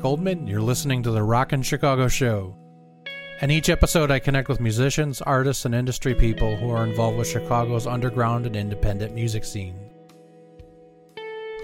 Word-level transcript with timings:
Erik 0.00 0.18
Oldman. 0.18 0.48
You're 0.48 0.62
listening 0.62 1.02
to 1.02 1.10
the 1.10 1.22
Rockin' 1.22 1.60
Chicago 1.60 2.08
Show. 2.08 2.56
In 3.42 3.50
each 3.50 3.68
episode, 3.68 4.10
I 4.10 4.18
connect 4.18 4.48
with 4.48 4.58
musicians, 4.58 5.20
artists, 5.20 5.66
and 5.66 5.74
industry 5.74 6.14
people 6.14 6.56
who 6.56 6.70
are 6.70 6.86
involved 6.86 7.18
with 7.18 7.28
Chicago's 7.28 7.86
underground 7.86 8.46
and 8.46 8.56
independent 8.56 9.14
music 9.14 9.44
scene. 9.44 9.78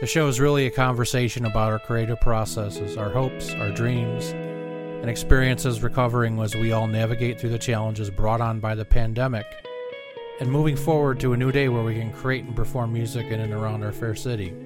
The 0.02 0.06
show 0.06 0.28
is 0.28 0.38
really 0.38 0.66
a 0.66 0.70
conversation 0.70 1.46
about 1.46 1.72
our 1.72 1.78
creative 1.78 2.20
processes, 2.20 2.98
our 2.98 3.08
hopes, 3.08 3.54
our 3.54 3.70
dreams, 3.70 4.32
and 4.32 5.08
experiences 5.08 5.82
recovering 5.82 6.38
as 6.38 6.54
we 6.54 6.72
all 6.72 6.86
navigate 6.86 7.40
through 7.40 7.50
the 7.50 7.58
challenges 7.58 8.10
brought 8.10 8.42
on 8.42 8.60
by 8.60 8.74
the 8.74 8.84
pandemic 8.84 9.46
and 10.40 10.50
moving 10.50 10.76
forward 10.76 11.18
to 11.20 11.32
a 11.32 11.38
new 11.38 11.50
day 11.50 11.70
where 11.70 11.84
we 11.84 11.94
can 11.94 12.12
create 12.12 12.44
and 12.44 12.54
perform 12.54 12.92
music 12.92 13.28
in 13.28 13.40
and 13.40 13.54
around 13.54 13.82
our 13.82 13.92
fair 13.92 14.14
city. 14.14 14.65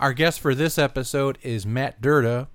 Our 0.00 0.14
guest 0.14 0.40
for 0.40 0.54
this 0.54 0.78
episode 0.78 1.36
is 1.42 1.66
Matt 1.66 2.00
Derda 2.00 2.48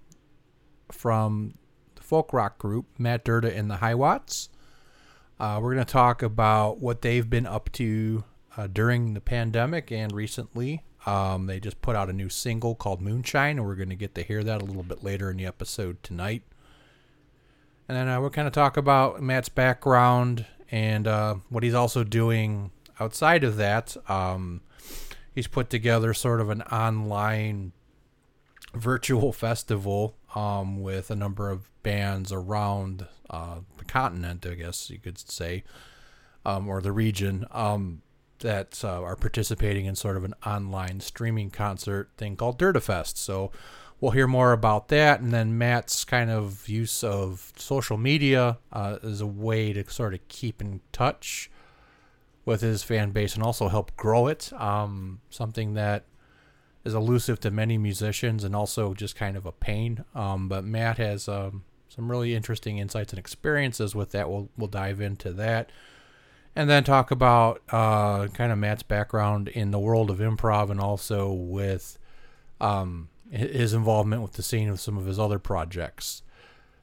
from 0.91 1.53
the 1.93 2.01
folk 2.01 2.33
rock 2.33 2.57
group 2.57 2.87
Matt 2.97 3.23
Derda 3.23 3.55
and 3.55 3.69
the 3.69 3.75
High 3.75 3.93
Watts. 3.93 4.49
Uh, 5.39 5.59
we're 5.61 5.75
going 5.75 5.85
to 5.85 5.93
talk 5.93 6.23
about 6.23 6.79
what 6.79 7.03
they've 7.03 7.29
been 7.29 7.45
up 7.45 7.71
to 7.73 8.23
uh, 8.57 8.65
during 8.65 9.13
the 9.13 9.21
pandemic 9.21 9.91
and 9.91 10.11
recently. 10.11 10.85
Um, 11.05 11.45
they 11.45 11.59
just 11.59 11.83
put 11.83 11.95
out 11.95 12.09
a 12.09 12.13
new 12.13 12.29
single 12.29 12.73
called 12.73 12.99
Moonshine, 12.99 13.59
and 13.59 13.67
we're 13.67 13.75
going 13.75 13.89
to 13.89 13.95
get 13.95 14.15
to 14.15 14.23
hear 14.23 14.43
that 14.43 14.63
a 14.63 14.65
little 14.65 14.81
bit 14.81 15.03
later 15.03 15.29
in 15.29 15.37
the 15.37 15.45
episode 15.45 16.01
tonight. 16.01 16.41
And 17.87 17.95
then 17.95 18.07
uh, 18.07 18.19
we'll 18.21 18.31
kind 18.31 18.47
of 18.47 18.55
talk 18.55 18.75
about 18.75 19.21
Matt's 19.21 19.49
background 19.49 20.47
and 20.71 21.05
uh, 21.05 21.35
what 21.49 21.61
he's 21.61 21.75
also 21.75 22.03
doing 22.03 22.71
outside 22.99 23.43
of 23.43 23.57
that. 23.57 23.95
Um, 24.09 24.61
he's 25.35 25.47
put 25.47 25.69
together 25.69 26.13
sort 26.13 26.39
of 26.39 26.49
an 26.49 26.61
online 26.63 27.73
virtual 28.73 29.31
festival 29.45 30.15
um, 30.33 30.81
with 30.81 31.11
a 31.11 31.15
number 31.15 31.51
of 31.51 31.69
bands 31.83 32.31
around 32.31 33.05
uh, 33.29 33.59
the 33.77 33.85
continent, 33.85 34.45
I 34.45 34.55
guess 34.55 34.89
you 34.89 34.97
could 34.97 35.19
say, 35.19 35.63
um, 36.45 36.67
or 36.67 36.81
the 36.81 36.91
region 36.91 37.45
um, 37.51 38.01
that 38.39 38.83
uh, 38.83 39.01
are 39.01 39.15
participating 39.15 39.85
in 39.85 39.95
sort 39.95 40.17
of 40.17 40.23
an 40.23 40.33
online 40.45 40.99
streaming 41.01 41.49
concert 41.49 42.09
thing 42.17 42.35
called 42.35 42.57
Derdafest. 42.57 43.17
So 43.17 43.51
we'll 43.99 44.11
hear 44.11 44.27
more 44.27 44.51
about 44.51 44.87
that. 44.89 45.19
And 45.19 45.33
then 45.33 45.57
Matt's 45.57 46.05
kind 46.05 46.29
of 46.29 46.67
use 46.67 47.03
of 47.03 47.51
social 47.57 47.97
media 47.97 48.59
uh, 48.71 48.97
as 49.03 49.21
a 49.21 49.27
way 49.27 49.73
to 49.73 49.89
sort 49.89 50.13
of 50.13 50.27
keep 50.27 50.61
in 50.61 50.81
touch 50.91 51.49
with 52.45 52.61
his 52.61 52.83
fan 52.83 53.11
base 53.11 53.33
and 53.33 53.43
also 53.43 53.67
help 53.67 53.95
grow 53.97 54.27
it. 54.27 54.53
Um, 54.53 55.21
something 55.29 55.73
that 55.73 56.05
is 56.83 56.93
elusive 56.93 57.39
to 57.41 57.51
many 57.51 57.77
musicians 57.77 58.43
and 58.43 58.55
also 58.55 58.93
just 58.93 59.15
kind 59.15 59.35
of 59.35 59.45
a 59.45 59.51
pain. 59.51 60.05
Um, 60.13 60.47
but 60.47 60.63
Matt 60.63 60.97
has 60.97 61.27
um, 61.27 61.63
some 61.89 62.09
really 62.09 62.35
interesting 62.35 62.77
insights 62.77 63.11
and 63.11 63.19
experiences 63.19 63.95
with 63.95 64.11
that. 64.11 64.29
We'll 64.29 64.49
we'll 64.55 64.67
dive 64.67 65.01
into 65.01 65.33
that, 65.33 65.71
and 66.55 66.69
then 66.69 66.83
talk 66.83 67.09
about 67.09 67.61
uh, 67.69 68.27
kind 68.27 68.51
of 68.51 68.59
Matt's 68.59 68.83
background 68.83 69.47
in 69.47 69.71
the 69.71 69.79
world 69.79 70.11
of 70.11 70.19
improv 70.19 70.69
and 70.69 70.79
also 70.79 71.31
with 71.33 71.97
um, 72.61 73.09
his 73.31 73.73
involvement 73.73 74.21
with 74.21 74.33
the 74.33 74.43
scene 74.43 74.69
of 74.69 74.79
some 74.79 74.97
of 74.97 75.05
his 75.05 75.17
other 75.17 75.39
projects. 75.39 76.21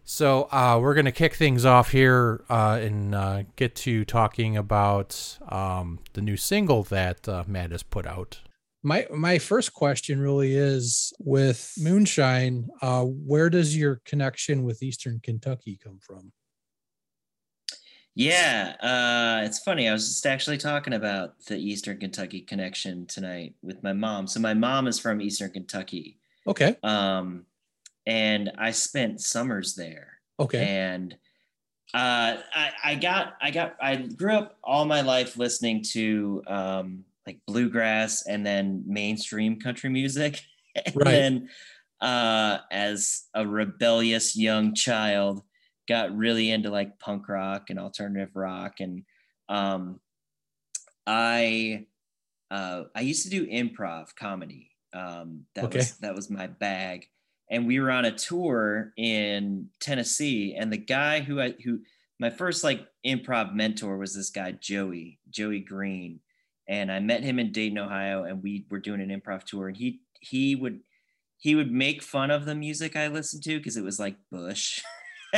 So 0.05 0.49
uh, 0.51 0.79
we're 0.83 0.95
going 0.95 1.07
to 1.07 1.13
kick 1.13 1.35
things 1.35 1.65
off 1.65 1.93
here 1.93 2.45
uh, 2.49 2.79
and 2.83 3.15
uh, 3.15 3.43
get 3.57 3.75
to 3.77 4.05
talking 4.05 4.57
about 4.57 5.39
um, 5.49 6.01
the 6.15 6.21
new 6.21 6.37
single 6.37 6.83
that 6.85 7.29
uh, 7.29 7.45
Matt 7.47 7.71
has 7.71 7.83
put 7.83 8.07
out. 8.07 8.41
My 8.85 9.07
my 9.15 9.39
first 9.39 9.75
question 9.75 10.21
really 10.21 10.55
is 10.57 11.13
with 11.21 11.73
Moonshine. 11.79 12.69
Uh, 12.81 13.05
where 13.05 13.49
does 13.49 13.77
your 13.77 14.01
connection 14.05 14.65
with 14.65 14.83
Eastern 14.83 15.21
Kentucky 15.23 15.79
come 15.83 16.01
from? 16.01 16.33
Yeah, 18.15 18.75
uh, 18.81 19.47
it's 19.47 19.61
funny. 19.61 19.89
I 19.89 19.93
was 19.93 20.07
just 20.07 20.27
actually 20.27 20.59
talking 20.59 20.95
about 20.95 21.39
the 21.47 21.57
Eastern 21.57 21.99
Kentucky 21.99 22.41
connection 22.41 23.07
tonight 23.07 23.55
with 23.63 23.83
my 23.83 23.93
mom. 23.93 24.27
So 24.27 24.41
my 24.41 24.53
mom 24.53 24.87
is 24.89 24.99
from 24.99 25.23
Eastern 25.23 25.51
Kentucky. 25.51 26.19
Okay. 26.47 26.77
Um, 26.83 27.47
and 28.07 28.51
I 28.59 28.71
spent 28.73 29.21
summers 29.21 29.75
there. 29.75 30.19
Okay. 30.39 30.65
And 30.65 31.15
uh, 31.95 32.37
I, 32.55 32.73
I 32.85 32.95
got 32.95 33.35
I 33.41 33.51
got 33.51 33.77
I 33.81 33.97
grew 33.97 34.35
up 34.35 34.59
all 34.65 34.85
my 34.85 35.03
life 35.03 35.37
listening 35.37 35.83
to 35.93 36.43
um, 36.47 37.05
like 37.27 37.39
bluegrass 37.47 38.27
and 38.27 38.45
then 38.47 38.83
mainstream 38.87 39.61
country 39.61 39.91
music. 39.91 40.41
and 40.87 40.95
Right. 40.95 41.05
then 41.05 41.49
uh, 42.01 42.59
as 42.71 43.25
a 43.35 43.47
rebellious 43.47 44.37
young 44.37 44.75
child, 44.75 45.43
got 45.89 46.17
really 46.17 46.51
into 46.51 46.71
like 46.71 46.99
punk 46.99 47.29
rock 47.29 47.71
and 47.71 47.79
alternative 47.79 48.35
rock. 48.35 48.81
And 48.81 49.05
um, 49.49 50.01
I 51.07 51.87
uh, 52.51 52.85
I 52.95 53.01
used 53.03 53.25
to 53.25 53.31
do 53.31 53.47
improv 53.47 54.15
comedy. 54.17 54.71
Um, 54.95 55.47
that 55.55 55.65
Okay. 55.67 55.79
was 55.79 55.99
that 55.99 56.15
was 56.15 56.31
my 56.31 56.47
bag. 56.47 57.07
And 57.53 57.67
we 57.67 57.79
were 57.79 57.91
on 57.93 58.05
a 58.07 58.11
tour 58.11 58.93
in 58.97 59.69
Tennessee, 59.79 60.57
and 60.59 60.73
the 60.73 60.79
guy 60.79 61.21
who 61.21 61.41
I 61.41 61.55
who 61.63 61.81
my 62.19 62.31
first 62.31 62.65
like 62.65 62.81
improv 63.07 63.55
mentor 63.55 63.97
was 63.99 64.15
this 64.15 64.31
guy 64.31 64.53
Joey 64.53 65.19
Joey 65.31 65.61
Green, 65.61 66.21
and 66.67 66.91
I 66.91 66.99
met 67.01 67.23
him 67.23 67.39
in 67.39 67.53
Dayton, 67.53 67.79
Ohio, 67.79 68.25
and 68.25 68.43
we 68.43 68.65
were 68.71 68.79
doing 68.81 69.01
an 69.03 69.11
improv 69.11 69.45
tour, 69.45 69.69
and 69.69 69.77
he 69.77 70.01
he 70.21 70.57
would 70.57 70.81
he 71.37 71.55
would 71.55 71.71
make 71.71 72.03
fun 72.03 72.31
of 72.31 72.47
the 72.47 72.55
music 72.55 72.97
I 72.97 73.09
listened 73.09 73.43
to 73.45 73.59
because 73.59 73.77
it 73.77 73.85
was 73.85 74.01
like 74.01 74.17
Bush. 74.31 74.81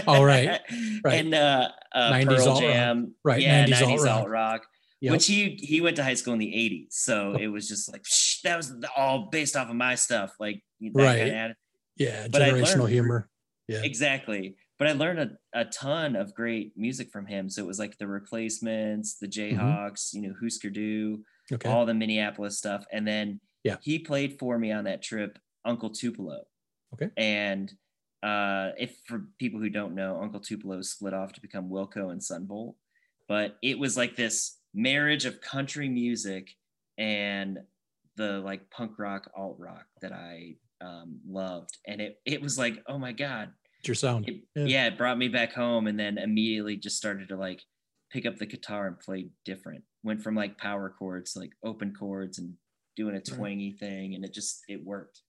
Oh, 0.09 0.25
right. 0.25 0.61
Right. 1.05 1.21
And 1.25 1.33
uh, 1.35 1.69
uh 1.95 2.11
90s 2.13 2.25
Pearl 2.27 2.49
alt 2.49 2.63
rock. 2.65 2.73
Jam. 2.73 3.15
Right, 3.23 3.41
Yeah, 3.41 3.65
90s 3.67 3.71
90s, 3.75 3.87
alt 3.87 4.01
rock. 4.03 4.19
alt 4.19 4.29
rock. 4.29 4.67
Yep. 5.03 5.13
Which 5.13 5.27
he 5.27 5.51
he 5.63 5.81
went 5.81 5.95
to 5.97 6.03
high 6.03 6.15
school 6.15 6.33
in 6.33 6.41
the 6.41 6.49
80s. 6.53 6.87
So 6.95 7.35
it 7.41 7.47
was 7.47 7.69
just 7.69 7.93
like 7.93 8.05
that 8.43 8.57
was 8.57 8.73
all 8.97 9.29
based 9.31 9.55
off 9.57 9.69
of 9.71 9.77
my 9.77 9.95
stuff. 9.95 10.35
Like 10.41 10.65
that 10.81 10.91
Right. 10.95 11.31
kind 11.31 11.51
of 11.53 11.57
yeah, 11.97 12.27
but 12.31 12.43
generational 12.43 12.81
learned- 12.81 12.93
humor. 12.93 13.29
Yeah. 13.69 13.81
Exactly. 13.83 14.57
But 14.79 14.89
I 14.89 14.93
learned 14.93 15.21
a, 15.55 15.61
a 15.61 15.65
ton 15.67 16.17
of 16.17 16.35
great 16.35 16.73
music 16.77 17.11
from 17.11 17.27
him. 17.27 17.49
So 17.49 17.63
it 17.63 17.67
was 17.67 17.79
like 17.79 17.97
the 17.97 18.07
replacements, 18.07 19.17
the 19.19 19.29
Jayhawks, 19.29 20.13
you 20.13 20.23
know, 20.23 20.35
Husker 20.43 20.71
Du, 20.71 21.17
Mm-hmm. 21.19 21.55
Okay. 21.57 21.69
all 21.69 21.85
the 21.87 21.93
Minneapolis 21.95 22.57
stuff. 22.59 22.85
And 22.93 23.07
then 23.07 23.41
Yeah. 23.65 23.77
he 23.83 23.99
played 23.99 24.39
for 24.39 24.59
me 24.59 24.73
on 24.73 24.85
that 24.85 25.03
trip, 25.03 25.39
Uncle 25.65 25.91
Tupelo. 25.91 26.45
Okay. 26.95 27.11
And 27.19 27.71
uh, 28.23 28.71
if 28.79 28.97
for 29.07 29.25
people 29.39 29.61
who 29.61 29.69
don't 29.69 29.95
know, 29.95 30.21
Uncle 30.23 30.41
Tupelo 30.41 30.81
split 30.83 31.13
off 31.15 31.33
to 31.35 31.41
become 31.43 31.69
Wilco 31.69 32.11
and 32.13 32.23
Son 32.23 32.47
Volt. 32.47 32.77
But 33.29 33.57
it 33.63 33.79
was 33.79 33.95
like 33.97 34.17
this 34.17 34.59
marriage 34.75 35.25
of 35.27 35.41
country 35.43 35.89
music 35.89 36.51
and 36.99 37.59
the 38.17 38.39
like 38.41 38.71
punk 38.71 38.99
rock, 38.99 39.31
alt 39.37 39.57
rock 39.59 39.85
that 40.01 40.13
I 40.13 40.57
um, 40.81 41.21
loved. 41.27 41.77
And 41.87 42.01
it 42.01 42.19
it 42.25 42.41
was 42.43 42.59
like, 42.59 42.83
oh 42.87 42.99
my 42.99 43.13
God, 43.13 43.51
It's 43.81 43.89
your 43.89 43.95
sound. 43.95 44.29
it, 44.29 44.43
Yeah. 44.55 44.65
yeah. 44.65 44.87
it 44.87 44.99
brought 44.99 45.19
me 45.19 45.29
back 45.29 45.53
home 45.53 45.87
and 45.87 45.99
then 45.99 46.19
immediately 46.19 46.77
just 46.77 46.97
started 46.97 47.29
to 47.29 47.37
like 47.37 47.63
pick 48.11 48.27
up 48.27 48.37
the 48.37 48.47
guitar 48.47 48.87
and 48.87 48.99
play 49.01 49.29
different 49.45 49.83
went 50.05 50.23
from 50.23 50.35
like 50.37 50.57
power 50.59 50.95
chords 50.99 51.33
to 51.33 51.41
like 51.41 51.51
open 51.65 51.93
chords 51.93 52.39
and 52.39 52.55
doing 52.97 53.17
a 53.17 53.21
twangy 53.21 53.73
thing 53.73 54.15
and 54.15 54.25
it 54.25 54.33
just 54.33 54.63
it 54.69 54.85
worked 54.85 55.23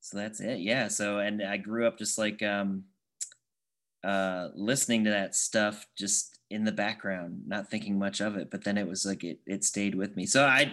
so 0.00 0.16
that's 0.16 0.40
it 0.40 0.58
yeah 0.60 0.88
so 0.88 1.18
and 1.18 1.42
i 1.42 1.56
grew 1.56 1.86
up 1.86 1.98
just 1.98 2.18
like 2.18 2.42
um 2.42 2.84
uh 4.04 4.48
listening 4.54 5.04
to 5.04 5.10
that 5.10 5.34
stuff 5.34 5.86
just 5.96 6.31
in 6.52 6.64
the 6.64 6.72
background 6.72 7.42
not 7.46 7.68
thinking 7.70 7.98
much 7.98 8.20
of 8.20 8.36
it 8.36 8.50
but 8.50 8.62
then 8.64 8.76
it 8.78 8.86
was 8.86 9.04
like 9.06 9.24
it 9.24 9.40
it 9.46 9.64
stayed 9.64 9.94
with 9.94 10.14
me 10.16 10.26
so 10.26 10.44
i 10.44 10.72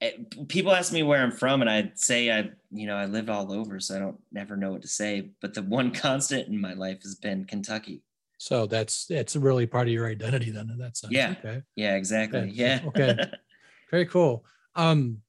it- 0.00 0.48
people 0.48 0.72
ask 0.74 0.92
me 0.92 1.02
where 1.02 1.22
I'm 1.22 1.32
from, 1.32 1.62
and 1.62 1.70
I'd 1.70 1.98
say 1.98 2.30
I, 2.30 2.50
you 2.70 2.86
know, 2.86 2.96
I 2.96 3.06
live 3.06 3.30
all 3.30 3.50
over, 3.50 3.80
so 3.80 3.96
I 3.96 3.98
don't 3.98 4.20
never 4.30 4.54
know 4.54 4.70
what 4.72 4.82
to 4.82 4.88
say. 4.88 5.30
But 5.40 5.54
the 5.54 5.62
one 5.62 5.90
constant 6.04 6.48
in 6.48 6.60
my 6.60 6.74
life 6.74 7.02
has 7.02 7.14
been 7.14 7.46
Kentucky. 7.46 8.02
So 8.36 8.66
that's 8.66 9.06
that's 9.06 9.36
really 9.36 9.66
part 9.66 9.86
of 9.88 9.94
your 9.94 10.06
identity 10.06 10.50
then 10.50 10.68
in 10.68 10.76
that 10.78 10.98
sense. 10.98 11.14
Yeah. 11.14 11.34
Okay. 11.38 11.62
Yeah, 11.76 11.96
exactly. 11.96 12.40
Okay, 12.40 12.50
Yeah. 12.52 12.80
okay. 12.88 13.16
Very 13.90 14.04
cool. 14.04 14.44
Um 14.74 15.22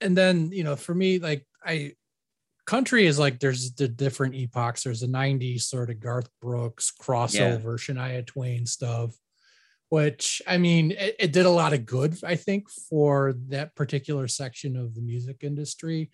and 0.00 0.16
then, 0.16 0.50
you 0.50 0.64
know, 0.64 0.74
for 0.74 0.94
me, 0.94 1.18
like 1.18 1.46
I 1.62 1.92
country 2.68 3.06
is 3.06 3.18
like 3.18 3.40
there's 3.40 3.72
the 3.72 3.88
different 3.88 4.34
epochs. 4.34 4.84
There's 4.84 5.00
the 5.00 5.06
90s 5.06 5.62
sort 5.62 5.88
of 5.88 6.00
Garth 6.00 6.28
Brooks 6.42 6.92
crossover, 7.00 7.78
Shania 7.78 8.26
Twain 8.26 8.66
stuff, 8.66 9.16
which 9.88 10.42
I 10.46 10.58
mean, 10.58 10.90
it, 10.90 11.16
it 11.18 11.32
did 11.32 11.46
a 11.46 11.50
lot 11.50 11.72
of 11.72 11.86
good, 11.86 12.22
I 12.22 12.36
think, 12.36 12.68
for 12.70 13.34
that 13.48 13.74
particular 13.74 14.28
section 14.28 14.76
of 14.76 14.94
the 14.94 15.00
music 15.00 15.38
industry. 15.42 16.10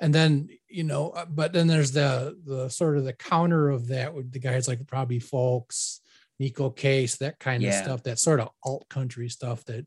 And 0.00 0.12
then, 0.12 0.48
you 0.68 0.82
know, 0.82 1.10
uh, 1.10 1.26
but 1.26 1.52
then 1.52 1.68
there's 1.68 1.92
the 1.92 2.36
the 2.44 2.68
sort 2.68 2.98
of 2.98 3.04
the 3.04 3.12
counter 3.12 3.70
of 3.70 3.86
that 3.88 4.12
with 4.12 4.32
the 4.32 4.40
guys 4.40 4.66
like 4.66 4.80
Robbie 4.90 5.20
Fulks, 5.20 6.00
Neko 6.40 6.74
Case, 6.74 7.16
that 7.18 7.38
kind 7.38 7.62
of 7.62 7.74
stuff, 7.74 8.02
that 8.02 8.18
sort 8.18 8.40
of 8.40 8.48
alt 8.64 8.88
country 8.88 9.28
stuff 9.28 9.64
that 9.66 9.86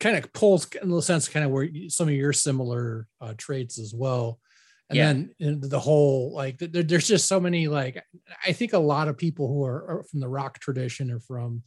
kind 0.00 0.16
of 0.16 0.32
pulls 0.32 0.66
in 0.82 0.88
the 0.88 1.02
sense 1.02 1.28
kind 1.28 1.44
of 1.44 1.52
where 1.52 1.68
some 1.88 2.08
of 2.08 2.14
your 2.14 2.32
similar 2.32 3.06
uh, 3.20 3.34
traits 3.36 3.78
as 3.78 3.92
well. 3.94 4.40
And 4.90 4.96
Yeah. 4.96 5.12
then 5.38 5.60
the 5.60 5.80
whole 5.80 6.32
like 6.32 6.58
there, 6.58 6.82
there's 6.82 7.08
just 7.08 7.26
so 7.28 7.38
many 7.40 7.68
like 7.68 8.02
I 8.46 8.52
think 8.52 8.72
a 8.72 8.78
lot 8.78 9.08
of 9.08 9.18
people 9.18 9.48
who 9.48 9.64
are, 9.64 9.98
are 9.98 10.02
from 10.04 10.20
the 10.20 10.28
rock 10.28 10.58
tradition 10.60 11.10
or 11.10 11.20
from 11.20 11.62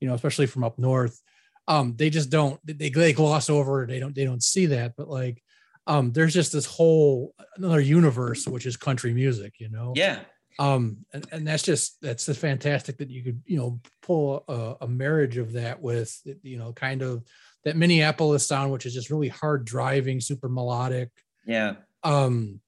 you 0.00 0.08
know 0.08 0.14
especially 0.14 0.46
from 0.46 0.64
up 0.64 0.78
north 0.78 1.20
um 1.68 1.94
they 1.96 2.10
just 2.10 2.30
don't 2.30 2.60
they, 2.66 2.90
they 2.90 3.12
gloss 3.12 3.48
over 3.48 3.86
they 3.86 4.00
don't 4.00 4.14
they 4.14 4.24
don't 4.24 4.42
see 4.42 4.66
that 4.66 4.94
but 4.96 5.08
like 5.08 5.40
um 5.86 6.12
there's 6.12 6.34
just 6.34 6.52
this 6.52 6.66
whole 6.66 7.32
another 7.56 7.80
universe 7.80 8.46
which 8.46 8.66
is 8.66 8.76
country 8.76 9.14
music 9.14 9.54
you 9.60 9.70
know 9.70 9.92
Yeah. 9.94 10.18
um 10.58 10.98
and, 11.14 11.26
and 11.30 11.46
that's 11.46 11.62
just 11.62 11.96
that's 12.02 12.26
just 12.26 12.40
fantastic 12.40 12.98
that 12.98 13.08
you 13.08 13.22
could 13.22 13.40
you 13.46 13.56
know 13.56 13.80
pull 14.02 14.44
a, 14.48 14.84
a 14.84 14.88
marriage 14.88 15.38
of 15.38 15.52
that 15.52 15.80
with 15.80 16.12
you 16.42 16.58
know 16.58 16.72
kind 16.72 17.02
of 17.02 17.22
that 17.64 17.76
minneapolis 17.76 18.46
sound 18.46 18.72
which 18.72 18.84
is 18.84 18.92
just 18.92 19.10
really 19.10 19.28
hard 19.28 19.64
driving 19.64 20.20
super 20.20 20.48
melodic 20.48 21.10
Yeah. 21.46 21.76
um 22.02 22.60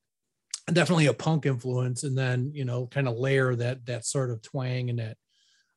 definitely 0.74 1.06
a 1.06 1.14
punk 1.14 1.46
influence 1.46 2.02
and 2.02 2.16
then 2.18 2.50
you 2.54 2.64
know 2.64 2.86
kind 2.86 3.06
of 3.08 3.16
layer 3.16 3.54
that 3.54 3.86
that 3.86 4.04
sort 4.04 4.30
of 4.30 4.42
twang 4.42 4.90
and 4.90 4.98
that 4.98 5.16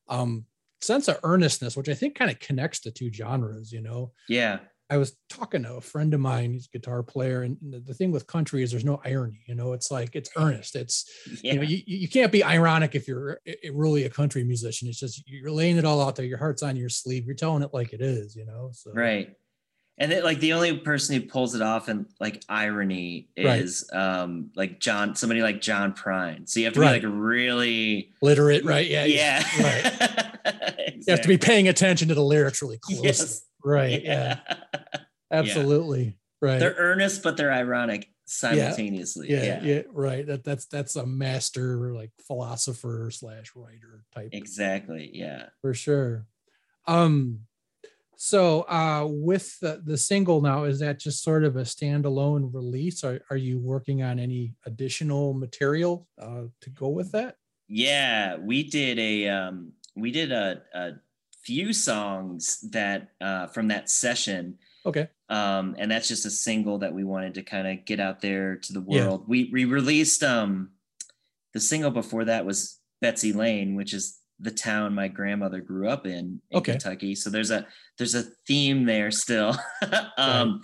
um 0.08 0.44
sense 0.80 1.06
of 1.08 1.18
earnestness 1.22 1.76
which 1.76 1.88
i 1.88 1.94
think 1.94 2.14
kind 2.14 2.30
of 2.30 2.38
connects 2.40 2.80
the 2.80 2.90
two 2.90 3.12
genres 3.12 3.70
you 3.72 3.80
know 3.80 4.12
Yeah. 4.28 4.58
I 4.92 4.96
was 4.96 5.16
talking 5.28 5.62
to 5.62 5.74
a 5.74 5.80
friend 5.80 6.12
of 6.14 6.18
mine, 6.18 6.52
he's 6.52 6.66
a 6.66 6.76
guitar 6.76 7.04
player, 7.04 7.42
and 7.42 7.56
the, 7.62 7.94
thing 7.94 8.10
with 8.10 8.26
country 8.26 8.64
is 8.64 8.72
there's 8.72 8.84
no 8.84 9.00
irony. 9.04 9.40
You 9.46 9.54
know, 9.54 9.72
it's 9.72 9.88
like 9.88 10.16
it's 10.16 10.30
earnest. 10.36 10.74
It's 10.74 11.08
Yeah. 11.44 11.52
you 11.52 11.58
know, 11.60 11.64
you, 11.64 11.80
you 11.86 12.08
can't 12.08 12.32
be 12.32 12.42
ironic 12.42 12.96
if 12.96 13.06
you're 13.06 13.38
really 13.72 14.02
a 14.02 14.10
country 14.10 14.42
musician. 14.42 14.88
It's 14.88 14.98
just 14.98 15.22
you're 15.28 15.52
laying 15.52 15.76
it 15.76 15.84
all 15.84 16.02
out 16.02 16.16
there. 16.16 16.26
Your 16.26 16.38
heart's 16.38 16.64
on 16.64 16.74
your 16.74 16.88
sleeve. 16.88 17.24
You're 17.24 17.36
telling 17.36 17.62
it 17.62 17.70
like 17.72 17.92
it 17.92 18.00
is. 18.00 18.34
You 18.34 18.46
know, 18.46 18.70
so 18.72 18.90
right 18.92 19.32
and 20.00 20.12
it, 20.12 20.24
like 20.24 20.40
the 20.40 20.54
only 20.54 20.76
person 20.78 21.14
who 21.14 21.28
pulls 21.28 21.54
it 21.54 21.62
off 21.62 21.88
in 21.88 22.06
like 22.18 22.42
irony 22.48 23.28
Right. 23.38 23.60
is 23.60 23.88
um 23.92 24.50
like 24.56 24.80
john 24.80 25.14
somebody 25.14 25.42
like 25.42 25.60
john 25.60 25.92
prine 25.92 26.48
so 26.48 26.58
you 26.58 26.66
have 26.66 26.74
to 26.74 26.80
Right. 26.80 27.00
be 27.02 27.06
like 27.06 27.14
really 27.16 28.12
literate, 28.22 28.64
right? 28.64 28.88
Yeah, 28.88 29.04
yeah 29.04 29.44
right. 29.62 30.26
You 30.96 31.12
have 31.12 31.20
to 31.22 31.28
be 31.28 31.38
paying 31.38 31.68
attention 31.68 32.08
to 32.08 32.14
the 32.14 32.22
lyrics 32.22 32.60
really 32.62 32.78
closely. 32.82 33.06
Yes. 33.06 33.42
Right. 33.64 34.02
Yeah. 34.02 34.40
Absolutely. 35.30 36.16
Right. 36.42 36.58
they're 36.58 36.74
earnest 36.78 37.22
but 37.22 37.36
they're 37.36 37.52
ironic 37.52 38.08
simultaneously 38.24 39.30
yeah, 39.30 39.62
yeah. 39.62 39.82
Right. 39.92 40.26
That 40.26 40.44
that's 40.44 40.64
that's 40.66 40.96
a 40.96 41.04
master 41.04 41.92
like 41.92 42.12
philosopher 42.26 43.10
slash 43.12 43.52
writer 43.54 44.04
type 44.14 44.30
exactly 44.32 45.10
yeah 45.12 45.46
for 45.60 45.74
sure. 45.74 46.26
Um, 46.86 47.40
so 48.22 48.68
uh, 48.68 49.06
with 49.08 49.58
the, 49.60 49.80
the 49.82 49.96
single 49.96 50.42
now, 50.42 50.64
is 50.64 50.78
that 50.80 50.98
just 50.98 51.22
sort 51.22 51.42
of 51.42 51.56
a 51.56 51.62
standalone 51.62 52.52
release? 52.52 53.02
Or 53.02 53.22
are 53.30 53.36
you 53.38 53.58
working 53.58 54.02
on 54.02 54.18
any 54.18 54.52
additional 54.66 55.32
material 55.32 56.06
uh, 56.20 56.42
to 56.60 56.68
go 56.68 56.88
with 56.88 57.12
that? 57.12 57.36
Yeah, 57.66 58.36
we 58.36 58.64
did 58.64 58.98
a 58.98 59.26
um, 59.28 59.72
we 59.96 60.10
did 60.10 60.32
a, 60.32 60.62
a 60.74 60.90
few 61.42 61.72
songs 61.72 62.60
that 62.72 63.12
uh, 63.22 63.46
from 63.46 63.68
that 63.68 63.88
session, 63.88 64.58
Okay. 64.84 65.08
um, 65.30 65.74
and 65.78 65.90
that's 65.90 66.08
just 66.08 66.26
a 66.26 66.30
single 66.30 66.76
that 66.80 66.92
we 66.92 67.04
wanted 67.04 67.32
to 67.36 67.42
kind 67.42 67.66
of 67.66 67.86
get 67.86 68.00
out 68.00 68.20
there 68.20 68.56
to 68.56 68.72
the 68.74 68.84
Yeah. 68.86 69.06
world. 69.06 69.28
We 69.28 69.48
we 69.50 69.64
released 69.64 70.22
um, 70.22 70.72
the 71.54 71.60
single 71.60 71.90
before 71.90 72.26
that 72.26 72.44
was 72.44 72.80
Betsy 73.00 73.32
Lane, 73.32 73.76
which 73.76 73.94
is 73.94 74.19
the 74.40 74.50
town 74.50 74.94
my 74.94 75.08
grandmother 75.08 75.60
grew 75.60 75.88
up 75.88 76.06
in 76.06 76.40
in 76.50 76.58
Okay. 76.58 76.72
Kentucky. 76.72 77.14
So 77.14 77.30
there's 77.30 77.50
a 77.50 77.66
there's 77.98 78.14
a 78.14 78.22
theme 78.46 78.84
there 78.86 79.10
still. 79.10 79.56
um, 80.18 80.60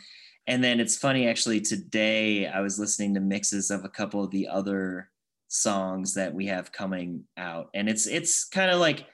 And 0.48 0.62
then 0.62 0.78
it's 0.80 0.96
funny 0.96 1.28
actually 1.28 1.60
today 1.60 2.46
I 2.46 2.60
was 2.60 2.78
listening 2.78 3.14
to 3.14 3.20
mixes 3.20 3.70
of 3.70 3.84
a 3.84 3.88
couple 3.88 4.22
of 4.24 4.30
the 4.30 4.46
other 4.48 5.10
songs 5.48 6.14
that 6.14 6.34
we 6.34 6.46
have 6.46 6.72
coming 6.72 7.24
out, 7.36 7.68
and 7.74 7.88
it's 7.88 8.06
it's 8.06 8.44
kind 8.44 8.70
of 8.70 8.80
like 8.80 9.06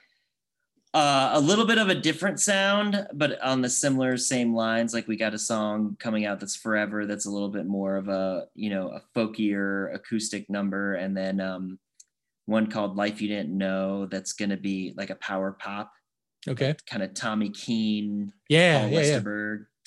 uh, 0.93 1.31
a 1.33 1.39
little 1.39 1.65
bit 1.65 1.79
of 1.79 1.89
a 1.89 1.95
different 1.95 2.39
sound, 2.39 3.07
but 3.13 3.41
on 3.41 3.61
the 3.61 3.69
similar 3.69 4.15
same 4.15 4.53
lines. 4.53 4.93
Like 4.93 5.07
we 5.07 5.17
got 5.17 5.33
a 5.33 5.39
song 5.39 5.97
coming 5.99 6.25
out 6.25 6.39
that's 6.39 6.55
forever. 6.55 7.07
That's 7.07 7.25
a 7.25 7.31
little 7.31 7.49
bit 7.49 7.65
more 7.65 7.97
of 7.97 8.09
a 8.09 8.45
you 8.53 8.69
know 8.69 8.89
a 8.89 9.01
folkier 9.17 9.93
acoustic 9.95 10.49
number, 10.49 10.93
and 10.95 11.17
then 11.17 11.39
um, 11.41 11.79
one 12.45 12.67
called 12.67 12.95
"Life 12.97 13.21
You 13.21 13.27
Didn't 13.27 13.57
Know." 13.57 14.05
That's 14.07 14.33
going 14.33 14.49
to 14.49 14.57
be 14.57 14.93
like 14.97 15.09
a 15.09 15.15
power 15.15 15.53
pop, 15.53 15.91
Okay. 16.47 16.75
kind 16.85 17.03
of 17.03 17.13
Tommy 17.13 17.49
Keene, 17.49 18.31
Yeah. 18.49 18.81
Paul 18.81 18.89
Yeah. 18.91 19.01
Yeah. 19.01 19.19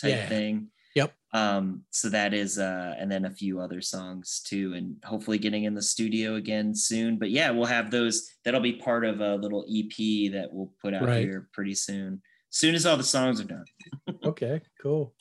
Type 0.00 0.10
Yeah. 0.10 0.28
thing. 0.28 0.68
Yep. 0.94 1.14
Um, 1.34 1.84
so 1.90 2.08
that 2.08 2.32
is 2.32 2.58
uh 2.58 2.94
and 2.98 3.10
then 3.12 3.26
a 3.26 3.30
few 3.30 3.60
other 3.60 3.80
songs 3.82 4.40
too, 4.40 4.72
and 4.74 4.96
hopefully 5.04 5.36
getting 5.38 5.64
in 5.64 5.74
the 5.74 5.82
studio 5.82 6.36
again 6.36 6.74
soon. 6.74 7.18
But 7.18 7.30
yeah, 7.30 7.50
we'll 7.50 7.66
have 7.66 7.90
those 7.90 8.26
that'll 8.44 8.60
be 8.60 8.74
part 8.74 9.04
of 9.04 9.20
a 9.20 9.34
little 9.36 9.66
EP 9.70 10.30
that 10.32 10.48
we'll 10.52 10.72
put 10.80 10.94
out 10.94 11.02
Right. 11.04 11.22
here 11.24 11.48
pretty 11.52 11.74
soon. 11.74 12.22
Soon 12.50 12.74
as 12.74 12.86
all 12.86 12.96
the 12.96 13.02
songs 13.04 13.40
are 13.40 13.44
done. 13.44 13.64
Okay. 14.24 14.60
Cool. 14.80 15.14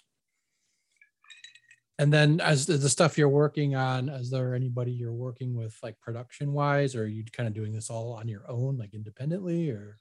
And 1.97 2.11
then, 2.11 2.41
as 2.41 2.65
the 2.65 2.77
the 2.77 2.89
stuff 2.89 3.17
you're 3.17 3.29
working 3.29 3.75
on, 3.75 4.09
is 4.09 4.29
there 4.29 4.53
anybody 4.53 4.91
you're 4.91 5.13
working 5.13 5.55
with, 5.55 5.77
like 5.81 5.99
production 6.01 6.51
wise, 6.51 6.95
or 6.95 7.03
are 7.03 7.07
you 7.07 7.23
kind 7.31 7.47
of 7.47 7.53
doing 7.53 7.71
this 7.71 7.89
all 7.89 8.13
on 8.13 8.27
your 8.27 8.43
own, 8.49 8.77
like 8.77 8.93
independently, 8.93 9.69
or? 9.69 9.97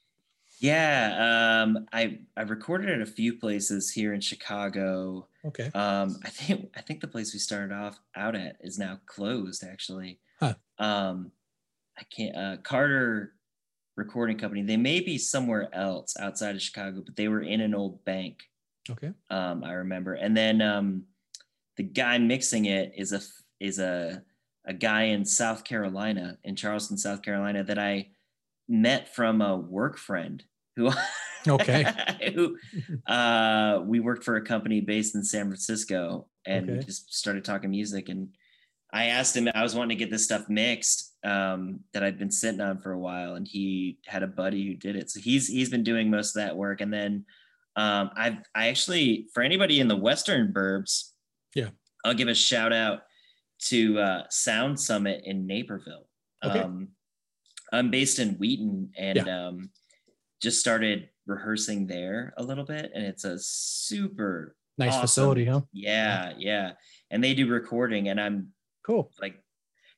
Yeah, 0.59 1.63
um, 1.63 1.85
I 1.93 2.19
I 2.35 2.41
recorded 2.41 2.89
at 2.89 3.01
a 3.01 3.05
few 3.05 3.37
places 3.37 3.91
here 3.91 4.13
in 4.13 4.21
Chicago. 4.21 5.27
Okay. 5.45 5.69
Um, 5.73 6.19
I 6.23 6.29
think 6.29 6.69
I 6.75 6.81
think 6.81 7.01
the 7.01 7.07
place 7.07 7.33
we 7.33 7.39
started 7.39 7.73
off 7.73 7.99
out 8.15 8.35
at 8.35 8.57
is 8.61 8.77
now 8.77 8.99
closed 9.05 9.63
actually. 9.63 10.19
Huh. 10.39 10.55
Um, 10.79 11.31
I 11.97 12.03
can't. 12.03 12.35
Uh, 12.35 12.57
Carter 12.63 13.33
Recording 13.95 14.37
Company. 14.37 14.63
They 14.63 14.77
may 14.77 14.99
be 14.99 15.17
somewhere 15.17 15.69
else 15.73 16.15
outside 16.19 16.55
of 16.55 16.61
Chicago, 16.61 17.01
but 17.05 17.15
they 17.15 17.27
were 17.29 17.41
in 17.41 17.61
an 17.61 17.73
old 17.73 18.03
bank. 18.03 18.43
Okay. 18.89 19.11
Um, 19.29 19.63
I 19.63 19.73
remember. 19.73 20.13
And 20.13 20.35
then 20.35 20.61
um, 20.61 21.03
the 21.77 21.83
guy 21.83 22.17
mixing 22.17 22.65
it 22.65 22.93
is 22.97 23.11
a 23.11 23.21
is 23.59 23.79
a 23.79 24.21
a 24.67 24.73
guy 24.73 25.03
in 25.03 25.23
South 25.25 25.63
Carolina, 25.63 26.37
in 26.43 26.55
Charleston, 26.55 26.97
South 26.97 27.21
Carolina, 27.21 27.63
that 27.63 27.77
I 27.77 28.09
met 28.67 29.13
from 29.13 29.41
a 29.41 29.55
work 29.55 29.97
friend 29.97 30.43
who 30.75 30.91
Okay. 31.47 31.85
who 32.33 32.57
uh, 33.05 33.81
we 33.85 33.99
worked 33.99 34.23
for 34.23 34.35
a 34.37 34.41
company 34.41 34.81
based 34.81 35.13
in 35.15 35.23
San 35.23 35.45
Francisco 35.45 36.27
and 36.45 36.69
Okay. 36.71 36.85
just 36.85 37.13
started 37.13 37.45
talking 37.45 37.69
music. 37.69 38.09
And 38.09 38.29
I 38.91 39.05
asked 39.05 39.35
him, 39.35 39.47
I 39.53 39.61
was 39.61 39.75
wanting 39.75 39.95
to 39.97 40.03
get 40.03 40.09
this 40.09 40.23
stuff 40.23 40.49
mixed 40.49 41.13
um, 41.23 41.81
that 41.93 42.03
I'd 42.03 42.17
been 42.17 42.31
sitting 42.31 42.61
on 42.61 42.79
for 42.79 42.93
a 42.93 42.99
while, 42.99 43.35
and 43.35 43.47
he 43.47 43.99
had 44.07 44.23
a 44.23 44.27
buddy 44.27 44.65
who 44.65 44.73
did 44.73 44.95
it. 44.95 45.11
So 45.11 45.19
he's 45.19 45.47
he's 45.47 45.69
been 45.69 45.83
doing 45.83 46.09
most 46.09 46.35
of 46.35 46.41
that 46.41 46.55
work. 46.55 46.81
And 46.81 46.91
then 46.91 47.25
um, 47.75 48.09
I've 48.15 48.37
I 48.55 48.69
actually 48.69 49.27
for 49.33 49.43
anybody 49.43 49.79
in 49.79 49.87
the 49.87 49.95
Western 49.95 50.51
Burbs, 50.51 51.11
Yeah. 51.55 51.69
I'll 52.03 52.13
give 52.13 52.27
a 52.27 52.35
shout 52.35 52.71
out 52.73 52.99
to 53.69 53.97
uh, 53.99 54.23
Sound 54.29 54.79
Summit 54.79 55.21
in 55.25 55.47
Naperville. 55.47 56.07
Okay. 56.43 56.59
Um, 56.59 56.89
I'm 57.73 57.89
based 57.89 58.19
in 58.19 58.35
Wheaton 58.35 58.91
and 58.97 59.27
um, 59.27 59.69
just 60.41 60.59
started 60.59 61.09
rehearsing 61.25 61.87
there 61.87 62.33
a 62.37 62.43
little 62.43 62.65
bit, 62.65 62.91
and 62.93 63.03
it's 63.03 63.23
a 63.23 63.39
super 63.39 64.55
Nice 64.77 64.89
awesome- 64.93 65.01
facility, 65.01 65.45
huh? 65.45 65.61
Yeah, 65.73 66.33
yeah, 66.37 66.73
and 67.09 67.23
they 67.23 67.33
do 67.33 67.47
recording, 67.47 68.09
and 68.09 68.19
I'm 68.21 68.49
Cool. 68.85 69.11
like 69.19 69.41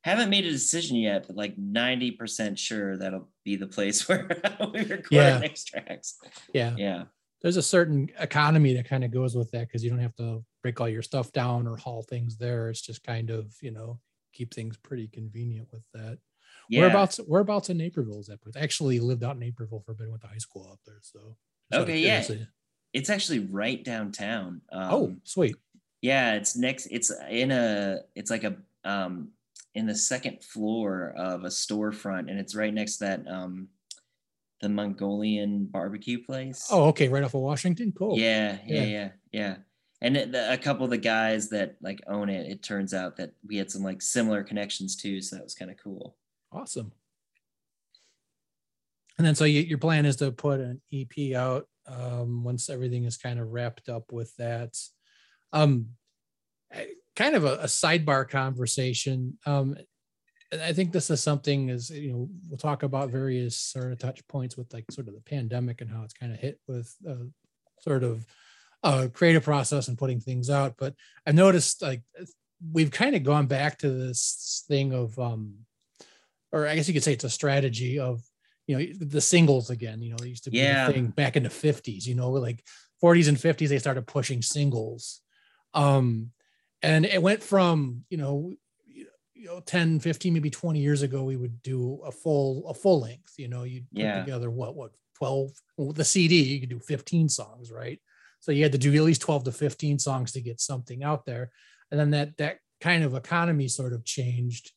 haven't 0.04 0.30
made 0.30 0.46
a 0.46 0.52
decision 0.52 0.96
yet, 0.98 1.26
but 1.28 1.36
like 1.36 1.58
90% 1.58 2.58
sure 2.58 2.96
that'll 2.96 3.28
be 3.44 3.58
the 3.58 3.68
place 3.68 4.08
where 4.08 4.30
we 4.74 4.82
record 4.82 5.08
Yeah. 5.12 5.34
our 5.34 5.40
next 5.40 5.66
tracks. 5.66 6.18
Yeah. 6.54 6.76
Yeah. 6.78 7.04
There's 7.42 7.58
a 7.58 7.62
certain 7.62 8.10
economy 8.20 8.74
that 8.76 8.88
kind 8.88 9.04
of 9.04 9.12
goes 9.12 9.36
with 9.36 9.52
that 9.52 9.68
because 9.68 9.84
you 9.84 9.90
don't 9.90 10.00
have 10.00 10.16
to 10.16 10.46
break 10.68 10.82
all 10.82 10.90
your 10.90 11.02
stuff 11.02 11.32
down 11.32 11.66
or 11.66 11.78
haul 11.78 12.02
things 12.04 12.36
there. 12.36 12.70
It's 12.70 12.82
just 12.82 13.02
kind 13.02 13.30
of, 13.30 13.56
you 13.62 13.72
know, 13.72 14.02
keep 14.34 14.54
things 14.54 14.76
pretty 14.76 15.08
convenient 15.08 15.70
with 15.72 15.84
that. 15.94 16.18
Yeah. 16.70 16.82
Whereabouts 16.82 17.22
whereabouts 17.26 17.70
in 17.70 17.78
Naperville 17.78 18.20
is 18.20 18.28
that? 18.28 18.42
place? 18.42 18.58
I 18.58 18.60
actually 18.60 19.00
lived 19.00 19.24
out 19.24 19.36
in 19.36 19.40
Naperville 19.40 19.80
for 19.80 19.94
a 19.94 19.96
bit, 19.96 20.10
went 20.10 20.22
to 20.24 20.28
high 20.28 20.38
school 20.40 20.68
out 20.70 20.80
there. 20.86 21.00
So 21.02 21.38
just 21.72 21.78
out 21.78 21.82
of 21.84 21.90
Okay, 21.90 22.00
yeah. 22.00 22.22
It's 22.92 23.10
actually 23.10 23.40
right 23.40 23.82
downtown. 23.82 24.62
Um, 24.74 24.90
oh, 24.92 25.16
sweet. 25.24 25.56
Yeah, 26.02 26.34
it's 26.34 26.58
next. 26.58 26.88
It's 26.88 27.12
in 27.30 27.52
a. 27.52 28.00
It's 28.16 28.30
like 28.30 28.44
a 28.44 28.58
um 28.84 29.30
in 29.74 29.86
the 29.86 29.96
second 29.96 30.44
floor 30.44 31.14
of 31.16 31.46
a 31.46 31.50
storefront, 31.50 32.30
and 32.30 32.40
it's 32.40 32.56
right 32.56 32.74
next 32.74 32.98
to 32.98 33.06
that 33.06 33.28
um 33.28 33.70
the 34.62 34.68
Mongolian 34.70 35.66
barbecue 35.66 36.22
place. 36.26 36.68
Oh, 36.72 36.86
okay, 36.90 37.08
right 37.08 37.24
off 37.24 37.36
of 37.36 37.42
Washington. 37.42 37.94
Cool. 37.98 38.18
yeah, 38.20 38.58
yeah, 38.66 38.84
Yeah. 38.84 38.86
yeah, 38.86 39.10
yeah. 39.32 39.56
And 40.02 40.16
it, 40.16 40.32
the, 40.32 40.54
a 40.54 40.58
couple 40.58 40.86
of 40.86 40.92
the 40.92 40.98
guys 40.98 41.50
that 41.50 41.76
like 41.82 42.02
own 42.08 42.30
it, 42.30 42.52
it 42.52 42.64
turns 42.64 42.94
out 42.94 43.18
that 43.18 43.32
we 43.48 43.58
had 43.58 43.72
some 43.72 43.84
like 43.84 44.02
similar 44.02 44.44
connections 44.44 44.96
too, 44.96 45.22
so 45.22 45.36
that 45.36 45.44
was 45.44 45.56
kind 45.56 45.72
of 45.72 45.78
cool. 45.84 46.16
Awesome. 46.52 46.92
And 49.18 49.26
then 49.26 49.36
so 49.36 49.46
you, 49.46 49.62
your 49.62 49.80
plan 49.80 50.06
is 50.06 50.18
to 50.18 50.32
put 50.32 50.60
an 50.60 50.82
EP 50.94 51.36
out 51.36 51.68
um, 51.88 52.44
once 52.44 52.70
everything 52.70 53.06
is 53.06 53.18
kind 53.18 53.40
of 53.40 53.52
wrapped 53.52 53.90
up 53.90 54.12
with 54.12 54.36
that. 54.38 54.78
Um, 55.54 55.90
kind 57.16 57.36
of 57.36 57.46
a, 57.46 57.56
a 57.56 57.66
sidebar 57.66 58.30
conversation. 58.30 59.38
Um, 59.46 59.76
I 60.54 60.72
think 60.72 60.92
this 60.92 61.10
is 61.10 61.22
something 61.22 61.70
is 61.70 61.90
you 61.90 62.14
know 62.14 62.30
we'll 62.48 62.58
talk 62.58 62.84
about 62.84 63.10
various 63.10 63.58
sort 63.58 63.92
of 63.92 64.00
touch 64.00 64.26
points 64.28 64.56
with 64.56 64.72
like 64.74 64.86
sort 64.92 65.08
of 65.08 65.16
the 65.16 65.22
pandemic 65.22 65.82
and 65.82 65.90
how 65.90 66.04
it's 66.04 66.14
kind 66.14 66.32
of 66.32 66.40
hit 66.40 66.60
with 66.68 66.96
uh, 67.10 67.26
sort 67.82 68.04
of 68.04 68.26
uh, 68.84 69.08
creative 69.14 69.44
process 69.44 69.88
and 69.88 69.98
putting 69.98 70.20
things 70.20 70.50
out. 70.50 70.76
But 70.78 70.94
I 71.26 71.32
noticed 71.32 71.82
like 71.82 72.02
we've 72.72 72.92
kind 72.92 73.16
of 73.16 73.24
gone 73.24 73.48
back 73.48 73.80
to 73.80 73.90
this 73.90 74.64
thing 74.68 74.94
of 74.94 75.18
um, 75.20 75.56
or 76.52 76.68
I 76.68 76.76
guess 76.76 76.88
you 76.88 76.94
could 76.94 77.04
say 77.04 77.14
it's 77.14 77.24
a 77.24 77.30
strategy 77.30 78.00
of 78.00 78.22
you 78.68 78.78
know 78.78 78.86
the 79.00 79.22
singles 79.22 79.70
again. 79.70 80.02
You 80.02 80.12
know, 80.12 80.18
it 80.24 80.28
used 80.28 80.44
to 80.46 80.52
be 80.52 80.58
Yeah. 80.58 80.88
a 80.88 80.92
thing 80.94 81.08
back 81.08 81.36
in 81.36 81.44
the 81.44 81.50
fifties. 81.50 82.08
You 82.08 82.16
know, 82.16 82.32
like 82.32 82.64
forties 83.00 83.28
and 83.28 83.40
fifties 83.40 83.70
they 83.70 83.80
started 83.80 84.08
pushing 84.08 84.42
singles, 84.42 85.22
um, 85.74 86.32
and 86.82 87.06
it 87.06 87.22
went 87.22 87.44
from 87.44 88.06
you 88.10 88.18
know 88.18 88.54
you 89.34 89.46
know 89.46 89.60
10 89.60 90.00
15 90.00 90.34
maybe 90.34 90.50
20 90.50 90.80
years 90.80 91.04
ago 91.04 91.24
we 91.24 91.36
would 91.38 91.62
do 91.62 92.02
a 92.04 92.12
full 92.12 92.68
a 92.68 92.74
full 92.74 93.00
length 93.02 93.34
you 93.38 93.48
know 93.48 93.64
you 93.64 93.84
put 93.94 94.02
together 94.22 94.50
what 94.50 94.76
what 94.76 94.92
12 95.20 95.52
well, 95.78 95.94
the 95.94 96.04
cd 96.04 96.42
you 96.42 96.60
could 96.60 96.70
do 96.70 96.80
15 96.80 97.30
songs 97.30 97.72
right 97.72 98.00
so 98.40 98.52
you 98.52 98.64
had 98.64 98.72
to 98.72 98.78
do 98.78 98.94
at 98.96 99.02
least 99.04 99.22
12 99.22 99.46
to 99.46 99.52
15 99.52 100.00
songs 100.00 100.32
to 100.34 100.42
get 100.42 100.60
something 100.62 101.04
out 101.04 101.26
there. 101.26 101.52
And 101.92 102.00
then 102.00 102.12
that 102.12 102.38
that 102.38 102.58
kind 102.82 103.04
of 103.04 103.16
economy 103.16 103.68
sort 103.68 103.94
of 103.94 104.04
changed. 104.06 104.72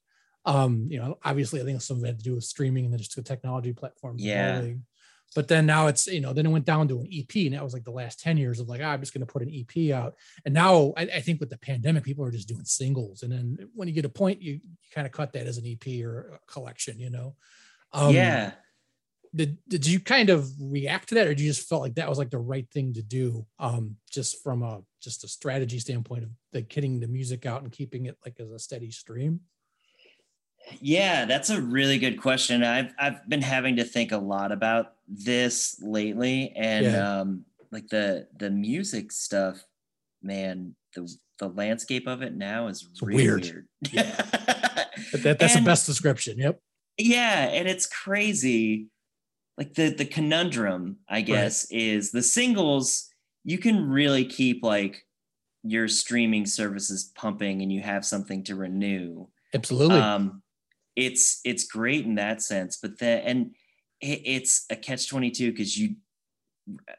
Um 0.47 0.87
you 0.91 0.99
know 0.99 1.19
obviously 1.23 1.61
i 1.61 1.65
think 1.65 1.83
some 1.83 1.99
of 1.99 2.05
it 2.05 2.07
had 2.07 2.19
to 2.19 2.25
do 2.25 2.35
with 2.35 2.45
streaming 2.45 2.85
and 2.85 2.93
then 2.93 2.99
just 2.99 3.15
the 3.15 3.23
technology 3.23 3.75
platforms 3.75 4.23
Yeah. 4.25 4.63
but 5.37 5.49
then 5.49 5.67
now 5.67 5.87
it's 5.89 6.07
you 6.07 6.21
know 6.23 6.33
then 6.33 6.47
it 6.47 6.51
went 6.51 6.65
down 6.65 6.89
to 6.89 7.01
an 7.01 7.09
ep 7.13 7.35
and 7.37 7.53
that 7.53 7.63
was 7.63 7.75
like 7.75 7.85
the 7.85 7.91
last 7.91 8.21
10 8.21 8.39
years 8.39 8.59
of 8.59 8.67
like 8.67 8.81
ah, 8.83 8.93
i'm 8.93 9.01
just 9.01 9.13
going 9.13 9.27
to 9.27 9.31
put 9.33 9.43
an 9.43 9.53
ep 9.55 9.93
out. 9.93 10.15
And 10.47 10.55
now 10.55 10.95
I, 10.97 11.03
I 11.03 11.21
think 11.21 11.41
with 11.41 11.51
the 11.51 11.59
pandemic 11.59 12.05
people 12.05 12.25
are 12.25 12.31
just 12.31 12.49
doing 12.49 12.65
singles. 12.65 13.23
And 13.23 13.31
then 13.31 13.69
when 13.75 13.87
you 13.87 13.93
get 13.93 14.07
a 14.07 14.09
point 14.09 14.41
you, 14.41 14.55
you 14.55 14.61
kind 14.95 15.07
of 15.07 15.13
cut 15.13 15.33
that 15.35 15.47
as 15.47 15.59
an 15.59 15.67
ep 15.67 15.87
or 16.03 16.41
a 16.43 16.53
collection 16.53 16.99
you 16.99 17.11
know? 17.11 17.37
Um 17.93 18.15
yeah. 18.15 18.53
Did, 19.35 19.59
did 19.69 19.87
you 19.87 20.01
kind 20.01 20.29
of 20.31 20.51
react 20.61 21.09
to 21.11 21.15
that 21.15 21.27
or 21.27 21.31
did 21.35 21.41
you 21.41 21.49
just 21.51 21.69
felt 21.69 21.83
like 21.83 21.95
that 21.95 22.09
was 22.09 22.19
like 22.19 22.31
the 22.31 22.39
right 22.39 22.69
thing 22.73 22.93
to 22.95 23.03
do 23.03 23.47
um 23.61 23.97
just 24.11 24.43
from 24.43 24.63
a 24.63 24.81
just 25.01 25.23
a 25.25 25.29
strategy 25.29 25.79
standpoint 25.79 26.25
of 26.25 26.31
like 26.53 26.69
getting 26.69 26.99
the 27.01 27.07
music 27.07 27.47
out 27.47 27.63
and 27.63 27.71
keeping 27.73 28.07
it 28.07 28.17
like 28.25 28.35
as 28.41 28.51
a 28.51 28.59
steady 28.59 28.91
stream 28.91 29.41
Yeah, 30.81 31.25
that's 31.25 31.51
a 31.51 31.61
really 31.61 31.99
good 31.99 32.21
question. 32.21 32.63
I've 32.63 32.93
I've 32.99 33.29
been 33.29 33.43
having 33.43 33.77
to 33.77 33.85
think 33.85 34.13
a 34.13 34.19
lot 34.19 34.53
about 34.53 34.93
this 35.09 35.81
lately, 35.83 36.53
and 36.55 36.85
Yeah. 36.87 37.21
um, 37.21 37.45
like 37.73 37.89
the 37.89 38.29
the 38.39 38.51
music 38.51 39.11
stuff, 39.11 39.65
man. 40.23 40.77
The 40.95 41.09
the 41.39 41.49
landscape 41.49 42.07
of 42.07 42.23
it 42.23 42.35
now 42.37 42.69
is 42.69 42.87
really 43.03 43.23
weird. 43.25 43.43
weird. 43.43 43.67
but 45.13 45.23
that, 45.23 45.39
that's 45.39 45.55
And- 45.57 45.65
the 45.65 45.71
best 45.71 45.87
description 45.87 46.37
yep 46.39 46.61
Yeah, 46.99 47.49
and 47.49 47.67
it's 47.67 47.87
crazy. 47.87 48.89
Like 49.61 49.75
the 49.75 49.91
the 49.91 50.07
conundrum, 50.07 50.97
I 51.09 51.21
guess, 51.21 51.71
is 51.71 52.11
the 52.11 52.23
singles. 52.23 53.09
You 53.45 53.59
can 53.59 53.89
really 53.89 54.25
keep 54.25 54.65
like 54.65 55.07
your 55.63 55.87
streaming 55.87 56.47
services 56.47 57.13
pumping, 57.15 57.63
and 57.63 57.71
you 57.71 57.83
have 57.83 58.05
something 58.05 58.43
to 58.45 58.57
renew. 58.57 59.29
absolutely. 59.55 60.01
Um 60.01 60.43
it's 60.97 61.41
it's 61.45 61.65
great 61.65 62.05
in 62.05 62.17
that 62.17 62.43
sense 62.43 62.77
but 62.77 62.99
then 62.99 63.23
and 63.23 63.55
it, 64.01 64.23
it's 64.25 64.67
a 64.71 64.77
catch 64.77 65.09
22 65.09 65.53
because 65.53 65.79
you 65.79 65.95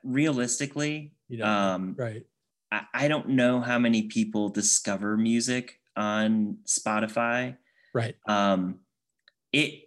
realistically 0.04 1.14
you 1.28 1.44
um 1.44 1.96
right. 1.98 2.26
I, 2.72 2.82
I 2.94 3.08
don't 3.08 3.30
know 3.30 3.60
how 3.60 3.80
many 3.80 4.04
people 4.04 4.50
discover 4.50 5.18
music 5.18 5.80
on 5.96 6.60
spotify. 6.66 7.58
Right. 7.94 8.16
Um 8.28 8.80
it 9.52 9.84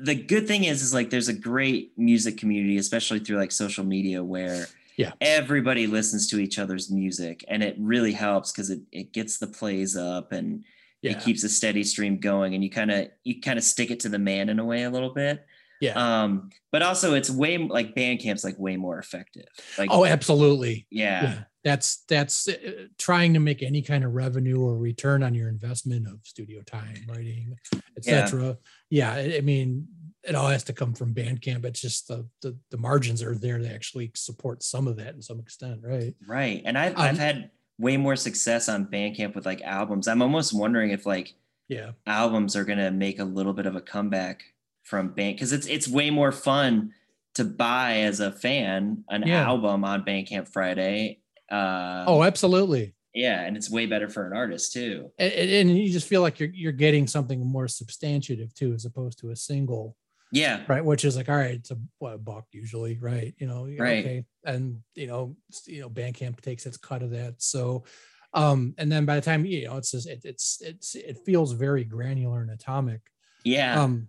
the 0.00 0.14
good 0.14 0.46
thing 0.46 0.64
is 0.64 0.82
is 0.82 0.94
like 0.94 1.10
there's 1.10 1.28
a 1.28 1.34
great 1.34 1.92
music 1.96 2.38
community 2.38 2.78
especially 2.78 3.18
through 3.18 3.36
like 3.36 3.52
social 3.52 3.84
media 3.84 4.22
where 4.24 4.66
Yeah. 4.96 5.12
everybody 5.20 5.86
listens 5.86 6.26
to 6.28 6.38
each 6.38 6.58
other's 6.58 6.90
music 6.90 7.44
and 7.48 7.62
it 7.62 7.76
really 7.78 8.12
helps 8.12 8.52
because 8.52 8.70
it, 8.70 8.80
it 8.92 9.12
gets 9.12 9.38
the 9.38 9.46
plays 9.46 9.96
up 9.96 10.32
and 10.32 10.64
yeah. 11.02 11.12
it 11.12 11.20
keeps 11.20 11.44
a 11.44 11.48
steady 11.48 11.84
stream 11.84 12.18
going 12.18 12.54
and 12.54 12.62
you 12.64 12.70
kind 12.70 12.90
of 12.90 13.08
you 13.24 13.40
kind 13.40 13.58
of 13.58 13.64
stick 13.64 13.90
it 13.90 14.00
to 14.00 14.08
the 14.08 14.18
man 14.18 14.48
in 14.48 14.58
a 14.58 14.64
way 14.64 14.82
a 14.84 14.90
little 14.90 15.12
bit. 15.14 15.44
Yeah. 15.80 15.92
Um 16.22 16.50
but 16.72 16.82
also 16.82 17.14
it's 17.14 17.30
way 17.30 17.56
like 17.58 17.94
bandcamp's 17.94 18.44
like 18.44 18.58
way 18.58 18.76
more 18.76 18.98
effective. 18.98 19.48
Like 19.78 19.88
oh 19.92 20.04
absolutely. 20.04 20.86
Yeah. 20.90 21.22
Yeah. 21.22 21.38
That's 21.62 22.04
that's 22.08 22.48
uh, 22.48 22.86
trying 22.98 23.34
to 23.34 23.40
make 23.40 23.62
any 23.62 23.82
kind 23.82 24.02
of 24.04 24.12
revenue 24.14 24.60
or 24.62 24.78
return 24.78 25.22
on 25.22 25.34
your 25.34 25.48
investment 25.48 26.06
of 26.06 26.20
studio 26.24 26.62
time 26.62 27.04
writing 27.06 27.54
etc 27.98 28.56
yeah, 28.90 29.12
I, 29.12 29.40
mean 29.40 29.86
it 30.22 30.34
all 30.34 30.48
has 30.48 30.64
to 30.64 30.72
come 30.74 30.92
from 30.92 31.14
bandcamp. 31.14 31.64
It's 31.64 31.80
just 31.80 32.08
the, 32.08 32.26
the 32.42 32.56
the 32.70 32.76
margins 32.76 33.22
are 33.22 33.34
there 33.34 33.58
to 33.58 33.72
actually 33.72 34.10
support 34.14 34.62
some 34.62 34.86
of 34.86 34.96
that 34.96 35.14
in 35.14 35.22
some 35.22 35.40
extent 35.40 35.80
right? 35.82 36.14
Right 36.26 36.60
and 36.66 36.76
i've, 36.76 36.94
Um, 36.96 37.00
I've 37.00 37.18
had 37.18 37.50
way 37.78 37.96
more 37.96 38.16
success 38.16 38.68
on 38.68 38.84
bandcamp 38.86 39.34
with 39.34 39.46
like 39.46 39.62
albums. 39.62 40.06
I'm 40.06 40.20
almost 40.20 40.52
wondering 40.52 40.90
if 40.90 41.06
like 41.06 41.32
yeah. 41.68 41.92
albums 42.06 42.54
are 42.56 42.64
gonna 42.64 42.90
make 42.90 43.18
a 43.18 43.24
little 43.24 43.54
bit 43.54 43.64
of 43.66 43.76
a 43.76 43.80
comeback 43.80 44.42
from 44.82 45.08
band 45.14 45.36
because 45.36 45.52
it's 45.54 45.66
it's 45.66 45.88
way 45.88 46.10
more 46.10 46.32
fun 46.32 46.92
to 47.36 47.44
buy 47.44 47.98
as 48.00 48.20
a 48.20 48.32
fan 48.32 49.04
an 49.08 49.22
Yeah. 49.26 49.44
album 49.46 49.84
on 49.84 50.04
bandcamp 50.04 50.48
friday 50.48 51.20
uh 51.50 52.04
oh 52.06 52.22
absolutely 52.24 52.94
yeah 53.14 53.42
and 53.42 53.56
it's 53.56 53.70
way 53.70 53.86
better 53.86 54.08
for 54.08 54.26
an 54.26 54.36
artist 54.36 54.72
too. 54.72 55.10
And, 55.18 55.32
and 55.32 55.78
you 55.78 55.90
just 55.90 56.06
feel 56.08 56.22
like 56.22 56.38
you're 56.38 56.50
you're 56.52 56.72
getting 56.72 57.06
something 57.06 57.44
more 57.44 57.68
substantive 57.68 58.54
too 58.54 58.72
as 58.72 58.84
opposed 58.84 59.18
to 59.20 59.30
a 59.30 59.36
single 59.36 59.96
yeah. 60.32 60.62
right 60.68 60.84
which 60.84 61.04
is 61.04 61.16
like 61.16 61.28
all 61.28 61.36
right 61.36 61.56
it's 61.56 61.72
a, 61.72 61.78
what, 61.98 62.14
a 62.14 62.18
buck 62.18 62.46
usually 62.52 62.98
right? 62.98 63.34
You 63.38 63.48
know 63.48 63.66
Right. 63.78 64.04
okay 64.04 64.24
and 64.44 64.80
you 64.94 65.08
know 65.08 65.36
you 65.66 65.80
know 65.80 65.90
bandcamp 65.90 66.40
takes 66.40 66.66
its 66.66 66.76
cut 66.76 67.02
of 67.02 67.10
that. 67.10 67.34
So 67.38 67.84
um 68.32 68.74
and 68.78 68.90
then 68.90 69.06
by 69.06 69.16
the 69.16 69.20
time 69.22 69.44
you 69.44 69.66
know 69.66 69.76
it's 69.76 69.90
just 69.90 70.08
it, 70.08 70.20
it's 70.24 70.60
it's 70.60 70.94
it 70.94 71.18
feels 71.26 71.52
very 71.52 71.84
granular 71.84 72.42
and 72.42 72.50
atomic. 72.50 73.00
Yeah. 73.44 73.82
Um 73.82 74.08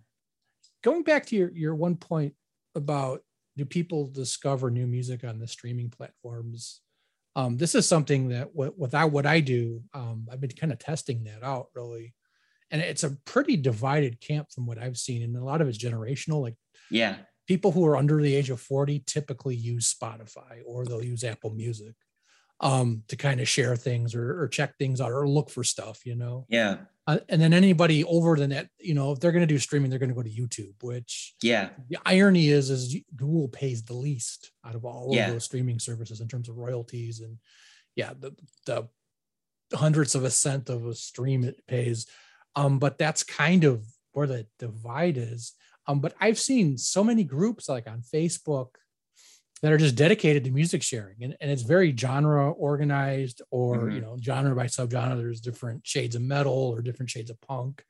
going 0.84 1.02
back 1.02 1.26
to 1.26 1.36
your 1.36 1.50
your 1.52 1.74
one 1.74 1.96
point 1.96 2.34
about 2.74 3.22
do 3.56 3.64
people 3.64 4.06
discover 4.06 4.70
new 4.70 4.86
music 4.86 5.24
on 5.24 5.38
the 5.38 5.46
streaming 5.46 5.90
platforms 5.90 6.80
um 7.36 7.56
this 7.56 7.74
is 7.74 7.88
something 7.88 8.28
that 8.28 8.54
what 8.54 8.78
without 8.78 9.10
what 9.10 9.26
i 9.26 9.40
do 9.40 9.82
um 9.94 10.26
i've 10.30 10.40
been 10.40 10.50
kind 10.50 10.72
of 10.72 10.78
testing 10.78 11.24
that 11.24 11.42
out 11.42 11.68
really. 11.74 12.14
And 12.70 12.80
it's 12.80 13.04
a 13.04 13.18
pretty 13.26 13.58
divided 13.58 14.18
camp 14.20 14.48
from 14.50 14.64
what 14.66 14.78
i've 14.78 14.96
seen 14.96 15.22
and 15.22 15.36
a 15.36 15.44
lot 15.44 15.60
of 15.60 15.68
it's 15.68 15.76
generational 15.76 16.40
like 16.40 16.54
yeah. 16.90 17.16
people 17.46 17.70
who 17.70 17.84
are 17.86 17.98
under 17.98 18.20
the 18.22 18.34
age 18.34 18.48
of 18.48 18.60
40 18.60 19.04
typically 19.06 19.54
use 19.54 19.94
spotify 19.94 20.62
or 20.64 20.86
they'll 20.86 21.04
use 21.04 21.22
apple 21.22 21.50
music 21.50 21.94
um 22.62 23.02
to 23.08 23.16
kind 23.16 23.40
of 23.40 23.48
share 23.48 23.76
things 23.76 24.14
or, 24.14 24.40
or 24.42 24.48
check 24.48 24.76
things 24.78 25.00
out 25.00 25.10
or 25.12 25.28
look 25.28 25.50
for 25.50 25.64
stuff 25.64 26.06
you 26.06 26.14
know 26.14 26.46
yeah 26.48 26.78
uh, 27.08 27.18
and 27.28 27.42
then 27.42 27.52
anybody 27.52 28.04
over 28.04 28.36
the 28.36 28.46
net, 28.46 28.68
you 28.78 28.94
know, 28.94 29.10
if 29.10 29.18
they're 29.18 29.32
going 29.32 29.42
to 29.42 29.54
do 29.54 29.58
streaming, 29.58 29.90
they're 29.90 29.98
going 29.98 30.08
to 30.08 30.14
go 30.14 30.22
to 30.22 30.30
YouTube. 30.30 30.80
Which 30.82 31.34
yeah 31.42 31.70
the 31.88 31.98
irony 32.06 32.46
is, 32.48 32.70
is 32.70 32.94
Google 33.16 33.48
pays 33.48 33.82
the 33.82 33.94
least 33.94 34.52
out 34.64 34.76
of 34.76 34.84
all 34.84 35.08
Yeah. 35.10 35.26
of 35.26 35.32
those 35.32 35.44
streaming 35.44 35.80
services 35.80 36.20
in 36.20 36.28
terms 36.28 36.48
of 36.48 36.58
royalties, 36.58 37.18
and 37.18 37.38
yeah, 37.96 38.12
the 38.16 38.30
the 38.66 38.88
hundredths 39.76 40.14
of 40.14 40.22
a 40.22 40.30
cent 40.30 40.68
of 40.70 40.86
a 40.86 40.94
stream 40.94 41.42
it 41.42 41.66
pays. 41.66 42.06
Um, 42.54 42.78
but 42.78 42.98
that's 42.98 43.24
kind 43.24 43.64
of 43.64 43.84
where 44.12 44.28
the 44.28 44.46
divide 44.60 45.16
is. 45.16 45.54
Um, 45.88 45.98
but 45.98 46.14
I've 46.20 46.38
seen 46.38 46.78
so 46.78 47.02
many 47.02 47.24
groups 47.24 47.68
like 47.68 47.88
on 47.88 48.02
Facebook 48.02 48.76
that 49.62 49.72
are 49.72 49.78
just 49.78 49.94
dedicated 49.94 50.44
to 50.44 50.50
music 50.50 50.82
sharing. 50.82 51.22
And, 51.22 51.36
and 51.40 51.50
it's 51.50 51.62
very 51.62 51.96
genre 51.96 52.50
organized 52.50 53.42
or 53.50 53.90
you 53.90 54.00
Mhm. 54.00 54.02
know 54.02 54.16
genre 54.20 54.54
by 54.54 54.66
subgenre. 54.66 55.16
There's 55.16 55.40
different 55.40 55.86
shades 55.86 56.16
of 56.16 56.22
metal 56.22 56.52
or 56.52 56.82
different 56.82 57.10
shades 57.10 57.30
of 57.30 57.40
punk 57.40 57.84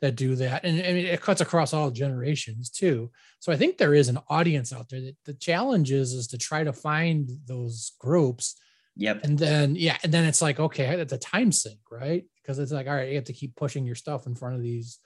that 0.00 0.16
do 0.16 0.34
that. 0.34 0.64
And, 0.64 0.80
and 0.80 0.98
it 0.98 1.20
cuts 1.20 1.40
across 1.40 1.72
all 1.72 1.90
generations 1.92 2.70
too. 2.70 3.10
So 3.38 3.52
i 3.52 3.56
think 3.56 3.78
there 3.78 3.94
is 3.94 4.08
an 4.08 4.18
audience 4.28 4.72
out 4.72 4.88
there 4.88 5.00
that 5.00 5.16
the 5.24 5.34
challenge 5.34 5.92
is 5.92 6.12
is 6.12 6.26
to 6.28 6.38
try 6.38 6.64
to 6.64 6.72
find 6.72 7.30
those 7.46 7.92
groups. 8.00 8.56
Yep. 8.96 9.24
And 9.24 9.38
then 9.38 9.76
yeah 9.76 9.98
and 10.02 10.12
then 10.12 10.24
it's 10.24 10.42
like 10.42 10.58
okay 10.58 10.86
it's 11.00 11.12
a 11.12 11.18
time 11.18 11.52
sink 11.52 11.78
right? 11.90 12.24
Because 12.42 12.58
it's 12.58 12.72
like 12.72 12.88
all 12.88 12.94
right 12.94 13.10
you 13.10 13.14
have 13.14 13.24
to 13.24 13.32
keep 13.32 13.54
pushing 13.54 13.86
your 13.86 13.94
stuff 13.94 14.26
in 14.26 14.34
front 14.34 14.56
of 14.56 14.62
these 14.62 14.98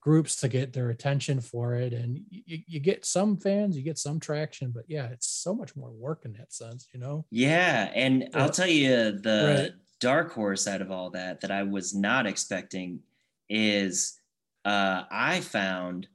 groups 0.00 0.36
to 0.36 0.48
get 0.48 0.72
their 0.72 0.90
attention 0.90 1.40
for 1.40 1.74
it 1.74 1.92
and 1.92 2.20
you, 2.30 2.58
you 2.66 2.80
get 2.80 3.04
some 3.04 3.36
fans 3.36 3.76
you 3.76 3.82
get 3.82 3.98
some 3.98 4.18
traction 4.18 4.70
but 4.70 4.84
yeah 4.88 5.06
it's 5.08 5.28
so 5.28 5.54
much 5.54 5.76
more 5.76 5.90
work 5.92 6.24
in 6.24 6.32
that 6.32 6.52
sense 6.52 6.88
you 6.94 6.98
know 7.00 7.26
Yeah, 7.30 7.90
and 7.94 8.22
Yeah. 8.22 8.28
I'll 8.42 8.50
tell 8.50 8.68
you 8.68 9.12
the 9.12 9.64
Right. 9.64 9.72
dark 10.00 10.32
horse 10.32 10.66
out 10.66 10.80
of 10.80 10.90
all 10.90 11.10
that 11.10 11.40
that 11.42 11.50
I 11.50 11.64
was 11.64 11.94
not 11.94 12.26
expecting 12.26 13.00
is 13.48 14.18
uh, 14.64 15.04
I 15.10 15.40
found 15.40 16.08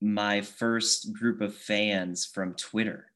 my 0.00 0.40
first 0.42 1.12
group 1.12 1.40
of 1.40 1.54
fans 1.54 2.24
from 2.24 2.54
Twitter. 2.54 3.12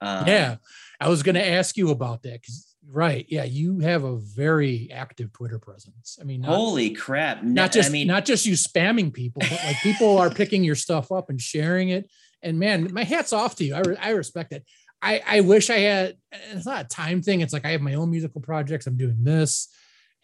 Um, 0.00 0.26
yeah, 0.26 0.56
I 1.00 1.08
was 1.08 1.22
going 1.22 1.34
to 1.36 1.46
ask 1.46 1.76
you 1.76 1.90
about 1.90 2.22
that 2.24 2.40
because 2.42 2.71
right, 2.90 3.26
yeah, 3.28 3.44
you 3.44 3.80
have 3.80 4.04
a 4.04 4.16
very 4.16 4.90
active 4.92 5.32
Twitter 5.32 5.58
presence. 5.58 6.18
I 6.20 6.24
mean, 6.24 6.42
not, 6.42 6.54
Holy 6.54 6.90
crap! 6.90 7.42
not 7.42 7.72
just 7.72 7.88
I 7.90 7.92
mean, 7.92 8.06
not 8.06 8.24
just 8.24 8.46
you 8.46 8.54
spamming 8.54 9.12
people, 9.12 9.42
but 9.48 9.64
like 9.64 9.76
people 9.82 10.18
are 10.18 10.30
picking 10.30 10.64
your 10.64 10.74
stuff 10.74 11.12
up 11.12 11.30
and 11.30 11.40
sharing 11.40 11.90
it. 11.90 12.10
And 12.42 12.58
man, 12.58 12.92
my 12.92 13.04
hat's 13.04 13.32
off 13.32 13.56
to 13.56 13.64
you. 13.64 13.74
I, 13.74 13.80
re- 13.80 13.96
I 14.00 14.10
respect 14.10 14.52
it. 14.52 14.64
I, 15.00 15.22
I 15.26 15.40
wish 15.40 15.70
I 15.70 15.78
had. 15.78 16.16
It's 16.52 16.66
not 16.66 16.84
a 16.84 16.88
time 16.88 17.22
thing. 17.22 17.40
It's 17.40 17.52
like 17.52 17.64
I 17.64 17.70
have 17.70 17.80
my 17.80 17.94
own 17.94 18.10
musical 18.10 18.40
projects. 18.40 18.86
I'm 18.86 18.96
doing 18.96 19.22
this, 19.22 19.68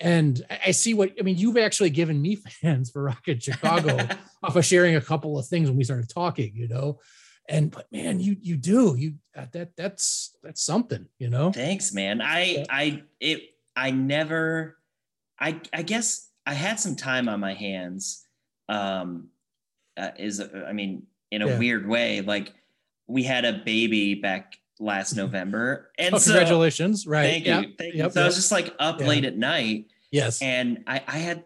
and 0.01 0.41
I- 0.51 0.61
I 0.67 0.71
see 0.73 0.95
what 0.95 1.13
I 1.19 1.23
mean. 1.23 1.37
You've 1.37 1.59
actually 1.59 1.91
given 1.91 2.21
me 2.21 2.37
fans 2.63 2.91
for 2.91 3.03
Rockin' 3.03 3.41
Chicago 3.41 3.99
off 4.43 4.57
of 4.57 4.65
sharing 4.65 4.97
a 4.97 5.01
couple 5.01 5.39
of 5.39 5.47
things 5.47 5.69
when 5.69 5.79
we 5.79 5.85
started 5.85 6.09
talking. 6.09 6.53
You 6.55 6.69
know, 6.69 6.99
and 7.49 7.71
but 7.71 7.91
man, 7.91 8.21
you 8.21 8.37
you 8.41 8.57
do 8.57 8.95
you 8.99 9.15
uh, 9.37 9.47
that 9.53 9.77
that's 9.77 10.37
that's 10.43 10.63
something. 10.63 11.07
You 11.19 11.31
know. 11.31 11.51
Thanks, 11.53 11.93
man. 11.93 12.21
I 12.21 12.43
Yeah. 12.45 12.65
I 12.71 13.03
it 13.21 13.43
I 13.75 13.91
never 13.91 14.77
I 15.39 15.61
I 15.73 15.83
guess 15.83 16.29
I 16.47 16.55
had 16.55 16.79
some 16.79 16.95
time 16.97 17.29
on 17.29 17.41
my 17.41 17.55
hands. 17.55 18.27
Um 18.69 19.29
uh, 19.97 20.11
is 20.19 20.41
I 20.41 20.73
mean 20.73 21.05
in 21.31 21.43
a 21.43 21.47
Yeah. 21.49 21.59
weird 21.59 21.89
way 21.89 22.21
like 22.21 22.53
we 23.07 23.23
had 23.23 23.45
a 23.45 23.55
baby 23.65 24.15
back 24.15 24.59
last 24.79 25.15
November 25.23 25.91
and 25.99 26.15
Oh, 26.15 26.19
so 26.19 26.33
congratulations! 26.33 27.07
Right. 27.07 27.25
thank 27.25 27.47
Yep. 27.47 27.63
you. 27.63 27.75
Thank 27.79 27.95
Yep, 27.95 28.05
you. 28.07 28.11
So 28.13 28.23
I 28.23 28.27
was 28.27 28.37
just 28.37 28.53
like 28.53 28.75
up 28.79 29.01
Yeah. 29.01 29.07
late 29.09 29.25
at 29.25 29.37
night 29.37 29.87
Yes. 30.11 30.41
and 30.43 30.85
I 30.87 31.03
I 31.07 31.19
had 31.19 31.45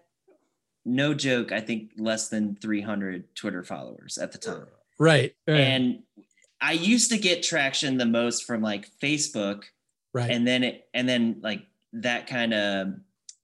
no 0.85 1.15
joke 1.15 1.53
I 1.53 1.61
think 1.61 1.93
less 1.97 2.29
than 2.29 2.57
300 2.57 3.35
Twitter 3.37 3.63
followers 3.63 4.19
at 4.19 4.33
the 4.33 4.39
time. 4.39 4.67
Right. 5.03 5.35
Right. 5.49 5.59
And 5.59 6.03
I 6.61 6.73
used 6.73 7.11
to 7.11 7.19
get 7.19 7.43
traction 7.43 7.99
the 7.99 8.07
most 8.07 8.45
from 8.45 8.63
like 8.63 8.89
Facebook 9.03 9.65
right. 10.15 10.31
and 10.31 10.47
then 10.47 10.63
it 10.63 10.87
and 10.95 11.09
then 11.09 11.41
like 11.43 11.67
that 11.95 12.29
kind 12.29 12.55
of 12.55 12.89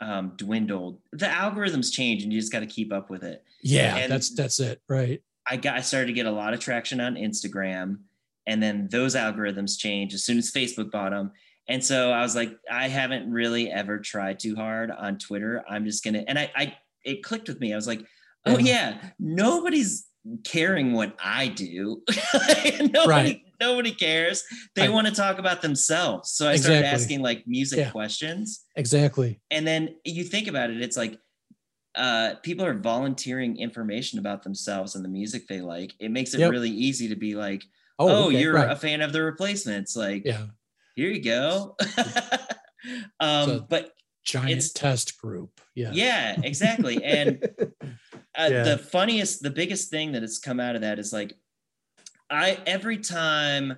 um, 0.00 0.34
dwindled. 0.36 1.00
The 1.12 1.26
algorithms 1.26 1.92
change, 1.92 2.22
and 2.22 2.32
you 2.32 2.38
just 2.38 2.52
got 2.52 2.60
to 2.60 2.66
keep 2.66 2.92
up 2.92 3.10
with 3.10 3.24
it. 3.24 3.42
yeah. 3.60 3.96
and- 3.96 4.12
that's 4.12 4.30
that's 4.34 4.60
it. 4.60 4.80
Right. 4.88 5.20
I 5.50 5.56
got 5.56 5.76
I 5.76 5.80
started 5.80 6.06
to 6.06 6.12
get 6.12 6.26
a 6.26 6.30
lot 6.30 6.54
of 6.54 6.60
traction 6.60 7.00
on 7.00 7.16
Instagram, 7.16 7.98
and 8.46 8.62
then 8.62 8.86
those 8.92 9.16
algorithms 9.16 9.76
change 9.78 10.14
as 10.14 10.22
soon 10.22 10.38
as 10.38 10.52
Facebook 10.52 10.92
bought 10.92 11.10
them. 11.10 11.32
And 11.68 11.84
so 11.84 12.12
I 12.12 12.20
was 12.22 12.36
like, 12.36 12.56
I 12.70 12.86
haven't 12.86 13.32
really 13.32 13.68
ever 13.70 13.98
tried 13.98 14.38
too 14.38 14.54
hard 14.54 14.90
on 14.92 15.18
Twitter. 15.18 15.64
I'm 15.68 15.84
just 15.84 16.04
gonna 16.04 16.22
and 16.28 16.38
I, 16.38 16.52
I 16.54 16.76
it 17.04 17.24
clicked 17.24 17.48
with 17.48 17.58
me. 17.60 17.72
I 17.72 17.76
was 17.76 17.88
like, 17.88 18.04
oh 18.46 18.58
Yeah. 18.58 18.90
yeah, 19.00 19.10
nobody's 19.18 20.07
caring 20.44 20.92
what 20.92 21.16
I 21.22 21.48
do. 21.48 22.02
nobody, 22.80 23.06
Right. 23.06 23.40
nobody 23.60 23.92
cares. 23.92 24.44
They 24.74 24.82
Right. 24.82 24.92
want 24.92 25.06
to 25.06 25.12
talk 25.14 25.38
about 25.38 25.62
themselves. 25.62 26.32
So 26.32 26.48
I 26.48 26.56
started 26.56 26.84
asking 26.84 27.20
like 27.22 27.44
music 27.46 27.78
Yeah. 27.78 27.90
questions 27.90 28.64
Exactly. 28.76 29.40
and 29.50 29.66
then 29.66 29.96
you 30.04 30.24
think 30.24 30.48
about 30.48 30.70
it 30.70 30.80
it's 30.82 30.96
like 30.96 31.18
uh, 31.94 32.34
people 32.44 32.64
are 32.64 32.74
volunteering 32.78 33.56
information 33.58 34.18
about 34.20 34.42
themselves 34.44 34.94
and 34.94 35.04
the 35.04 35.08
music 35.08 35.48
they 35.48 35.60
like 35.60 35.92
it 35.98 36.10
makes 36.10 36.32
it 36.34 36.40
Yep. 36.40 36.50
really 36.52 36.70
easy 36.70 37.08
to 37.08 37.16
be 37.16 37.34
like 37.34 37.64
Oh, 37.98 38.08
oh, 38.08 38.26
okay, 38.28 38.40
you're 38.40 38.52
right. 38.54 38.70
a 38.70 38.76
fan 38.76 39.00
of 39.00 39.12
the 39.12 39.22
replacements 39.22 39.96
like 39.96 40.22
yeah. 40.24 40.46
here 40.94 41.10
you 41.10 41.20
go 41.22 41.76
um 43.20 43.46
So- 43.48 43.66
but 43.68 43.92
Giant 44.24 44.50
it's- 44.50 44.72
test 44.72 45.18
group. 45.18 45.58
Yeah. 45.74 45.90
yeah 45.92 46.38
exactly 46.44 47.02
and 47.02 47.48
uh, 48.38 48.48
Yeah. 48.50 48.62
the 48.62 48.78
funniest 48.78 49.42
the 49.42 49.50
biggest 49.50 49.90
thing 49.90 50.12
that 50.12 50.22
has 50.22 50.38
come 50.38 50.60
out 50.60 50.74
of 50.76 50.82
that 50.82 50.98
is 50.98 51.12
like 51.12 51.34
i 52.30 52.58
every 52.66 52.98
time 52.98 53.76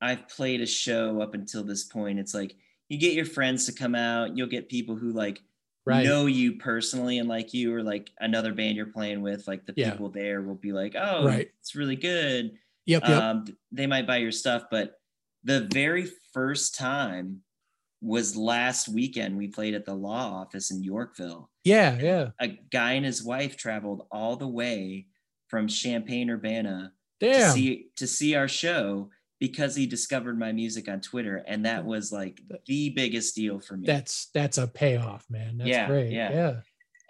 i've 0.00 0.28
played 0.28 0.60
a 0.60 0.66
show 0.66 1.20
up 1.20 1.34
until 1.34 1.62
this 1.62 1.84
point 1.84 2.18
it's 2.18 2.34
like 2.34 2.56
you 2.88 2.98
get 2.98 3.12
your 3.14 3.24
friends 3.26 3.66
to 3.66 3.72
come 3.72 3.94
out 3.94 4.36
you'll 4.36 4.46
get 4.48 4.68
people 4.68 4.96
who 4.96 5.12
like 5.12 5.42
right. 5.84 6.04
know 6.04 6.26
you 6.26 6.54
personally 6.54 7.18
and 7.18 7.28
like 7.28 7.52
you 7.52 7.74
or 7.74 7.82
like 7.82 8.10
another 8.20 8.52
band 8.54 8.76
you're 8.76 8.86
playing 8.86 9.20
with 9.22 9.46
like 9.46 9.66
the 9.66 9.74
Yeah. 9.76 9.90
people 9.90 10.08
there 10.08 10.40
will 10.42 10.54
be 10.54 10.72
like 10.72 10.94
oh 10.96 11.26
Right. 11.26 11.50
it's 11.60 11.74
really 11.74 11.96
good 11.96 12.52
Yep. 12.86 13.02
Yep. 13.06 13.22
um 13.22 13.44
they 13.72 13.86
might 13.86 14.06
buy 14.06 14.16
your 14.18 14.32
stuff 14.32 14.64
but 14.70 14.94
the 15.44 15.68
very 15.72 16.06
first 16.32 16.74
time 16.76 17.40
was 18.00 18.34
last 18.36 18.88
weekend 18.88 19.36
we 19.36 19.48
played 19.48 19.74
at 19.74 19.84
the 19.84 19.94
law 19.94 20.40
office 20.40 20.70
in 20.70 20.82
yorkville 20.82 21.49
yeah. 21.64 21.98
Yeah. 22.00 22.28
a 22.40 22.48
guy 22.70 22.92
and 22.92 23.04
his 23.04 23.22
wife 23.24 23.56
traveled 23.56 24.06
all 24.10 24.36
the 24.36 24.48
way 24.48 25.06
from 25.48 25.68
champaign 25.68 26.30
urbana 26.30 26.92
to 27.20 27.26
Damn. 27.32 27.52
see 27.52 27.86
to 27.96 28.06
see 28.06 28.34
our 28.34 28.48
show 28.48 29.10
because 29.40 29.74
he 29.74 29.86
discovered 29.86 30.38
my 30.38 30.52
music 30.52 30.88
on 30.88 31.00
twitter 31.00 31.42
and 31.46 31.64
that 31.66 31.84
was 31.84 32.12
like 32.12 32.40
the 32.66 32.90
biggest 32.90 33.34
deal 33.34 33.58
for 33.60 33.76
me 33.76 33.86
that's 33.86 34.28
that's 34.34 34.58
a 34.58 34.66
payoff, 34.66 35.24
man. 35.30 35.58
That's 35.58 35.68
Yeah, 35.70 35.86
great. 35.86 36.12
yeah. 36.12 36.30
Yeah. 36.32 36.52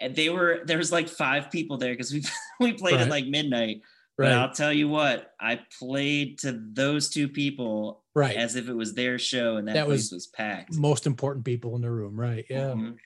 and 0.01 0.15
they 0.15 0.29
were 0.29 0.61
there 0.65 0.77
was 0.77 0.91
like 0.91 1.07
five 1.09 1.51
people 1.51 1.77
there 1.77 1.93
because 1.93 2.11
we 2.13 2.23
we 2.59 2.73
played 2.73 2.93
Right. 2.95 3.01
at 3.01 3.09
like 3.09 3.27
midnight. 3.27 3.81
But 4.17 4.23
Right. 4.25 4.33
I'll 4.33 4.51
tell 4.53 4.73
you 4.73 4.87
what, 4.89 5.31
I 5.39 5.61
played 5.79 6.39
to 6.39 6.61
those 6.73 7.09
two 7.09 7.27
people 7.29 8.03
right. 8.13 8.35
as 8.35 8.55
if 8.55 8.67
it 8.67 8.73
was 8.73 8.93
their 8.93 9.17
show, 9.17 9.55
and 9.55 9.67
that, 9.67 9.73
That 9.73 9.85
place 9.85 10.11
was 10.11 10.11
was, 10.11 10.27
packed. 10.27 10.75
Most 10.75 11.07
important 11.07 11.45
people 11.45 11.75
in 11.75 11.81
the 11.81 11.89
room. 11.89 12.19
Right. 12.19 12.45
Yeah. 12.49 12.71
Mhm. 12.75 12.97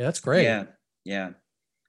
Yeah. 0.00 0.06
That's 0.06 0.20
great. 0.20 0.44
Yeah, 0.44 0.64
yeah. 1.04 1.30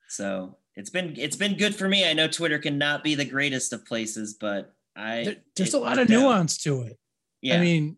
So 0.10 0.58
it's 0.76 0.90
been 0.90 1.16
it's 1.18 1.36
been 1.38 1.56
good 1.58 1.76
for 1.76 1.88
me. 1.88 2.08
I 2.10 2.14
know 2.14 2.28
Twitter 2.28 2.60
cannot 2.60 3.04
be 3.04 3.16
the 3.16 3.26
greatest 3.26 3.72
of 3.74 3.86
places, 3.86 4.36
but 4.40 4.74
I 4.96 5.24
There- 5.24 5.36
there's 5.56 5.74
a 5.74 5.80
lot 5.80 5.98
of 6.00 6.10
nuance 6.10 6.58
to 6.64 6.82
it. 6.84 6.98
Yeah, 7.42 7.58
I 7.58 7.62
mean, 7.62 7.98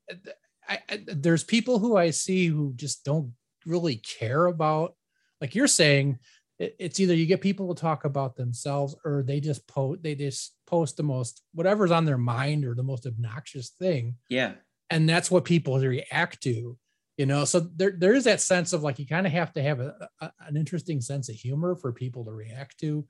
I, 0.70 0.80
I, 0.90 1.00
there's 1.08 1.44
people 1.44 1.80
who 1.80 1.98
I 1.98 2.12
see 2.12 2.48
who 2.48 2.74
just 2.76 3.04
don't 3.04 3.34
really 3.66 3.96
care 3.98 4.46
about, 4.46 4.96
like 5.42 5.56
you're 5.56 5.68
saying, 5.68 6.20
it- 6.60 6.76
it's 6.80 7.00
either 7.00 7.14
you 7.16 7.26
get 7.26 7.42
people 7.42 7.74
to 7.74 7.82
talk 7.82 8.06
about 8.06 8.36
themselves 8.38 8.96
or 9.04 9.24
they 9.24 9.40
just 9.42 9.68
post, 9.68 10.02
they 10.04 10.16
just 10.16 10.56
post 10.68 10.96
the 10.96 11.04
most, 11.04 11.42
whatever's 11.54 11.92
on 11.92 12.06
their 12.06 12.18
mind 12.18 12.64
or 12.64 12.74
the 12.76 12.84
most 12.84 13.06
obnoxious 13.06 13.70
thing. 13.72 14.16
yeah, 14.30 14.54
And 14.90 15.10
that's 15.10 15.30
what 15.32 15.44
people 15.44 15.78
react 15.80 16.42
to, 16.44 16.78
you 17.18 17.26
know? 17.26 17.46
So 17.46 17.60
there, 17.60 17.94
there 17.98 18.14
is 18.14 18.24
that 18.26 18.42
sense 18.42 18.74
of 18.74 18.84
like, 18.84 19.00
you 19.00 19.08
kind 19.08 19.26
of 19.26 19.34
have 19.34 19.54
to 19.54 19.62
have 19.62 19.80
a, 19.80 20.10
a- 20.22 20.32
an 20.48 20.58
interesting 20.58 21.02
sense 21.02 21.30
of 21.30 21.36
humor 21.36 21.76
for 21.76 21.92
people 21.92 22.26
to 22.26 22.32
react 22.32 22.80
to. 22.80 23.06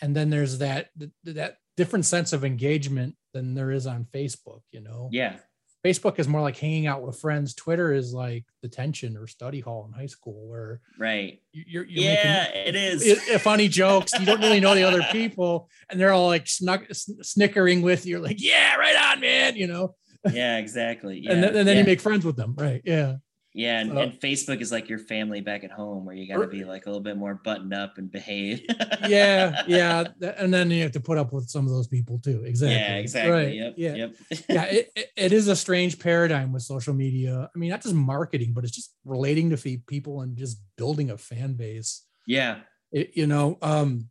And 0.00 0.14
then 0.14 0.30
there's 0.30 0.58
that, 0.58 0.90
that 1.24 1.56
different 1.76 2.04
sense 2.04 2.32
of 2.32 2.44
engagement 2.44 3.16
than 3.34 3.54
there 3.54 3.70
is 3.70 3.86
on 3.86 4.06
Facebook, 4.12 4.60
you 4.70 4.80
know? 4.80 5.08
yeah, 5.12 5.36
Facebook 5.84 6.18
is 6.18 6.26
more 6.26 6.40
like 6.40 6.56
hanging 6.56 6.88
out 6.88 7.02
with 7.02 7.20
friends. 7.20 7.54
Twitter 7.54 7.92
is 7.92 8.12
like 8.12 8.44
detention 8.62 9.16
or 9.16 9.28
study 9.28 9.60
hall 9.60 9.86
in 9.86 9.98
high 9.98 10.06
school 10.06 10.46
where 10.48 10.80
right. 10.98 11.40
you- 11.52 11.64
you're, 11.66 11.84
you're 11.84 12.04
yeah, 12.04 12.48
making 12.52 12.66
it 12.66 12.74
is. 12.74 13.42
funny 13.42 13.68
jokes. 13.68 14.12
You 14.18 14.26
don't 14.26 14.40
really 14.40 14.58
know 14.60 14.74
the 14.74 14.82
other 14.82 15.04
people 15.12 15.70
and 15.88 15.98
they're 16.00 16.12
all 16.12 16.26
like 16.26 16.48
snuck, 16.48 16.84
snickering 16.92 17.82
with 17.82 18.06
you. 18.06 18.16
You're 18.16 18.20
like, 18.20 18.42
yeah, 18.42 18.74
right 18.74 19.12
on, 19.12 19.20
man. 19.20 19.54
You 19.54 19.68
know, 19.68 19.94
yeah, 20.32 20.58
exactly. 20.58 21.20
Yeah, 21.24 21.32
and 21.32 21.42
then, 21.42 21.56
and 21.56 21.68
then 21.68 21.76
yeah. 21.76 21.82
you 21.82 21.86
make 21.86 22.00
friends 22.00 22.24
with 22.24 22.36
them. 22.36 22.54
Right. 22.58 22.82
Yeah. 22.84 23.16
Yeah, 23.54 23.80
and, 23.80 23.90
So- 23.90 23.98
and 23.98 24.12
Facebook 24.12 24.60
is 24.60 24.70
like 24.70 24.88
your 24.88 24.98
family 24.98 25.40
back 25.40 25.64
at 25.64 25.70
home 25.70 26.04
where 26.04 26.14
you 26.14 26.28
got 26.28 26.40
to 26.40 26.46
be 26.46 26.64
like 26.64 26.86
a 26.86 26.90
little 26.90 27.02
bit 27.02 27.16
more 27.16 27.34
buttoned 27.34 27.72
up 27.74 27.98
and 27.98 28.10
behave. 28.10 28.62
Yeah. 29.08 29.62
Yeah. 29.66 30.04
And 30.36 30.52
then 30.54 30.70
you 30.70 30.82
have 30.82 30.92
to 30.92 31.00
put 31.00 31.18
up 31.18 31.32
with 31.32 31.48
some 31.48 31.64
of 31.64 31.70
those 31.72 31.88
people 31.88 32.18
too. 32.18 32.44
Exactly. 32.44 32.76
Yeah, 32.76 32.96
exactly. 32.96 33.32
Right. 33.32 33.54
Yep. 33.54 33.74
Yeah. 33.78 33.94
Yep. 33.94 34.14
yeah, 34.48 34.64
it, 34.70 34.90
it- 34.94 35.08
it 35.16 35.32
is 35.32 35.48
a 35.48 35.56
strange 35.56 35.98
paradigm 35.98 36.52
with 36.52 36.62
social 36.62 36.94
media. 36.94 37.50
I 37.52 37.58
mean, 37.58 37.70
not 37.70 37.82
just 37.82 37.94
marketing, 37.94 38.52
but 38.52 38.64
it's 38.64 38.74
just 38.76 38.94
relating 39.04 39.50
to 39.50 39.56
people 39.86 40.20
and 40.20 40.36
just 40.36 40.60
building 40.76 41.10
a 41.10 41.18
fan 41.18 41.54
base. 41.54 42.04
yeah. 42.26 42.60
it, 42.92 43.16
you 43.16 43.26
know 43.26 43.58
um 43.62 44.08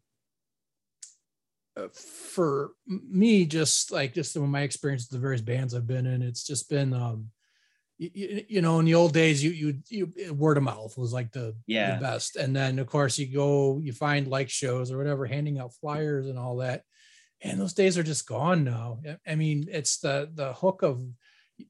uh, 1.78 1.88
for 1.94 2.72
me 2.88 3.46
just 3.46 3.92
like 3.92 4.14
just 4.14 4.36
of 4.36 4.42
my 4.44 4.62
experience 4.62 5.04
with 5.06 5.12
the 5.20 5.22
various 5.22 5.42
bands 5.42 5.74
i've 5.74 5.88
been 5.88 6.06
in 6.06 6.22
it's 6.22 6.44
just 6.44 6.70
been 6.70 6.94
um 6.94 7.30
you, 7.98 8.46
you 8.48 8.62
know 8.62 8.80
in 8.80 8.86
the 8.86 8.94
old 8.96 9.14
days 9.14 9.44
you 9.44 9.52
you 9.52 9.80
you 9.90 10.34
word 10.34 10.58
of 10.58 10.64
mouth 10.64 10.98
was 10.98 11.12
like 11.14 11.32
the, 11.32 11.56
Yeah. 11.66 11.96
the 11.96 12.02
best 12.02 12.36
and 12.36 12.56
then 12.56 12.80
of 12.80 12.88
course 12.88 13.18
you 13.18 13.28
go 13.28 13.80
you 13.84 13.92
find 13.94 14.28
like 14.28 14.50
shows 14.50 14.92
or 14.92 14.98
whatever 14.98 15.26
handing 15.26 15.58
out 15.60 15.74
flyers 15.74 16.28
and 16.28 16.38
all 16.38 16.58
that 16.58 16.84
and 17.42 17.60
those 17.60 17.74
days 17.74 17.98
are 17.98 18.04
just 18.04 18.28
gone 18.28 18.64
now 18.64 19.00
i 19.28 19.36
mean 19.36 19.68
it's 19.72 19.98
the 20.00 20.30
the 20.34 20.54
hook 20.54 20.84
of 20.84 21.02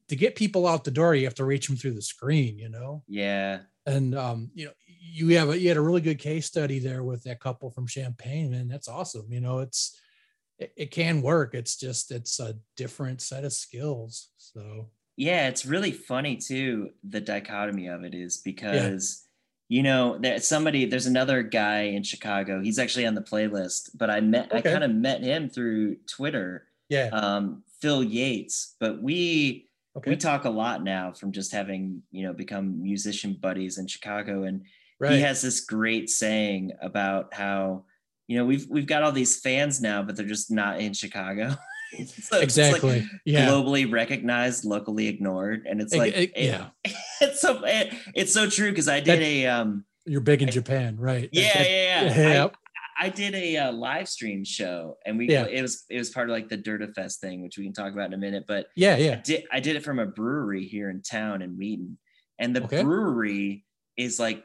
to 0.08 0.16
get 0.16 0.36
people 0.36 0.66
out 0.66 0.84
the 0.84 0.90
door 0.90 1.14
you 1.14 1.24
have 1.24 1.34
to 1.36 1.44
reach 1.46 1.66
them 1.66 1.76
through 1.76 1.94
the 1.94 2.02
screen 2.02 2.58
you 2.58 2.68
know 2.68 3.02
Yeah. 3.08 3.60
and 3.86 4.14
um, 4.14 4.50
you 4.54 4.66
know, 4.66 4.72
you 5.10 5.38
have 5.38 5.48
a, 5.48 5.58
you 5.58 5.68
had 5.68 5.78
a 5.78 5.80
really 5.88 6.02
good 6.02 6.18
case 6.18 6.44
study 6.46 6.78
there 6.78 7.02
with 7.02 7.22
that 7.24 7.40
couple 7.40 7.70
from 7.70 7.86
Champaign, 7.86 8.52
and 8.52 8.70
that's 8.70 8.88
awesome. 8.88 9.26
You 9.32 9.40
know, 9.40 9.60
it's 9.60 9.98
it, 10.58 10.70
it 10.76 10.90
can 10.90 11.22
work. 11.22 11.54
It's 11.54 11.76
just 11.76 12.10
it's 12.10 12.38
a 12.38 12.56
different 12.76 13.22
set 13.22 13.44
of 13.44 13.54
skills. 13.54 14.28
So 14.36 14.90
Yeah, 15.18 15.48
it's 15.48 15.66
really 15.66 15.90
funny 15.90 16.36
too. 16.36 16.90
The 17.02 17.20
dichotomy 17.20 17.88
of 17.88 18.04
it 18.04 18.14
is 18.14 18.36
because 18.38 19.26
you 19.68 19.82
know 19.82 20.16
there's 20.16 20.46
somebody. 20.46 20.86
There's 20.86 21.06
another 21.06 21.42
guy 21.42 21.80
in 21.82 22.04
Chicago. 22.04 22.62
He's 22.62 22.78
actually 22.78 23.04
on 23.04 23.16
the 23.16 23.20
playlist, 23.20 23.90
but 23.98 24.10
I 24.10 24.20
met. 24.20 24.54
I 24.54 24.60
kind 24.62 24.84
of 24.84 24.92
met 24.94 25.22
him 25.22 25.50
through 25.50 25.96
Twitter. 26.06 26.68
yeah, 26.88 27.10
Um, 27.12 27.64
Phil 27.80 28.02
Yates, 28.04 28.76
but 28.80 29.02
we 29.02 29.66
Okay. 29.96 30.10
we 30.10 30.16
talk 30.16 30.44
a 30.44 30.50
lot 30.50 30.84
now 30.84 31.10
from 31.12 31.32
just 31.32 31.50
having 31.50 32.00
you 32.12 32.22
know 32.24 32.32
become 32.32 32.80
musician 32.80 33.32
buddies 33.34 33.78
in 33.78 33.88
Chicago, 33.88 34.44
and 34.44 34.62
right. 35.00 35.14
he 35.14 35.20
has 35.20 35.42
this 35.42 35.58
great 35.60 36.08
saying 36.08 36.70
about 36.80 37.34
how 37.34 37.82
you 38.28 38.38
know 38.38 38.44
we've 38.44 38.68
we've 38.70 38.86
got 38.86 39.02
all 39.02 39.10
these 39.10 39.40
fans 39.40 39.80
now, 39.80 40.00
but 40.00 40.14
they're 40.14 40.24
just 40.24 40.52
not 40.52 40.78
in 40.80 40.92
Chicago. 40.92 41.56
So 41.96 42.02
it's 42.02 42.32
like 42.32 42.42
exactly. 42.42 43.08
yeah. 43.24 43.46
globally 43.48 43.90
recognized, 43.90 44.64
locally 44.64 45.08
ignored, 45.08 45.66
and 45.68 45.80
it's 45.80 45.94
like 45.94 46.12
ex- 46.16 46.32
it- 46.36 46.44
yeah. 46.44 46.66
it's 47.20 47.40
so 47.40 47.62
it, 47.64 47.94
it's 48.14 48.32
so 48.32 48.48
true 48.48 48.70
because 48.70 48.88
I 48.88 49.00
did 49.00 49.20
That- 49.20 49.22
a 49.22 49.46
um 49.46 49.84
You're 50.04 50.20
big 50.20 50.42
in 50.42 50.50
Japan, 50.50 50.96
right? 50.98 51.28
yeah 51.32 51.52
That- 51.54 51.70
yeah 51.70 52.04
that- 52.08 52.16
yeah. 52.34 52.44
I, 52.46 53.06
I 53.06 53.08
did 53.10 53.34
a 53.34 53.56
uh, 53.58 53.72
live 53.72 54.08
stream 54.08 54.44
show, 54.44 54.98
and 55.06 55.16
we 55.16 55.28
Yeah. 55.28 55.46
it 55.46 55.62
was 55.62 55.84
it 55.88 55.98
was 55.98 56.10
part 56.10 56.28
of 56.28 56.34
like 56.34 56.48
the 56.48 56.58
Derda 56.58 56.92
Fest 56.94 57.20
thing, 57.20 57.42
which 57.42 57.56
we 57.56 57.64
can 57.64 57.72
talk 57.72 57.92
about 57.92 58.06
in 58.06 58.12
a 58.14 58.18
minute. 58.18 58.44
But 58.48 58.66
yeah, 58.74 58.94
I 58.94 58.98
yeah. 58.98 59.14
did 59.24 59.44
I 59.52 59.60
did 59.60 59.76
it 59.76 59.84
from 59.84 59.98
a 60.00 60.06
brewery 60.06 60.64
here 60.66 60.90
in 60.90 61.00
town 61.02 61.40
in 61.40 61.56
Wheaton, 61.56 61.96
and 62.40 62.54
the 62.56 62.64
Okay. 62.64 62.82
brewery 62.82 63.64
is 63.96 64.18
like 64.18 64.44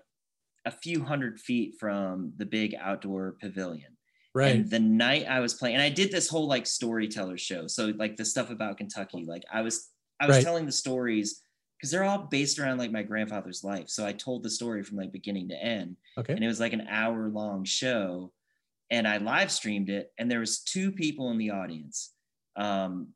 a 0.65 0.71
few 0.71 1.03
hundred 1.03 1.39
feet 1.39 1.75
from 1.79 2.33
the 2.37 2.45
big 2.45 2.75
outdoor 2.79 3.35
pavilion. 3.41 3.97
Right. 4.35 4.55
And 4.55 4.69
the 4.69 4.79
night 4.79 5.27
I 5.27 5.39
was 5.39 5.53
playing, 5.53 5.75
and 5.75 5.83
I 5.83 5.89
did 5.89 6.11
this 6.11 6.27
whole 6.27 6.47
like 6.47 6.65
storyteller 6.65 7.37
show. 7.37 7.67
So 7.67 7.93
like 7.97 8.15
the 8.17 8.25
stuff 8.25 8.49
about 8.49 8.77
Kentucky, 8.77 9.25
like 9.25 9.43
I 9.51 9.61
was 9.61 9.89
I 10.19 10.27
was 10.27 10.37
Right. 10.37 10.43
telling 10.43 10.65
the 10.65 10.71
stories 10.71 11.41
because 11.77 11.91
they're 11.91 12.03
all 12.03 12.27
based 12.31 12.57
around 12.59 12.77
like 12.77 12.91
my 12.91 13.03
grandfather's 13.03 13.63
life. 13.63 13.89
So 13.89 14.05
I 14.05 14.13
told 14.13 14.41
the 14.43 14.49
story 14.49 14.83
from 14.83 14.97
like 14.97 15.11
beginning 15.11 15.49
to 15.49 15.55
end, 15.55 15.97
Okay. 16.17 16.33
and 16.33 16.43
it 16.43 16.47
was 16.47 16.59
like 16.59 16.73
an 16.73 16.87
hour 16.89 17.29
long 17.29 17.63
show, 17.63 18.31
and 18.89 19.07
I 19.07 19.17
live 19.17 19.51
streamed 19.51 19.89
it, 19.89 20.11
and 20.17 20.31
there 20.31 20.39
was 20.39 20.61
two 20.63 20.91
people 20.91 21.29
in 21.31 21.37
the 21.37 21.51
audience. 21.51 22.13
Um, 22.55 23.09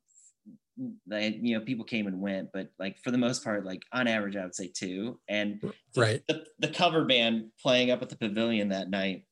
they, 1.06 1.30
you 1.42 1.58
know, 1.58 1.64
people 1.64 1.84
came 1.84 2.06
and 2.06 2.20
went, 2.20 2.50
but 2.52 2.70
like 2.78 2.98
for 3.00 3.10
the 3.10 3.18
most 3.18 3.42
part, 3.42 3.64
like 3.64 3.82
on 3.92 4.06
average, 4.06 4.36
I 4.36 4.44
would 4.44 4.54
say 4.54 4.68
two. 4.72 5.18
And 5.28 5.60
Right. 5.96 6.22
the, 6.28 6.46
the 6.60 6.68
cover 6.68 7.04
band 7.04 7.50
playing 7.60 7.90
up 7.90 8.00
at 8.02 8.08
the 8.10 8.16
pavilion 8.16 8.68
that 8.68 8.88
night 8.88 9.24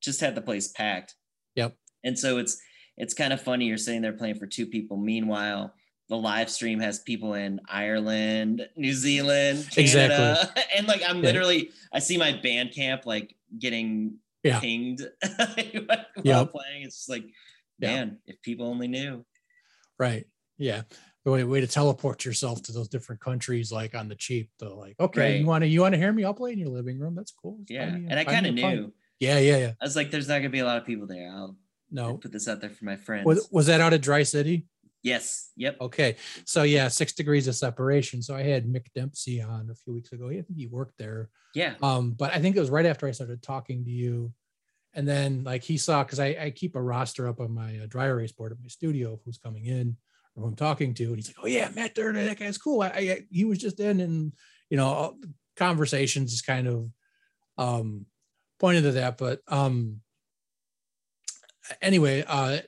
just 0.00 0.20
had 0.20 0.34
the 0.34 0.40
place 0.42 0.68
packed. 0.68 1.14
Yep. 1.56 1.76
And 2.04 2.18
so 2.18 2.38
it's 2.38 2.60
it's 2.96 3.14
kind 3.14 3.32
of 3.32 3.40
funny 3.40 3.66
you're 3.66 3.78
sitting 3.78 4.02
there 4.02 4.12
playing 4.12 4.34
for 4.36 4.46
two 4.46 4.66
people. 4.66 4.96
Meanwhile, 4.96 5.74
the 6.08 6.16
live 6.16 6.50
stream 6.50 6.80
has 6.80 6.98
people 6.98 7.34
in 7.34 7.60
Ireland, 7.68 8.68
New 8.76 8.92
Zealand, 8.92 9.66
Canada, 9.70 10.52
and 10.76 10.86
like 10.86 11.02
I'm 11.06 11.16
Yeah. 11.18 11.22
literally 11.22 11.70
I 11.92 11.98
see 11.98 12.16
my 12.16 12.32
band 12.32 12.72
camp 12.74 13.06
like 13.06 13.34
getting 13.58 14.18
Yeah. 14.42 14.60
pinged 14.60 15.00
while 15.36 16.04
Yep. 16.22 16.50
playing. 16.52 16.82
It's 16.84 16.96
just 16.96 17.08
like, 17.10 17.24
man, 17.78 18.18
if 18.26 18.40
people 18.42 18.66
only 18.66 18.88
knew. 18.88 19.24
Right. 19.98 20.26
Yeah. 20.58 20.82
The 21.24 21.30
way, 21.30 21.44
way 21.44 21.60
to 21.60 21.66
teleport 21.66 22.24
yourself 22.24 22.62
to 22.62 22.72
those 22.72 22.88
different 22.88 23.20
countries, 23.20 23.70
like 23.70 23.94
on 23.94 24.08
the 24.08 24.14
cheap. 24.14 24.50
Though, 24.58 24.76
like, 24.78 24.98
okay, 24.98 25.20
Right. 25.20 25.40
you 25.40 25.46
want 25.46 25.62
to 25.62 25.68
you 25.68 25.80
want 25.82 25.92
to 25.94 25.98
hear 25.98 26.12
me? 26.12 26.24
I'll 26.24 26.32
play 26.34 26.52
in 26.52 26.58
your 26.58 26.70
living 26.70 26.98
room. 26.98 27.14
That's 27.14 27.32
cool. 27.32 27.58
It's 27.62 27.70
Yeah. 27.70 27.90
fine, 27.90 28.06
And 28.10 28.18
I 28.18 28.24
kind 28.24 28.46
of 28.46 28.54
knew. 28.54 28.92
Yeah, 29.20 29.38
yeah, 29.38 29.56
yeah. 29.58 29.72
I 29.80 29.84
was 29.84 29.94
like, 29.96 30.10
there's 30.10 30.28
not 30.28 30.38
gonna 30.38 30.48
be 30.50 30.58
a 30.60 30.64
lot 30.64 30.78
of 30.78 30.84
people 30.86 31.06
there. 31.06 31.30
I'll 31.30 31.56
No. 31.90 32.16
put 32.16 32.32
this 32.32 32.48
out 32.48 32.60
there 32.60 32.70
for 32.70 32.84
my 32.84 32.96
friends. 32.96 33.26
Was 33.26 33.48
was 33.52 33.66
that 33.66 33.80
out 33.80 33.92
of 33.92 34.00
Dry 34.00 34.22
City? 34.24 34.66
yes. 35.02 35.50
Yep. 35.56 35.76
Okay. 35.80 36.16
So 36.44 36.62
yeah, 36.62 36.88
six 36.88 37.12
degrees 37.14 37.48
of 37.48 37.54
separation. 37.56 38.20
So 38.22 38.34
I 38.36 38.42
had 38.42 38.66
Mick 38.66 38.86
Dempsey 38.94 39.40
on 39.40 39.70
a 39.70 39.74
few 39.74 39.94
weeks 39.94 40.12
ago. 40.12 40.28
I 40.28 40.32
think 40.42 40.56
he 40.58 40.66
worked 40.66 40.98
there. 40.98 41.30
Yeah. 41.54 41.74
Um, 41.82 42.12
but 42.12 42.34
I 42.34 42.38
think 42.38 42.54
it 42.54 42.60
was 42.60 42.68
right 42.68 42.84
after 42.84 43.06
I 43.06 43.12
started 43.12 43.42
talking 43.42 43.82
to 43.86 43.90
you. 43.90 44.32
And 44.92 45.08
then 45.08 45.42
like 45.44 45.62
he 45.62 45.78
saw 45.78 46.02
because 46.04 46.20
I, 46.20 46.36
I 46.38 46.50
keep 46.50 46.74
a 46.76 46.82
roster 46.82 47.28
up 47.28 47.40
on 47.40 47.50
my 47.52 47.78
uh, 47.78 47.86
dry 47.88 48.06
erase 48.08 48.32
board 48.32 48.52
at 48.52 48.58
my 48.60 48.68
studio 48.68 49.14
of 49.14 49.20
who's 49.24 49.38
coming 49.38 49.64
in 49.64 49.96
or 50.36 50.42
who 50.42 50.48
I'm 50.50 50.56
talking 50.56 50.92
to. 50.94 51.04
And 51.04 51.16
he's 51.16 51.28
like, 51.28 51.36
Oh 51.42 51.46
yeah, 51.46 51.70
Matt 51.74 51.94
Derda, 51.94 52.26
that 52.26 52.38
guy's 52.38 52.58
cool. 52.58 52.82
I, 52.82 52.88
I 52.88 53.20
he 53.30 53.44
was 53.46 53.58
just 53.58 53.80
in 53.80 54.00
and 54.00 54.32
you 54.68 54.76
know, 54.76 54.86
all 54.86 55.18
conversations 55.56 56.32
is 56.34 56.42
kind 56.42 56.66
of 56.68 56.90
um 57.56 58.04
pointed 58.60 58.82
to 58.84 58.92
that. 58.92 59.18
But 59.18 59.42
um 59.48 60.02
anyway, 61.80 62.24
uh 62.26 62.60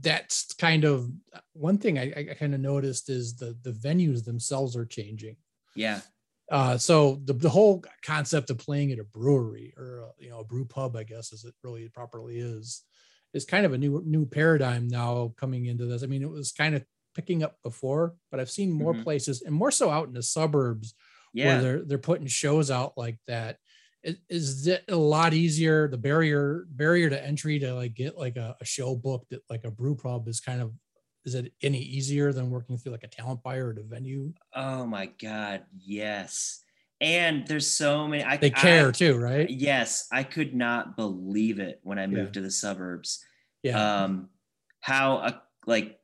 that's 0.00 0.52
kind 0.54 0.84
of 0.84 1.10
one 1.54 1.78
thing 1.78 1.98
I, 1.98 2.12
I 2.30 2.34
kind 2.34 2.54
of 2.54 2.60
noticed 2.60 3.10
is 3.10 3.36
the 3.36 3.58
the 3.62 3.72
venues 3.72 4.24
themselves 4.24 4.76
are 4.76 4.86
changing. 4.86 5.36
Yeah. 5.74 6.02
Uh, 6.50 6.78
so 6.78 7.16
the, 7.24 7.34
the 7.34 7.50
whole 7.50 7.84
concept 8.02 8.48
of 8.48 8.56
playing 8.56 8.90
at 8.90 8.98
a 8.98 9.04
brewery 9.04 9.74
or 9.76 10.06
uh, 10.08 10.12
you 10.18 10.30
know 10.30 10.40
a 10.40 10.44
brew 10.44 10.64
pub, 10.64 10.96
I 10.96 11.04
guess, 11.04 11.32
as 11.32 11.44
it 11.44 11.54
really 11.62 11.88
properly 11.90 12.38
is, 12.38 12.84
is 13.34 13.44
kind 13.44 13.66
of 13.66 13.74
a 13.74 13.78
new 13.78 14.02
new 14.06 14.24
paradigm 14.24 14.88
now 14.88 15.34
coming 15.36 15.66
into 15.66 15.84
this. 15.84 16.02
I 16.02 16.06
mean, 16.06 16.22
it 16.22 16.30
was 16.30 16.52
kind 16.52 16.74
of 16.74 16.86
picking 17.14 17.42
up 17.42 17.58
before, 17.62 18.16
but 18.30 18.40
I've 18.40 18.50
seen 18.50 18.70
more 18.72 18.94
Mhm. 18.94 18.94
places 18.94 19.42
and 19.42 19.54
more 19.54 19.70
so 19.70 19.90
out 19.90 20.08
in 20.08 20.14
the 20.14 20.22
suburbs 20.22 20.94
where 21.40 21.58
they're 21.58 21.84
they're 21.84 21.98
putting 21.98 22.26
shows 22.26 22.70
out 22.70 22.96
like 22.96 23.18
that. 23.26 23.58
Is, 24.02 24.16
is 24.28 24.66
it 24.66 24.84
a 24.88 24.96
lot 24.96 25.34
easier? 25.34 25.88
The 25.88 25.98
barrier 25.98 26.66
barrier 26.70 27.10
to 27.10 27.24
entry 27.24 27.58
to 27.58 27.74
like 27.74 27.94
get 27.94 28.16
like 28.16 28.36
a, 28.36 28.56
a 28.60 28.64
show 28.64 28.94
booked 28.94 29.32
at 29.32 29.40
like 29.50 29.64
a 29.64 29.70
brew 29.70 29.96
pub 29.96 30.28
is 30.28 30.40
kind 30.40 30.60
of 30.60 30.72
is 31.24 31.34
it 31.34 31.52
any 31.62 31.80
easier 31.80 32.32
than 32.32 32.48
working 32.48 32.78
through 32.78 32.92
like 32.92 33.04
a 33.04 33.08
talent 33.08 33.42
buyer 33.42 33.70
at 33.72 33.78
a 33.78 33.82
venue? 33.82 34.32
Oh 34.54 34.86
my 34.86 35.06
God. 35.20 35.64
Yes. 35.76 36.62
And 37.00 37.46
there's 37.46 37.70
so 37.70 38.08
many. 38.08 38.24
I, 38.24 38.36
They 38.38 38.50
care 38.50 38.88
I- 38.88 38.92
too, 38.92 39.16
right? 39.16 39.48
Yes. 39.48 40.08
I 40.10 40.22
could 40.22 40.54
not 40.54 40.96
believe 40.96 41.60
it 41.60 41.80
when 41.82 41.98
I 41.98 42.06
moved 42.06 42.34
to 42.34 42.40
the 42.40 42.50
suburbs. 42.50 43.22
Yeah. 43.62 44.04
Um, 44.04 44.30
how 44.80 45.16
uh, 45.18 45.32
like 45.66 45.98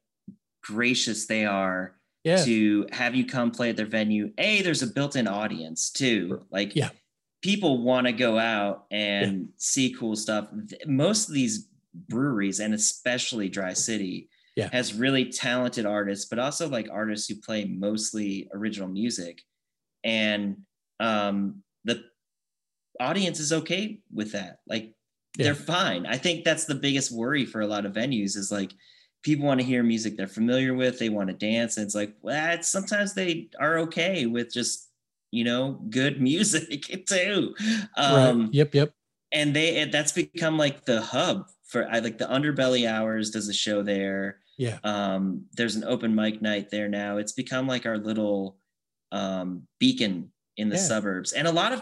gracious 0.62 1.26
they 1.26 1.46
are 1.46 1.96
yeah. 2.22 2.44
to 2.44 2.86
have 2.92 3.14
you 3.14 3.24
come 3.24 3.50
play 3.50 3.70
at 3.70 3.76
their 3.76 3.86
venue. 3.86 4.32
A, 4.38 4.62
there's 4.62 4.82
a 4.82 4.86
built-in 4.86 5.26
audience 5.26 5.90
too. 5.90 6.44
Like 6.50 6.76
Yeah. 6.76 6.90
People 7.44 7.82
want 7.82 8.06
to 8.06 8.12
go 8.12 8.38
out 8.38 8.86
and 8.90 9.50
see 9.58 9.94
cool 10.00 10.16
stuff. 10.16 10.48
Most 10.86 11.28
of 11.28 11.34
these 11.34 11.68
breweries 12.08 12.58
and 12.58 12.72
especially 12.72 13.50
Dry 13.50 13.74
City 13.74 14.30
Yeah. 14.56 14.70
has 14.72 14.94
really 14.94 15.26
talented 15.30 15.84
artists, 15.84 16.24
but 16.24 16.38
also 16.38 16.70
like 16.70 16.88
artists 16.90 17.28
who 17.28 17.34
play 17.34 17.66
mostly 17.66 18.48
original 18.54 18.88
music. 18.88 19.42
And 20.04 20.56
um 21.00 21.62
the 21.84 22.04
audience 22.98 23.40
is 23.40 23.52
okay 23.52 24.00
with 24.10 24.32
that. 24.32 24.60
Like 24.66 24.94
Yeah. 25.36 25.44
they're 25.44 25.54
fine. 25.54 26.06
I 26.06 26.16
think 26.16 26.44
that's 26.44 26.64
the 26.64 26.74
biggest 26.86 27.12
worry 27.12 27.44
for 27.44 27.60
a 27.60 27.66
lot 27.66 27.84
of 27.84 27.92
venues 27.92 28.38
is 28.38 28.50
like 28.50 28.72
people 29.22 29.44
want 29.44 29.60
to 29.60 29.66
hear 29.66 29.82
music 29.82 30.16
they're 30.16 30.28
familiar 30.40 30.72
with, 30.72 30.98
they 30.98 31.10
want 31.10 31.28
to 31.28 31.34
dance. 31.36 31.76
And 31.76 31.84
it's 31.84 31.94
like, 31.94 32.14
well, 32.22 32.54
it's, 32.54 32.68
sometimes 32.68 33.12
they 33.12 33.50
are 33.60 33.80
okay 33.80 34.24
with 34.24 34.50
just, 34.50 34.88
you 35.34 35.44
know, 35.44 35.80
good 35.90 36.20
music 36.30 37.06
too. 37.08 37.54
Um, 37.96 38.40
right. 38.44 38.54
Yep. 38.54 38.74
Yep. 38.74 38.92
and 39.32 39.54
they 39.56 39.84
that's 39.86 40.12
become 40.12 40.56
like 40.56 40.84
the 40.84 41.00
hub 41.02 41.48
for 41.66 41.86
I 41.88 41.98
like 41.98 42.18
the 42.18 42.26
underbelly 42.26 42.88
hours 42.88 43.30
does 43.30 43.48
a 43.48 43.52
show 43.54 43.82
there. 43.82 44.38
Yeah. 44.56 44.78
Um, 44.84 45.46
there's 45.56 45.74
an 45.76 45.84
open 45.84 46.14
mic 46.14 46.40
night 46.40 46.70
there 46.70 46.88
now. 46.88 47.16
It's 47.18 47.32
become 47.32 47.66
like 47.66 47.84
our 47.86 47.98
little 47.98 48.56
um, 49.12 49.66
beacon 49.80 50.30
in 50.56 50.68
the 50.68 50.76
Yeah. 50.76 50.82
suburbs, 50.82 51.32
and 51.32 51.48
a 51.48 51.52
lot 51.52 51.72
of 51.72 51.80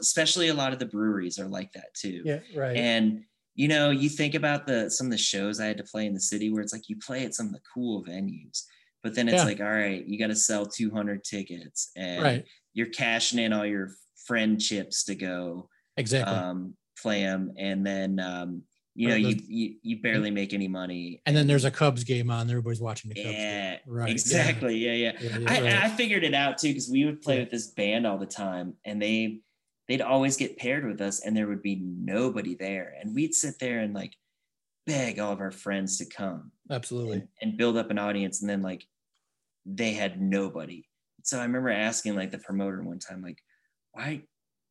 especially 0.00 0.48
a 0.48 0.54
lot 0.54 0.72
of 0.72 0.78
the 0.80 0.86
breweries 0.86 1.38
are 1.38 1.46
like 1.48 1.72
that 1.72 1.94
too. 1.94 2.22
Yeah. 2.24 2.40
Right. 2.56 2.76
And 2.76 3.22
you 3.54 3.68
know, 3.68 3.90
you 3.90 4.08
think 4.08 4.34
about 4.34 4.66
the 4.66 4.90
some 4.90 5.06
of 5.06 5.10
the 5.12 5.18
shows 5.18 5.60
I 5.60 5.66
had 5.66 5.76
to 5.78 5.84
play 5.84 6.06
in 6.06 6.14
the 6.14 6.20
city 6.20 6.50
where 6.50 6.62
it's 6.62 6.72
like 6.72 6.88
you 6.88 6.96
play 6.96 7.24
at 7.24 7.34
some 7.34 7.46
of 7.46 7.52
the 7.52 7.60
cool 7.74 8.02
venues, 8.04 8.64
but 9.02 9.14
then 9.14 9.28
it's 9.28 9.38
Yeah. 9.38 9.44
like, 9.44 9.60
all 9.60 9.70
right, 9.70 10.04
you 10.06 10.18
got 10.18 10.28
to 10.28 10.36
sell 10.36 10.66
200 10.66 11.22
tickets, 11.22 11.90
and 11.96 12.22
right. 12.22 12.44
You're 12.74 12.86
cashing 12.88 13.38
in 13.38 13.52
all 13.52 13.66
your 13.66 13.90
friend 14.26 14.60
chips 14.60 15.04
to 15.04 15.14
go 15.14 15.68
Exactly. 15.96 16.34
um, 16.34 16.74
play 17.00 17.22
them, 17.22 17.52
and 17.58 17.84
then 17.86 18.18
um, 18.20 18.62
you 18.94 19.08
know 19.08 19.14
you, 19.16 19.36
you 19.46 19.74
you 19.82 20.00
barely 20.00 20.30
make 20.30 20.52
any 20.52 20.68
money. 20.68 21.20
and 21.26 21.36
then 21.36 21.46
there's 21.46 21.64
a 21.64 21.70
Cubs 21.70 22.04
game 22.04 22.30
on. 22.30 22.48
Everybody's 22.48 22.80
watching 22.80 23.08
the 23.10 23.14
Cubs. 23.22 23.34
yeah, 23.34 23.70
game. 23.72 23.80
Right. 23.86 24.08
yeah. 24.08 24.12
exactly, 24.12 24.76
yeah, 24.76 24.92
yeah. 24.92 25.12
Yeah, 25.20 25.38
yeah, 25.38 25.50
I, 25.50 25.60
right. 25.62 25.74
I 25.84 25.88
figured 25.90 26.24
it 26.24 26.34
out 26.34 26.58
too 26.58 26.68
because 26.68 26.88
we 26.88 27.04
would 27.04 27.20
play 27.22 27.34
Yeah. 27.36 27.40
with 27.42 27.50
this 27.50 27.68
band 27.68 28.06
all 28.06 28.18
the 28.18 28.26
time, 28.26 28.74
and 28.84 29.00
they 29.02 29.40
they'd 29.88 30.02
always 30.02 30.36
get 30.36 30.56
paired 30.56 30.86
with 30.86 31.00
us, 31.00 31.20
and 31.20 31.36
there 31.36 31.48
would 31.48 31.62
be 31.62 31.76
nobody 31.82 32.54
there, 32.54 32.94
and 33.00 33.14
we'd 33.14 33.34
sit 33.34 33.58
there 33.58 33.80
and 33.80 33.92
like 33.94 34.14
beg 34.86 35.18
all 35.18 35.32
of 35.32 35.40
our 35.40 35.50
friends 35.50 35.98
to 35.98 36.06
come 36.06 36.50
Absolutely. 36.70 37.18
and, 37.18 37.28
and 37.42 37.56
build 37.58 37.76
up 37.76 37.90
an 37.90 37.98
audience, 37.98 38.40
and 38.40 38.48
then 38.48 38.62
like 38.62 38.86
they 39.66 39.92
had 39.92 40.20
nobody. 40.20 40.86
So 41.22 41.38
I 41.38 41.42
remember 41.42 41.70
asking 41.70 42.16
like 42.16 42.30
the 42.30 42.38
promoter 42.38 42.82
one 42.82 42.98
time, 42.98 43.22
like, 43.22 43.38
why 43.92 44.22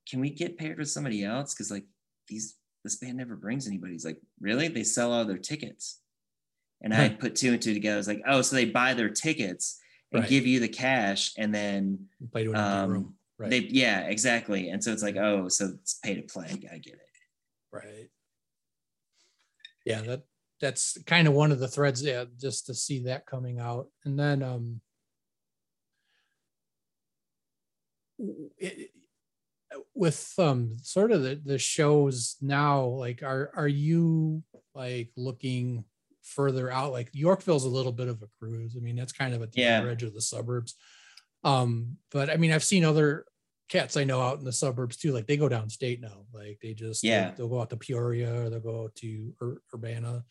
can 0.09 0.19
we 0.19 0.29
get 0.29 0.57
paired 0.57 0.77
with 0.77 0.89
somebody 0.89 1.23
else? 1.23 1.53
Because 1.53 1.71
like 1.71 1.85
these 2.27 2.55
this 2.83 2.95
band 2.95 3.17
never 3.17 3.35
brings 3.35 3.67
anybody. 3.67 3.93
He's 3.93 4.05
like, 4.05 4.21
really? 4.39 4.67
They 4.69 4.83
sell 4.83 5.11
all 5.11 5.25
their 5.25 5.37
tickets. 5.37 5.99
And 6.81 6.93
I 6.93 7.09
put 7.09 7.35
two 7.35 7.51
and 7.51 7.61
two 7.61 7.73
together. 7.73 7.95
I 7.95 7.97
was 7.97 8.07
like, 8.07 8.21
oh, 8.25 8.41
so 8.41 8.55
they 8.55 8.65
buy 8.65 8.93
their 8.93 9.09
tickets 9.09 9.79
and 10.11 10.21
Right. 10.21 10.29
give 10.29 10.47
you 10.47 10.59
the 10.59 10.69
cash, 10.69 11.33
and 11.37 11.53
then 11.53 12.07
Play 12.31 12.45
to 12.45 12.51
an 12.51 12.55
um, 12.55 12.89
room. 12.89 13.15
Right. 13.37 13.49
they 13.51 13.59
yeah, 13.59 14.07
exactly. 14.07 14.69
And 14.69 14.83
so 14.83 14.91
it's 14.91 15.03
like, 15.03 15.17
oh, 15.17 15.49
so 15.49 15.71
it's 15.79 15.95
pay 15.95 16.15
to 16.15 16.21
play. 16.23 16.47
I 16.49 16.77
get 16.77 16.93
it. 16.93 16.99
right. 17.71 18.09
Yeah. 19.85 20.01
That 20.01 20.23
that's 20.61 20.97
kind 21.05 21.27
of 21.27 21.33
one 21.33 21.51
of 21.51 21.59
the 21.59 21.67
threads. 21.67 22.01
Yeah. 22.01 22.25
Just 22.39 22.65
to 22.67 22.73
see 22.73 23.03
that 23.03 23.25
coming 23.27 23.59
out, 23.59 23.87
and 24.05 24.17
then 24.17 24.41
um, 24.41 24.81
it, 28.57 28.91
with 29.95 30.33
um 30.39 30.77
sort 30.81 31.11
of 31.11 31.21
the, 31.21 31.39
the 31.45 31.57
shows 31.59 32.35
now 32.41 32.83
like 32.83 33.21
are 33.23 33.51
are 33.55 33.67
you 33.67 34.43
like 34.73 35.09
looking 35.15 35.83
further 36.23 36.71
out? 36.71 36.91
Like 36.91 37.09
yorkville's 37.13 37.65
a 37.65 37.69
little 37.69 37.91
bit 37.91 38.07
of 38.07 38.21
a 38.21 38.27
cruise. 38.39 38.75
I 38.77 38.81
mean 38.81 38.95
that's 38.95 39.11
kind 39.13 39.33
of 39.33 39.41
at 39.41 39.51
the 39.51 39.61
Yeah. 39.61 39.83
edge 39.83 40.03
of 40.03 40.13
the 40.13 40.21
suburbs. 40.21 40.75
Um 41.43 41.97
but 42.11 42.29
i 42.29 42.37
mean 42.37 42.51
i've 42.51 42.63
seen 42.63 42.83
other 42.83 43.25
cats 43.69 43.95
i 43.97 44.03
know 44.03 44.19
out 44.21 44.39
in 44.39 44.45
the 44.45 44.51
suburbs 44.51 44.97
too. 44.97 45.11
Like 45.11 45.27
they 45.27 45.37
go 45.37 45.47
downstate 45.49 46.01
now. 46.01 46.25
Like 46.33 46.59
they 46.61 46.73
just 46.73 47.03
they'll- 47.03 47.11
Yeah. 47.11 47.31
they'll, 47.31 47.47
go 47.47 47.61
out 47.61 47.69
to 47.69 47.77
peoria 47.77 48.45
or 48.45 48.49
they'll 48.49 48.59
go 48.59 48.89
to 48.95 49.33
Ur- 49.41 49.61
urbana 49.73 50.23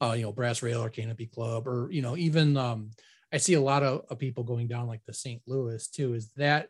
uh 0.00 0.12
you 0.16 0.22
know 0.22 0.32
brass 0.32 0.62
rail 0.62 0.82
or 0.84 0.90
canopy 0.90 1.26
club 1.26 1.66
or 1.66 1.88
you 1.90 2.02
know 2.02 2.16
even 2.16 2.56
um 2.56 2.90
i 3.32 3.38
see 3.38 3.54
a 3.54 3.60
lot 3.60 3.82
of, 3.82 4.04
of 4.10 4.18
people 4.18 4.44
going 4.44 4.68
down 4.68 4.86
like 4.86 5.00
the 5.06 5.12
st 5.14 5.42
louis 5.46 5.88
too. 5.88 6.14
Is 6.14 6.30
that 6.36 6.68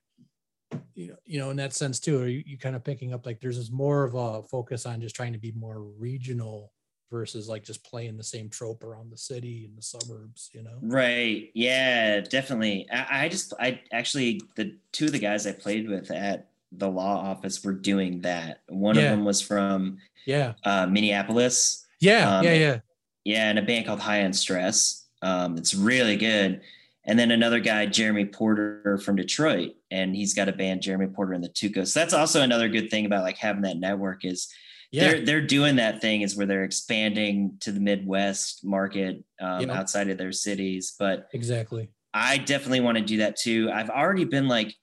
you 0.94 1.08
know, 1.08 1.16
you 1.24 1.38
know, 1.38 1.50
in 1.50 1.56
that 1.56 1.74
sense 1.74 2.00
too, 2.00 2.20
are 2.22 2.26
you, 2.26 2.42
you 2.46 2.58
kind 2.58 2.74
of 2.76 2.82
picking 2.84 3.12
up 3.12 3.26
like 3.26 3.40
there's 3.40 3.56
this 3.58 3.70
more 3.70 4.04
of 4.04 4.14
a 4.14 4.42
focus 4.42 4.86
on 4.86 5.00
just 5.00 5.14
trying 5.14 5.32
to 5.32 5.38
be 5.38 5.52
more 5.52 5.80
regional 5.82 6.72
versus 7.10 7.48
like 7.48 7.62
just 7.62 7.84
playing 7.84 8.16
the 8.16 8.24
same 8.24 8.48
trope 8.48 8.82
around 8.82 9.10
the 9.10 9.16
city 9.16 9.64
and 9.64 9.78
the 9.78 9.82
suburbs, 9.82 10.50
you 10.52 10.62
know? 10.62 10.78
Right. 10.82 11.50
Yeah, 11.54 12.20
definitely. 12.20 12.88
I, 12.92 13.24
I 13.24 13.28
just, 13.28 13.52
I 13.60 13.80
actually, 13.92 14.40
the 14.56 14.76
two 14.92 15.04
of 15.06 15.12
the 15.12 15.18
guys 15.20 15.46
I 15.46 15.52
played 15.52 15.88
with 15.88 16.10
at 16.10 16.48
the 16.72 16.88
law 16.88 17.16
office 17.18 17.62
were 17.62 17.72
doing 17.74 18.22
that. 18.22 18.62
One 18.68 18.96
Yeah. 18.96 19.02
of 19.02 19.10
them 19.10 19.24
was 19.24 19.40
from 19.40 19.98
Yeah. 20.26 20.54
uh, 20.64 20.86
Minneapolis. 20.86 21.86
Yeah. 22.00 22.38
Um, 22.38 22.44
yeah. 22.44 22.54
Yeah. 22.54 22.78
Yeah, 23.24 23.50
in 23.50 23.58
a 23.58 23.62
band 23.62 23.86
called 23.86 24.00
High 24.00 24.24
on 24.24 24.32
Stress. 24.32 25.04
Um, 25.22 25.56
it's 25.56 25.74
really 25.74 26.16
good. 26.16 26.60
And 27.06 27.18
then 27.18 27.30
another 27.30 27.60
guy, 27.60 27.86
Jeremy 27.86 28.24
Porter 28.24 28.98
from 29.04 29.16
Detroit, 29.16 29.72
and 29.90 30.14
he's 30.14 30.34
got 30.34 30.48
a 30.48 30.52
band, 30.52 30.82
Jeremy 30.82 31.06
Porter 31.06 31.32
and 31.34 31.44
the 31.44 31.48
Tuco. 31.48 31.86
So 31.86 32.00
that's 32.00 32.12
also 32.14 32.42
another 32.42 32.68
good 32.68 32.90
thing 32.90 33.06
about 33.06 33.22
like 33.22 33.38
having 33.38 33.62
that 33.62 33.78
network 33.78 34.24
is 34.24 34.48
Yeah. 34.90 35.08
they're 35.08 35.24
they're 35.24 35.46
doing 35.46 35.76
that 35.76 36.00
thing 36.00 36.22
is 36.22 36.36
where 36.36 36.46
they're 36.46 36.64
expanding 36.64 37.58
to 37.60 37.70
the 37.72 37.80
Midwest 37.80 38.64
market 38.64 39.22
um, 39.40 39.70
outside 39.70 40.10
of 40.10 40.18
their 40.18 40.32
cities. 40.32 40.94
But 40.98 41.28
Exactly. 41.32 41.88
I 42.12 42.38
definitely 42.38 42.80
want 42.80 42.98
to 42.98 43.04
do 43.04 43.18
that 43.18 43.36
too. 43.36 43.70
I've 43.72 43.90
already 43.90 44.24
been 44.24 44.48
like, 44.48 44.74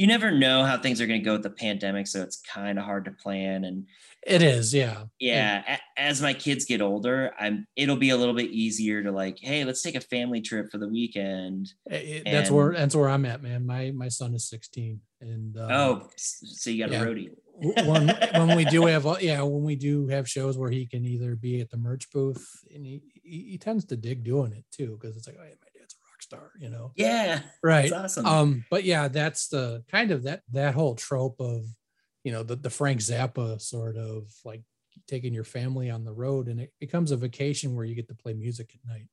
you 0.00 0.06
never 0.06 0.30
know 0.30 0.64
how 0.64 0.78
things 0.78 0.98
are 0.98 1.06
going 1.06 1.20
to 1.20 1.24
go 1.24 1.34
with 1.34 1.42
the 1.42 1.50
pandemic, 1.50 2.06
so 2.06 2.22
it's 2.22 2.40
kind 2.40 2.78
of 2.78 2.86
hard 2.86 3.04
to 3.04 3.10
plan. 3.10 3.64
And 3.64 3.84
It 4.26 4.40
is. 4.40 4.72
Yeah. 4.72 5.02
yeah, 5.18 5.76
a- 5.76 6.00
as 6.00 6.22
my 6.22 6.32
kids 6.32 6.64
get 6.64 6.80
older, 6.80 7.34
I'm 7.38 7.66
it'll 7.76 7.96
be 7.96 8.08
a 8.08 8.16
little 8.16 8.32
bit 8.32 8.50
easier 8.50 9.02
to 9.02 9.12
like, 9.12 9.38
hey, 9.42 9.62
let's 9.62 9.82
take 9.82 9.96
a 9.96 10.00
family 10.00 10.40
trip 10.40 10.70
for 10.70 10.78
the 10.78 10.88
weekend. 10.88 11.74
It- 11.84 12.24
it- 12.26 12.30
that's 12.32 12.50
where, 12.50 12.72
that's 12.72 12.96
where 12.96 13.10
I'm 13.10 13.26
at, 13.26 13.42
man. 13.42 13.66
My, 13.66 13.90
my 13.90 14.08
son 14.08 14.32
is 14.32 14.48
16 14.48 15.02
and, 15.20 15.58
uh, 15.58 15.68
oh, 15.70 16.08
so 16.16 16.70
you 16.70 16.82
got 16.82 16.92
yeah. 16.92 17.02
a 17.02 17.06
roadie. 17.06 17.30
when 17.86 18.08
when 18.48 18.56
we 18.56 18.64
do 18.64 18.86
have 18.86 19.04
yeah 19.20 19.42
when 19.42 19.62
we 19.62 19.76
do 19.76 20.08
have 20.08 20.26
shows 20.26 20.56
where 20.56 20.70
he 20.70 20.86
can 20.86 21.04
either 21.04 21.36
be 21.36 21.60
at 21.60 21.68
the 21.68 21.76
merch 21.76 22.10
booth 22.10 22.64
and 22.74 22.86
he 22.86 23.02
he, 23.22 23.50
he 23.50 23.58
tends 23.58 23.84
to 23.84 23.96
dig 23.96 24.24
doing 24.24 24.50
it 24.54 24.64
too 24.72 24.96
because 24.98 25.14
it's 25.14 25.26
like 25.26 25.36
oh 25.38 25.44
star 26.30 26.52
you 26.60 26.70
know 26.70 26.92
Yeah, 26.94 27.40
right 27.62 27.90
that's 27.90 28.16
awesome. 28.16 28.26
um 28.26 28.64
but 28.70 28.84
yeah 28.84 29.08
that's 29.08 29.48
the 29.48 29.82
kind 29.90 30.12
of 30.12 30.22
that 30.22 30.42
that 30.52 30.74
whole 30.74 30.94
trope 30.94 31.40
of 31.40 31.64
you 32.22 32.30
know 32.30 32.44
the, 32.44 32.54
the 32.54 32.70
frank 32.70 33.00
zappa 33.00 33.60
sort 33.60 33.96
of 33.96 34.30
like 34.44 34.62
taking 35.08 35.34
your 35.34 35.42
family 35.44 35.90
on 35.90 36.04
the 36.04 36.12
road 36.12 36.46
and 36.46 36.60
it 36.60 36.72
becomes 36.78 37.10
a 37.10 37.16
vacation 37.16 37.74
where 37.74 37.84
you 37.84 37.96
get 37.96 38.06
to 38.06 38.14
play 38.14 38.32
music 38.32 38.72
at 38.76 38.88
night 38.88 39.08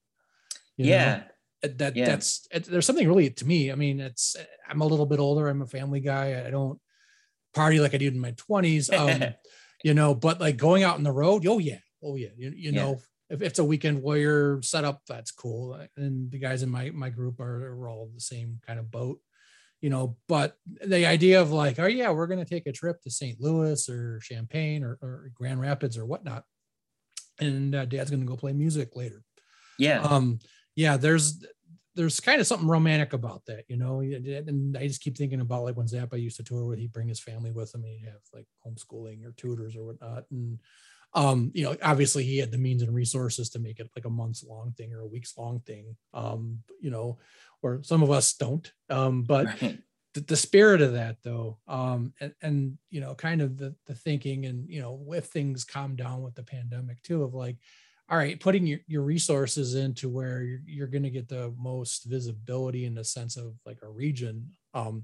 you 0.78 0.86
know? 0.86 0.94
yeah, 0.94 1.24
Uh, 1.64 1.70
that 1.78 1.96
Yeah. 1.96 2.06
that's 2.06 2.48
there's 2.68 2.86
something 2.86 3.08
really 3.08 3.32
to 3.32 3.46
me 3.48 3.72
i 3.72 3.76
mean 3.76 4.00
it's 4.00 4.36
i'm 4.70 4.82
a 4.82 4.86
little 4.86 5.08
bit 5.08 5.20
older 5.20 5.48
i'm 5.48 5.64
a 5.64 5.68
family 5.68 6.00
guy 6.00 6.46
i 6.46 6.52
don't 6.52 6.80
party 7.56 7.80
like 7.80 7.96
i 7.96 7.98
did 7.98 8.14
in 8.14 8.20
my 8.20 8.34
20s 8.34 8.92
um 8.96 9.34
you 9.84 9.96
know 9.96 10.14
but 10.14 10.40
like 10.40 10.58
going 10.58 10.84
out 10.84 10.98
on 10.98 11.04
the 11.04 11.12
road 11.12 11.48
oh 11.48 11.58
yeah 11.58 11.80
oh 12.04 12.16
yeah 12.16 12.30
you, 12.38 12.54
you 12.56 12.72
Yeah. 12.72 12.82
know 12.82 13.00
if 13.30 13.42
it's 13.42 13.60
a 13.60 13.66
weekend 13.66 14.02
warrior 14.02 14.62
setup 14.62 15.02
that's 15.08 15.32
cool. 15.32 15.80
And 15.96 16.32
the 16.32 16.40
guys 16.40 16.64
in 16.64 16.70
my 16.70 16.92
my 16.92 17.10
group 17.10 17.40
are, 17.40 17.74
are 17.74 17.90
all 17.90 18.10
the 18.14 18.22
same 18.22 18.60
kind 18.66 18.80
of 18.80 18.92
boat 18.92 19.20
you 19.80 19.92
know 19.92 20.18
but 20.28 20.58
the 20.84 21.06
idea 21.06 21.40
of 21.40 21.52
like 21.52 21.78
oh 21.78 21.86
yeah 21.86 22.10
we're 22.10 22.26
going 22.26 22.44
to 22.44 22.50
take 22.50 22.66
a 22.66 22.72
trip 22.72 23.00
to 23.00 23.12
st 23.12 23.40
louis 23.40 23.88
or 23.90 24.20
champaign 24.24 24.84
or, 24.84 24.98
or 25.04 25.30
grand 25.36 25.62
rapids 25.62 26.00
or 26.00 26.06
whatnot 26.06 26.44
and 27.40 27.76
uh, 27.76 27.86
dad's 27.86 28.10
going 28.10 28.22
to 28.22 28.26
go 28.26 28.36
play 28.36 28.54
music 28.54 28.96
later. 28.96 29.24
Yeah, 29.78 30.02
um 30.02 30.40
yeah 30.76 30.98
there's 30.98 31.44
there's 31.96 32.20
kind 32.20 32.42
of 32.42 32.48
something 32.48 32.68
romantic 32.68 33.14
about 33.14 33.44
that 33.46 33.66
you 33.68 33.78
know? 33.78 34.02
And 34.02 34.78
i 34.78 34.88
just 34.88 35.02
keep 35.02 35.18
thinking 35.18 35.42
about 35.42 35.64
like 35.64 35.78
when 35.78 35.88
zappa 35.88 36.20
used 36.20 36.38
to 36.38 36.44
tour 36.44 36.66
where 36.66 36.78
he'd 36.78 36.94
bring 36.94 37.08
his 37.08 37.20
family 37.20 37.52
with 37.52 37.74
him 37.74 37.84
and 37.84 37.94
he'd 37.94 38.06
have 38.06 38.22
like 38.34 38.48
homeschooling 38.66 39.24
or 39.26 39.34
tutors 39.34 39.76
or 39.76 39.86
whatnot 39.86 40.24
and 40.32 40.60
um 41.18 41.52
you 41.54 41.64
know 41.64 41.76
obviously 41.82 42.24
he 42.24 42.38
had 42.38 42.52
the 42.52 42.58
means 42.58 42.84
and 42.84 42.94
resources 42.94 43.50
to 43.50 43.60
make 43.60 43.80
it 43.80 43.90
like 43.96 44.06
a 44.06 44.10
months 44.10 44.46
long 44.48 44.72
thing 44.78 44.94
or 44.94 45.00
a 45.02 45.08
weeks 45.08 45.34
long 45.38 45.60
thing 45.62 45.98
um 46.14 46.60
you 46.80 46.92
know 46.92 47.18
or 47.64 47.82
some 47.84 48.04
of 48.04 48.12
us 48.12 48.34
don't 48.34 48.72
um 48.90 49.24
but 49.24 49.46
right. 49.62 49.80
the, 50.14 50.22
the 50.22 50.36
spirit 50.38 50.80
of 50.80 50.94
that 50.94 51.18
though 51.24 51.58
um 51.68 52.14
and, 52.22 52.34
and 52.42 52.78
you 52.92 53.02
know 53.02 53.16
kind 53.16 53.42
of 53.42 53.58
the 53.58 53.76
the 53.88 53.96
thinking 53.96 54.46
and 54.46 54.70
you 54.70 54.80
know 54.80 55.04
if 55.14 55.26
things 55.26 55.66
calm 55.66 55.96
down 55.96 56.22
with 56.22 56.36
the 56.36 56.44
pandemic 56.44 57.02
too 57.02 57.24
of 57.24 57.34
like 57.34 57.58
all 58.10 58.18
right 58.18 58.40
putting 58.40 58.68
your, 58.68 58.80
your 58.88 59.02
resources 59.02 59.74
into 59.74 60.08
where 60.08 60.44
you're, 60.44 60.62
you're 60.66 60.88
going 60.88 61.04
to 61.04 61.10
get 61.10 61.28
the 61.28 61.52
most 61.58 62.06
visibility 62.06 62.86
in 62.86 62.94
the 62.94 63.04
sense 63.04 63.38
of 63.38 63.56
like 63.66 63.80
a 63.82 63.90
region 63.90 64.52
um 64.76 65.04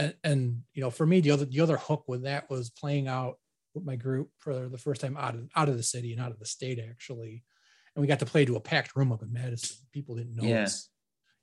and, 0.00 0.14
and 0.24 0.62
you 0.74 0.82
know 0.82 0.90
for 0.90 1.06
me 1.06 1.20
the 1.20 1.30
other 1.30 1.44
the 1.44 1.60
other 1.60 1.76
hook 1.76 2.04
with 2.08 2.24
that 2.24 2.50
was 2.50 2.70
playing 2.70 3.06
out 3.06 3.38
my 3.84 3.96
group 3.96 4.30
for 4.38 4.68
the 4.68 4.78
first 4.78 5.00
time 5.00 5.16
out 5.16 5.34
of 5.34 5.48
out 5.56 5.68
of 5.68 5.76
the 5.76 5.82
city 5.82 6.12
and 6.12 6.20
out 6.20 6.30
of 6.30 6.38
the 6.38 6.46
state 6.46 6.78
actually 6.78 7.42
and 7.94 8.00
we 8.00 8.06
got 8.06 8.18
to 8.20 8.26
play 8.26 8.44
to 8.44 8.56
a 8.56 8.60
packed 8.60 8.94
room 8.96 9.12
up 9.12 9.22
in 9.22 9.32
madison 9.32 9.76
people 9.92 10.14
didn't 10.14 10.36
know 10.36 10.44
Yeah. 10.44 10.62
us 10.64 10.88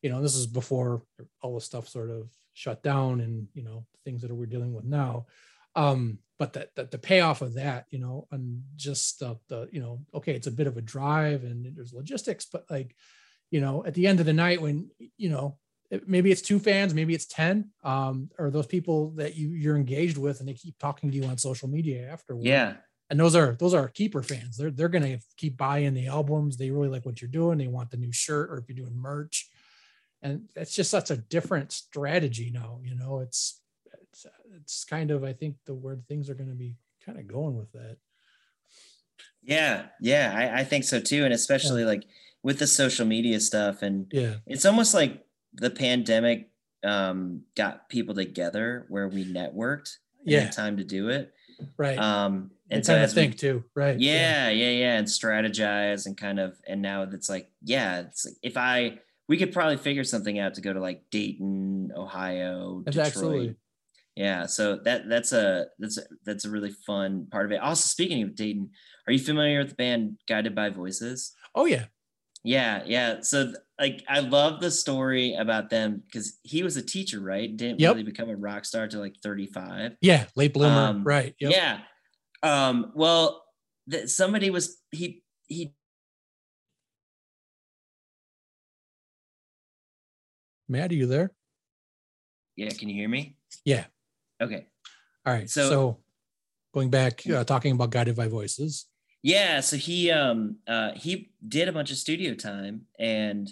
you 0.02 0.10
know, 0.10 0.22
this 0.22 0.36
is 0.36 0.48
before 0.48 1.02
all 1.42 1.56
the 1.56 1.62
stuff 1.62 1.88
sort 1.88 2.12
of 2.12 2.30
shut 2.52 2.84
down 2.84 3.22
and, 3.22 3.48
you 3.54 3.64
know, 3.64 3.86
things 4.04 4.22
that 4.22 4.36
we're 4.36 4.46
dealing 4.46 4.74
with 4.74 4.84
now. 4.84 5.28
Um, 5.78 6.20
but 6.38 6.52
that, 6.54 6.76
that 6.76 6.92
the 6.92 6.98
payoff 6.98 7.42
of 7.42 7.54
that, 7.54 7.86
you 7.90 8.00
know, 8.00 8.28
and 8.30 8.64
just 8.76 9.20
the, 9.20 9.40
the, 9.48 9.70
you 9.72 9.80
know, 9.80 10.02
okay, 10.14 10.34
it's 10.34 10.48
a 10.48 10.52
bit 10.52 10.68
of 10.68 10.76
a 10.76 10.82
drive 10.82 11.46
and 11.46 11.74
there's 11.74 11.94
logistics, 11.94 12.46
but 12.52 12.70
like, 12.70 12.98
you 13.50 13.62
know, 13.62 13.86
at 13.86 13.94
the 13.94 14.06
end 14.06 14.20
of 14.20 14.26
the 14.26 14.34
night 14.34 14.62
when, 14.62 14.90
you 15.16 15.30
know, 15.30 15.58
maybe 16.06 16.32
it's 16.32 16.42
two 16.42 16.60
fans, 16.60 16.94
maybe 16.94 17.14
it's 17.14 17.26
10, 17.26 17.70
um, 17.84 18.30
or 18.40 18.50
those 18.50 18.68
people 18.68 19.12
that 19.12 19.36
you 19.36 19.50
you're 19.50 19.76
engaged 19.76 20.18
with 20.18 20.40
and 20.40 20.48
they 20.48 20.54
keep 20.54 20.78
talking 20.80 21.12
to 21.12 21.18
you 21.18 21.26
on 21.26 21.38
social 21.38 21.68
media 21.68 22.10
afterwards 22.10 22.48
yeah, 22.48 22.76
and 23.10 23.20
those 23.20 23.36
are 23.36 23.56
those 23.56 23.74
are 23.74 23.88
keeper 23.90 24.24
fans. 24.24 24.58
They're 24.58 24.72
they're 24.72 24.90
gonna 24.90 25.20
keep 25.38 25.58
buying 25.58 25.94
the 25.94 26.08
albums. 26.08 26.58
They 26.58 26.72
really 26.72 26.90
like 26.90 27.06
what 27.06 27.22
you're 27.22 27.30
doing. 27.30 27.58
They 27.58 27.68
want 27.68 27.92
the 27.92 27.98
new 27.98 28.12
shirt, 28.12 28.50
or 28.50 28.58
if 28.58 28.66
you're 28.68 28.76
doing 28.76 28.98
merch, 28.98 29.50
and 30.22 30.50
it's 30.56 30.74
just 30.74 30.90
such 30.90 31.12
a 31.12 31.18
different 31.18 31.72
strategy 31.72 32.50
now. 32.52 32.80
You 32.84 32.96
know, 32.96 33.20
it's 33.20 33.62
it's 34.02 34.26
it's 34.56 34.84
kind 34.86 35.12
of 35.12 35.24
I 35.24 35.34
think 35.34 35.58
the 35.66 35.76
where 35.76 35.98
things 36.08 36.30
are 36.30 36.34
going 36.34 36.50
to 36.50 36.56
be 36.56 36.76
kind 37.06 37.20
of 37.20 37.28
going 37.28 37.56
with 37.56 37.72
that. 37.74 37.98
yeah, 39.44 39.88
yeah. 40.00 40.34
I, 40.36 40.62
I 40.62 40.64
think 40.64 40.86
so 40.86 41.00
too, 41.00 41.26
and 41.26 41.34
especially 41.34 41.86
like 41.86 42.06
with 42.42 42.58
the 42.58 42.68
social 42.68 43.06
media 43.06 43.40
stuff, 43.40 43.82
and 43.82 44.08
Yeah, 44.12 44.36
it's 44.48 44.66
almost 44.66 44.94
like 44.94 45.23
the 45.56 45.70
pandemic 45.70 46.50
um, 46.84 47.42
got 47.56 47.90
people 47.90 48.16
together 48.16 48.86
where 48.90 49.08
we 49.08 49.26
networked. 49.26 49.98
Yeah. 50.26 50.50
time 50.50 50.78
to 50.78 50.84
do 50.84 51.10
it. 51.10 51.34
right. 51.78 51.98
Um, 51.98 52.52
and 52.70 52.86
so 52.86 52.94
kind 52.94 53.04
of 53.04 53.10
as 53.10 53.16
we 53.16 53.22
think 53.22 53.38
too, 53.38 53.64
right? 53.76 54.00
yeah 54.00 54.50
yeah 54.50 54.70
yeah 54.70 54.98
and 54.98 55.06
strategize 55.06 56.06
and 56.06 56.18
kind 56.18 56.40
of 56.40 56.58
and 56.66 56.82
now 56.82 57.04
it's 57.04 57.30
like 57.30 57.52
yeah 57.62 58.00
it's 58.00 58.26
like 58.26 58.36
if 58.42 58.58
i 58.58 58.98
we 59.28 59.38
could 59.38 59.52
probably 59.52 59.78
figure 59.78 60.04
something 60.04 60.40
out 60.40 60.56
to 60.56 60.62
go 60.62 60.74
to 60.74 60.80
like 60.80 61.04
dayton 61.12 61.92
ohio 61.96 62.82
detroit 62.86 63.06
absolutely. 63.06 63.56
yeah 64.16 64.46
so 64.48 64.78
that 64.78 65.08
that's 65.08 65.34
a 65.34 65.66
that's 65.78 66.00
a, 66.00 66.04
that's 66.26 66.46
a 66.46 66.50
really 66.50 66.72
fun 66.72 67.28
part 67.32 67.46
of 67.46 67.52
it 67.52 67.58
also 67.58 67.86
speaking 67.86 68.24
of 68.24 68.34
dayton 68.34 68.70
are 69.06 69.14
you 69.14 69.20
familiar 69.20 69.60
with 69.60 69.70
the 69.70 69.76
band 69.76 70.18
guided 70.28 70.56
by 70.56 70.70
voices 70.70 71.36
Oh 71.56 71.66
yeah, 71.66 71.86
yeah 72.44 72.84
yeah 72.86 73.22
so 73.22 73.46
th- 73.46 73.56
like 73.80 74.04
i 74.10 74.20
love 74.20 74.60
the 74.60 74.70
story 74.70 75.34
about 75.36 75.70
them 75.70 76.04
because 76.06 76.40
he 76.44 76.62
was 76.64 76.76
a 76.78 76.82
teacher 76.82 77.20
right 77.20 77.56
didn't 77.56 77.80
Yep. 77.80 77.92
really 77.92 78.04
become 78.04 78.30
a 78.30 78.36
rock 78.36 78.66
star 78.66 78.88
till 78.88 79.00
like 79.00 79.16
35 79.24 79.96
yeah, 80.02 80.26
late 80.36 80.54
bloomer, 80.54 80.88
Um, 80.90 81.04
right? 81.04 81.34
Yep. 81.40 81.52
yeah. 81.54 81.80
Um, 82.44 82.92
well, 82.96 83.46
th- 83.90 84.10
somebody 84.10 84.50
was 84.50 84.78
he 84.92 85.24
he 85.48 85.74
Matt, 90.68 90.92
are 90.92 90.96
you 90.96 91.08
there? 91.08 91.32
yeah, 92.56 92.70
can 92.70 92.88
you 92.90 92.96
hear 92.96 93.10
me? 93.10 93.36
Yeah. 93.66 93.86
Okay. 94.42 94.68
All 95.26 95.34
right. 95.34 95.50
So, 95.50 95.70
So- 95.70 95.98
going 96.74 96.90
back, 96.90 97.26
uh, 97.28 97.44
talking 97.44 97.72
about 97.74 97.90
guided 97.92 98.16
by 98.16 98.28
voices. 98.28 98.86
Yeah, 99.24 99.62
so 99.62 99.78
he 99.78 100.12
um 100.12 100.58
uh 100.68 100.92
he 100.96 101.32
did 101.48 101.70
a 101.70 101.72
bunch 101.72 101.92
of 101.92 101.98
studio 101.98 102.36
time 102.36 102.86
and 103.00 103.52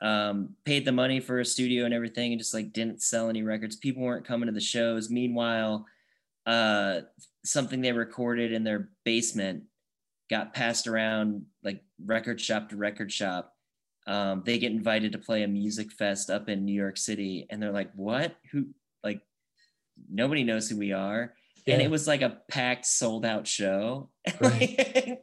um, 0.00 0.56
paid 0.64 0.84
the 0.84 0.92
money 0.92 1.20
for 1.20 1.40
a 1.40 1.44
studio 1.44 1.84
and 1.86 1.94
everything, 1.94 2.32
and 2.32 2.40
just 2.40 2.54
like 2.54 2.72
didn't 2.72 3.02
sell 3.02 3.30
any 3.30 3.42
records. 3.42 3.76
People 3.76 4.02
weren't 4.02 4.26
coming 4.26 4.46
to 4.46 4.52
the 4.52 4.60
shows. 4.60 5.10
Meanwhile, 5.10 5.86
uh, 6.46 7.00
something 7.44 7.80
they 7.80 7.92
recorded 7.92 8.52
in 8.52 8.64
their 8.64 8.90
basement 9.04 9.64
got 10.30 10.54
passed 10.54 10.86
around 10.86 11.46
like 11.64 11.82
record 12.04 12.40
shop 12.40 12.70
to 12.70 12.76
record 12.76 13.12
shop. 13.12 13.54
Um, 14.06 14.42
they 14.46 14.58
get 14.58 14.72
invited 14.72 15.12
to 15.12 15.18
play 15.18 15.42
a 15.44 15.48
music 15.48 15.92
fest 15.92 16.30
up 16.30 16.48
in 16.48 16.64
New 16.64 16.74
York 16.74 16.96
City, 16.98 17.46
and 17.50 17.62
they're 17.62 17.72
like, 17.72 17.92
"What? 17.94 18.36
Who? 18.52 18.66
Like, 19.04 19.22
nobody 20.10 20.44
knows 20.44 20.68
who 20.68 20.76
we 20.78 20.92
are." 20.92 21.34
And 21.74 21.82
it 21.82 21.90
was 21.90 22.06
like 22.06 22.22
a 22.22 22.38
packed, 22.48 22.86
sold 22.86 23.24
out 23.26 23.46
show. 23.46 24.10
Right. 24.40 25.18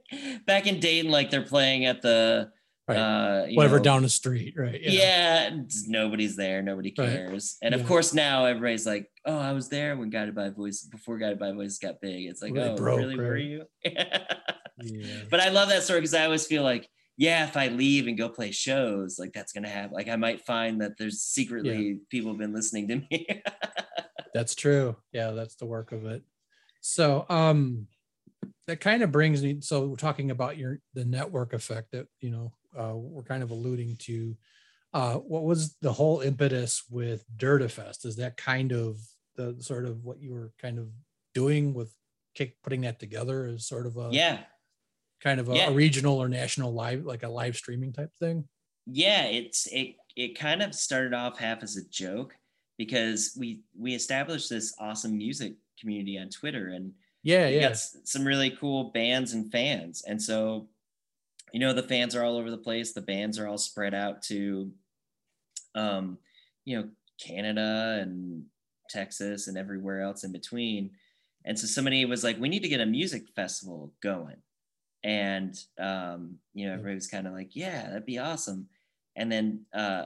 Back 0.45 0.67
in 0.67 0.79
Dayton, 0.79 1.09
like 1.11 1.29
they're 1.29 1.41
playing 1.43 1.85
at 1.85 2.01
the 2.01 2.51
Right. 2.85 2.97
uh, 2.97 3.45
Whatever 3.53 3.77
know, 3.77 3.83
down 3.83 4.01
the 4.03 4.09
street, 4.09 4.55
right? 4.57 4.77
yeah, 4.81 5.47
it's- 5.47 5.85
nobody's 5.87 6.35
there, 6.35 6.61
nobody 6.61 6.93
Right. 6.97 7.07
cares. 7.09 7.55
And 7.61 7.73
Yeah. 7.73 7.79
of 7.79 7.87
course 7.87 8.13
now 8.13 8.43
everybody's 8.43 8.85
like, 8.85 9.09
"Oh, 9.25 9.37
I 9.37 9.53
was 9.53 9.69
there 9.69 9.95
when 9.95 10.09
Guided 10.09 10.35
by 10.35 10.49
Voice 10.49 10.83
before 10.83 11.17
Guided 11.17 11.39
by 11.39 11.53
Voice 11.53 11.77
got 11.79 12.01
big." 12.01 12.25
It's 12.27 12.41
like, 12.41 12.53
Really 12.53 12.69
"Oh, 12.71 12.75
broke, 12.75 12.97
really? 12.99 13.15
Were 13.15 13.37
you?" 13.37 13.63
Yeah. 14.83 15.21
but 15.29 15.39
I 15.39 15.47
love 15.49 15.69
that 15.69 15.83
story 15.83 16.01
because 16.01 16.13
I 16.13 16.25
always 16.25 16.45
feel 16.45 16.63
like, 16.63 16.89
yeah, 17.15 17.45
if 17.47 17.55
I 17.55 17.67
leave 17.69 18.07
and 18.07 18.17
go 18.17 18.27
play 18.27 18.51
shows, 18.51 19.17
like 19.17 19.31
that's 19.31 19.53
gonna 19.53 19.69
happen. 19.69 19.93
Like 19.93 20.09
I 20.09 20.17
might 20.17 20.41
find 20.41 20.81
that 20.81 20.97
there's 20.97 21.21
secretly 21.21 21.99
people 22.09 22.31
have 22.31 22.39
been 22.39 22.53
listening 22.53 22.87
to 22.89 22.95
me. 23.09 23.27
That's 24.33 24.55
true. 24.55 24.95
Yeah, 25.11 25.29
that's 25.31 25.53
the 25.57 25.67
work 25.67 25.91
of 25.91 26.05
it. 26.07 26.23
So 26.85 27.25
um 27.29 27.87
that 28.67 28.81
kind 28.81 29.03
of 29.03 29.11
brings 29.11 29.41
me 29.41 29.61
so 29.61 29.87
we're 29.87 29.95
talking 29.95 30.31
about 30.31 30.57
your 30.57 30.79
the 30.93 31.05
network 31.05 31.53
effect 31.53 31.91
that 31.93 32.07
you 32.19 32.29
know 32.29 32.53
uh 32.77 32.93
we're 32.95 33.23
kind 33.23 33.41
of 33.43 33.51
alluding 33.51 33.95
to 33.97 34.37
uh 34.93 35.15
what 35.15 35.43
was 35.45 35.75
the 35.77 35.93
whole 35.93 36.21
impetus 36.21 36.83
with 36.89 37.25
Derdafest? 37.37 38.05
Is 38.05 38.17
that 38.17 38.37
kind 38.37 38.73
of 38.73 38.97
the 39.35 39.55
sort 39.61 39.85
of 39.85 40.03
what 40.03 40.21
you 40.21 40.33
were 40.33 40.51
kind 40.59 40.77
of 40.77 40.89
doing 41.33 41.73
with 41.73 41.95
kick 42.35 42.57
putting 42.63 42.81
that 42.81 42.99
together 42.99 43.45
as 43.45 43.65
sort 43.67 43.87
of 43.87 43.97
a 43.97 44.09
yeah, 44.11 44.43
kind 45.21 45.39
of 45.39 45.49
a, 45.49 45.53
Yeah. 45.53 45.69
a 45.69 45.73
regional 45.73 46.17
or 46.21 46.27
national 46.29 46.73
live 46.73 47.05
like 47.05 47.23
a 47.23 47.29
live 47.29 47.55
streaming 47.55 47.93
type 47.93 48.11
thing? 48.19 48.47
yeah 48.85 49.23
it's 49.23 49.67
it 49.67 49.95
it 50.15 50.37
kind 50.37 50.61
of 50.61 50.75
started 50.75 51.13
off 51.13 51.39
half 51.39 51.63
as 51.63 51.77
a 51.77 51.87
joke 51.89 52.35
because 52.77 53.35
we 53.39 53.63
we 53.77 53.93
established 53.95 54.49
this 54.49 54.73
awesome 54.79 55.17
music 55.17 55.53
community 55.83 56.17
on 56.17 56.29
twitter 56.29 56.69
and 56.69 56.93
Yeah, 57.23 57.47
yeah. 57.47 57.67
got 57.69 57.77
some 57.77 58.25
really 58.25 58.51
cool 58.51 58.85
bands 58.85 59.33
and 59.33 59.51
fans 59.51 60.03
and 60.07 60.21
so 60.21 60.67
you 61.51 61.59
know 61.59 61.73
the 61.73 61.83
fans 61.83 62.15
are 62.15 62.23
all 62.23 62.37
over 62.37 62.49
the 62.49 62.57
place 62.57 62.93
the 62.93 63.01
bands 63.01 63.37
are 63.37 63.47
all 63.47 63.57
spread 63.57 63.93
out 63.93 64.21
to 64.23 64.71
um 65.75 66.17
you 66.65 66.77
know 66.77 66.89
canada 67.19 67.99
and 68.01 68.43
texas 68.89 69.47
and 69.47 69.57
everywhere 69.57 70.01
else 70.01 70.23
in 70.23 70.31
between 70.31 70.91
and 71.45 71.57
so 71.59 71.67
somebody 71.67 72.05
was 72.05 72.23
like 72.23 72.39
we 72.39 72.49
need 72.49 72.63
to 72.63 72.69
get 72.69 72.81
a 72.81 72.85
music 72.85 73.23
festival 73.35 73.91
going 74.01 74.37
and 75.03 75.59
um 75.79 76.37
you 76.53 76.65
know 76.65 76.73
everybody 76.73 76.95
was 76.95 77.07
kind 77.07 77.27
of 77.27 77.33
like 77.33 77.55
yeah 77.55 77.83
that'd 77.87 78.05
be 78.05 78.19
awesome 78.19 78.67
and 79.15 79.31
then 79.31 79.61
uh 79.73 80.05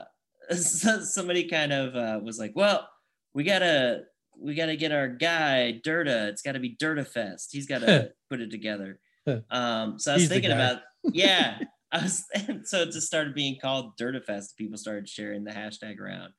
so 0.54 1.00
somebody 1.02 1.44
kind 1.48 1.72
of 1.72 1.94
uh, 1.96 2.18
was 2.22 2.38
like 2.38 2.52
well 2.54 2.88
we 3.34 3.44
gotta 3.44 4.02
we 4.40 4.54
gotta 4.54 4.76
get 4.76 4.92
our 4.92 5.08
guy 5.08 5.80
Derda. 5.84 6.28
It's 6.28 6.42
gotta 6.42 6.60
be 6.60 6.76
Derda 6.76 7.06
Fest. 7.06 7.50
He's 7.52 7.66
gotta 7.66 8.12
put 8.30 8.40
it 8.40 8.50
together. 8.50 9.00
Um 9.50 9.98
so 9.98 10.12
i 10.12 10.14
was 10.14 10.22
He's 10.22 10.30
thinking 10.30 10.52
about 10.52 10.80
yeah 11.12 11.58
i 11.92 12.02
was 12.02 12.24
so 12.64 12.80
it 12.80 12.92
just 12.92 13.06
started 13.06 13.34
being 13.34 13.58
called 13.60 13.98
Derda 13.98 14.24
Fest. 14.24 14.56
People 14.56 14.78
started 14.78 15.06
sharing 15.06 15.44
the 15.44 15.50
hashtag 15.50 15.98
around. 16.00 16.32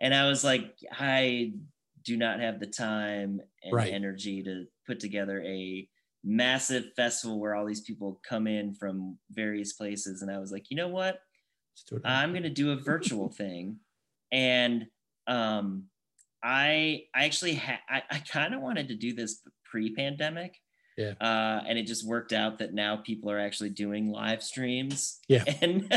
And 0.00 0.14
i 0.14 0.28
was 0.28 0.44
like 0.44 0.76
i 0.92 1.52
do 2.04 2.16
not 2.16 2.38
have 2.38 2.60
the 2.60 2.66
time 2.68 3.40
and 3.64 3.72
Right. 3.72 3.92
energy 3.92 4.44
to 4.44 4.66
put 4.86 5.00
together 5.00 5.42
a 5.44 5.88
massive 6.22 6.84
festival 6.94 7.40
where 7.40 7.56
all 7.56 7.66
these 7.66 7.80
people 7.80 8.20
come 8.28 8.46
in 8.46 8.72
from 8.74 9.18
various 9.32 9.72
places. 9.72 10.22
And 10.22 10.30
i 10.30 10.38
was 10.38 10.52
like 10.52 10.70
you 10.70 10.76
know 10.76 10.88
what? 10.88 11.18
Let's 11.72 11.82
do 11.90 11.96
it. 11.96 12.02
I'm 12.04 12.30
going 12.30 12.44
to 12.44 12.50
do 12.50 12.70
a 12.70 12.76
virtual 12.76 13.28
thing. 13.30 13.78
And 14.30 14.86
um, 15.26 15.84
I, 16.42 17.02
I 17.14 17.24
actually, 17.24 17.54
ha- 17.54 17.80
I, 17.88 18.02
I 18.10 18.18
kind 18.18 18.54
of 18.54 18.60
wanted 18.60 18.88
to 18.88 18.94
do 18.94 19.14
this 19.14 19.40
pre-pandemic. 19.64 20.56
Yeah. 20.96 21.12
Uh, 21.20 21.62
and 21.66 21.78
it 21.78 21.86
just 21.86 22.06
worked 22.06 22.32
out 22.32 22.58
that 22.58 22.74
now 22.74 22.96
people 22.96 23.30
are 23.30 23.38
actually 23.38 23.70
doing 23.70 24.10
live 24.10 24.42
streams. 24.42 25.18
Yeah. 25.28 25.44
And 25.62 25.92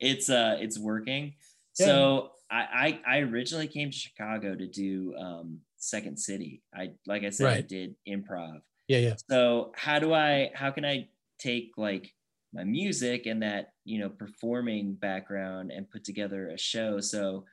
it's, 0.00 0.30
uh, 0.30 0.56
it's 0.60 0.78
working. 0.78 1.34
Yeah. 1.78 1.86
So 1.86 2.30
I, 2.50 3.00
I, 3.06 3.16
I 3.16 3.18
originally 3.20 3.68
came 3.68 3.90
to 3.90 3.96
Chicago 3.96 4.54
to 4.54 4.66
do 4.66 5.14
um, 5.18 5.60
Second 5.76 6.18
City. 6.18 6.62
I, 6.74 6.92
like 7.06 7.24
I 7.24 7.30
said, 7.30 7.48
I 7.48 7.60
did 7.60 7.96
improv 8.08 8.60
yeah, 8.88 8.98
yeah. 8.98 9.14
so 9.30 9.72
how 9.76 9.98
do 9.98 10.12
i 10.12 10.50
how 10.54 10.70
can 10.70 10.84
i 10.84 11.06
take 11.38 11.72
like 11.76 12.12
my 12.52 12.64
music 12.64 13.26
and 13.26 13.42
that 13.42 13.72
you 13.84 14.00
know 14.00 14.08
performing 14.08 14.94
background 14.94 15.70
and 15.70 15.90
put 15.90 16.02
together 16.02 16.48
a 16.48 16.58
show 16.58 16.98
so 16.98 17.44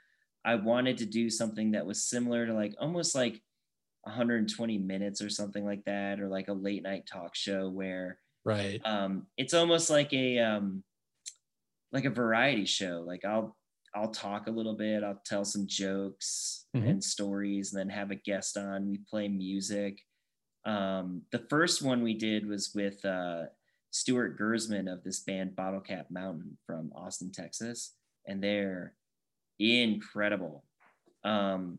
i 0.45 0.55
wanted 0.55 0.97
to 0.97 1.05
do 1.05 1.29
something 1.29 1.71
that 1.71 1.86
was 1.86 2.03
similar 2.10 2.45
to 2.45 2.53
like 2.53 2.73
almost 2.79 3.15
like 3.15 3.41
120 4.03 4.77
minutes 4.77 5.21
or 5.21 5.29
something 5.29 5.65
like 5.65 5.84
that 5.86 6.19
or 6.19 6.29
like 6.29 6.47
a 6.47 6.53
late 6.53 6.84
night 6.84 7.05
talk 7.12 7.36
show 7.36 7.69
where 7.69 8.19
Right. 8.45 8.79
um 8.86 9.27
it's 9.38 9.55
almost 9.55 9.89
like 9.89 10.13
a 10.13 10.39
um 10.39 10.84
like 11.91 12.05
a 12.05 12.10
variety 12.10 12.65
show 12.65 13.03
like 13.05 13.23
i'll 13.25 13.55
i'll 13.95 14.12
talk 14.12 14.47
a 14.47 14.51
little 14.51 14.75
bit 14.75 15.03
i'll 15.03 15.21
tell 15.25 15.45
some 15.45 15.65
jokes 15.67 16.67
Mhm. 16.75 16.89
and 16.89 17.03
stories 17.03 17.73
and 17.73 17.79
then 17.79 17.89
have 17.89 18.12
a 18.12 18.15
guest 18.15 18.58
on 18.58 18.89
we 18.89 18.99
play 19.10 19.27
music 19.27 19.99
um 20.65 21.23
the 21.31 21.45
first 21.49 21.81
one 21.81 22.03
we 22.03 22.13
did 22.13 22.47
was 22.47 22.73
with 22.75 23.03
uh 23.05 23.43
stuart 23.91 24.38
gersman 24.38 24.91
of 24.91 25.03
this 25.03 25.21
band 25.21 25.55
bottle 25.55 25.79
cap 25.79 26.08
mountain 26.12 26.58
from 26.65 26.91
austin 26.95 27.31
texas 27.31 27.95
and 28.27 28.43
they're 28.43 28.96
incredible 29.60 30.63
um 31.23 31.77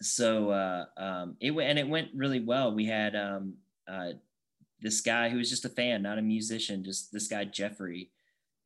so 0.00 0.50
uh 0.50 0.84
um 0.96 1.36
it 1.40 1.50
went 1.50 1.68
and 1.68 1.78
it 1.78 1.88
went 1.88 2.08
really 2.14 2.40
well 2.40 2.74
we 2.74 2.86
had 2.86 3.14
um 3.14 3.54
uh 3.86 4.10
this 4.80 5.00
guy 5.00 5.28
who 5.28 5.38
was 5.38 5.50
just 5.50 5.64
a 5.64 5.68
fan, 5.68 6.02
not 6.02 6.18
a 6.18 6.22
musician, 6.22 6.84
just 6.84 7.12
this 7.12 7.28
guy 7.28 7.44
Jeffrey, 7.44 8.10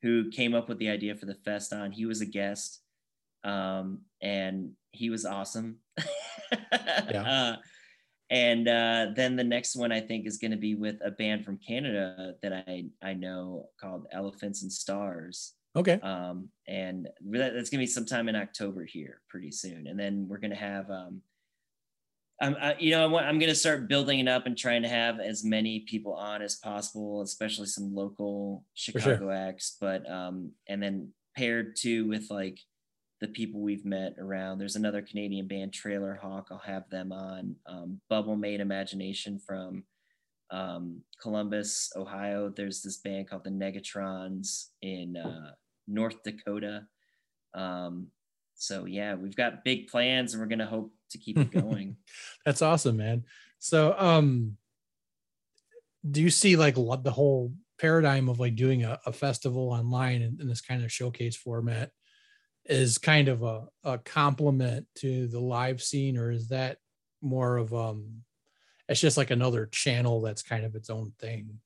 who 0.02 0.30
came 0.30 0.54
up 0.54 0.68
with 0.68 0.78
the 0.78 0.88
idea 0.88 1.14
for 1.14 1.26
the 1.26 1.34
fest 1.34 1.72
on. 1.72 1.92
He 1.92 2.06
was 2.06 2.20
a 2.20 2.26
guest, 2.26 2.80
um, 3.44 4.00
and 4.20 4.72
he 4.92 5.10
was 5.10 5.24
awesome. 5.24 5.78
Yeah. 7.10 7.22
Uh, 7.32 7.56
and 8.30 8.66
uh, 8.66 9.08
then 9.14 9.36
the 9.36 9.44
next 9.44 9.76
one 9.76 9.92
I 9.92 10.00
think 10.00 10.26
is 10.26 10.38
going 10.38 10.52
to 10.52 10.56
be 10.56 10.74
with 10.74 10.96
a 11.04 11.10
band 11.10 11.44
from 11.44 11.58
Canada 11.58 12.34
that 12.42 12.64
I 12.66 12.84
I 13.02 13.12
know 13.12 13.68
called 13.78 14.06
Elephants 14.10 14.62
and 14.62 14.72
Stars. 14.72 15.52
Okay. 15.74 15.98
Um, 16.00 16.48
and 16.68 17.08
that- 17.30 17.54
that's 17.54 17.70
gonna 17.70 17.82
be 17.82 17.86
sometime 17.86 18.28
in 18.28 18.36
October 18.36 18.84
here, 18.84 19.22
pretty 19.28 19.50
soon. 19.50 19.86
And 19.86 19.98
then 19.98 20.28
we're 20.28 20.38
gonna 20.38 20.54
have, 20.54 20.90
um, 20.90 21.22
I'm, 22.40 22.56
I, 22.60 22.76
you 22.78 22.90
know, 22.90 23.14
I 23.14 23.28
I'm 23.28 23.38
gonna 23.38 23.54
start 23.54 23.88
building 23.88 24.18
it 24.18 24.28
up 24.28 24.46
and 24.46 24.58
trying 24.58 24.82
to 24.82 24.88
have 24.88 25.20
as 25.20 25.44
many 25.44 25.80
people 25.80 26.14
on 26.14 26.42
as 26.42 26.56
possible, 26.56 27.22
especially 27.22 27.66
some 27.66 27.94
local 27.94 28.64
sure. 28.74 29.00
Chicago 29.00 29.30
acts. 29.30 29.76
But 29.80 30.08
um, 30.10 30.52
and 30.68 30.82
then 30.82 31.12
paired 31.36 31.76
too 31.76 32.08
with 32.08 32.30
like 32.30 32.58
the 33.20 33.28
people 33.28 33.60
we've 33.60 33.84
met 33.84 34.16
around. 34.18 34.58
There's 34.58 34.74
another 34.74 35.00
Canadian 35.00 35.46
band, 35.46 35.72
Trailer 35.72 36.18
Hawk. 36.20 36.48
I'll 36.50 36.58
have 36.58 36.90
them 36.90 37.12
on. 37.12 37.54
Um, 37.66 38.00
Bubble 38.10 38.34
Made 38.36 38.60
Imagination 38.60 39.38
from 39.38 39.84
um, 40.50 41.02
Columbus, 41.22 41.92
Ohio. 41.96 42.50
There's 42.50 42.82
this 42.82 42.96
band 42.98 43.30
called 43.30 43.44
the 43.44 43.50
Negatrons 43.50 44.70
in 44.82 45.16
uh, 45.16 45.52
North 45.92 46.22
Dakota. 46.22 46.86
Um, 47.54 48.08
so 48.54 48.84
yeah, 48.84 49.14
we've 49.14 49.36
got 49.36 49.64
big 49.64 49.88
plans, 49.88 50.32
and 50.32 50.40
we're 50.40 50.48
gonna 50.48 50.66
hope 50.66 50.92
to 51.10 51.18
keep 51.18 51.38
it 51.38 51.50
going. 51.50 51.96
That's 52.46 52.62
awesome, 52.62 52.96
man. 52.96 53.24
So, 53.58 53.94
um, 53.98 54.56
do 56.08 56.20
you 56.20 56.30
see 56.30 56.56
like 56.56 56.74
the 56.74 57.12
whole 57.12 57.52
paradigm 57.78 58.28
of 58.28 58.40
like 58.40 58.56
doing 58.56 58.84
a, 58.84 58.98
a 59.06 59.12
festival 59.12 59.70
online 59.70 60.22
in, 60.22 60.38
in 60.40 60.48
this 60.48 60.60
kind 60.60 60.84
of 60.84 60.92
showcase 60.92 61.36
format 61.36 61.90
is 62.64 62.98
kind 62.98 63.28
of 63.28 63.42
a, 63.42 63.66
a 63.82 63.98
complement 63.98 64.86
to 64.96 65.26
the 65.28 65.40
live 65.40 65.82
scene, 65.82 66.16
or 66.16 66.30
is 66.30 66.48
that 66.48 66.78
more 67.20 67.56
of 67.56 67.74
um, 67.74 68.22
it's 68.88 69.00
just 69.00 69.16
like 69.16 69.30
another 69.30 69.66
channel 69.66 70.20
that's 70.20 70.42
kind 70.42 70.64
of 70.64 70.74
its 70.74 70.90
own 70.90 71.12
thing? 71.18 71.58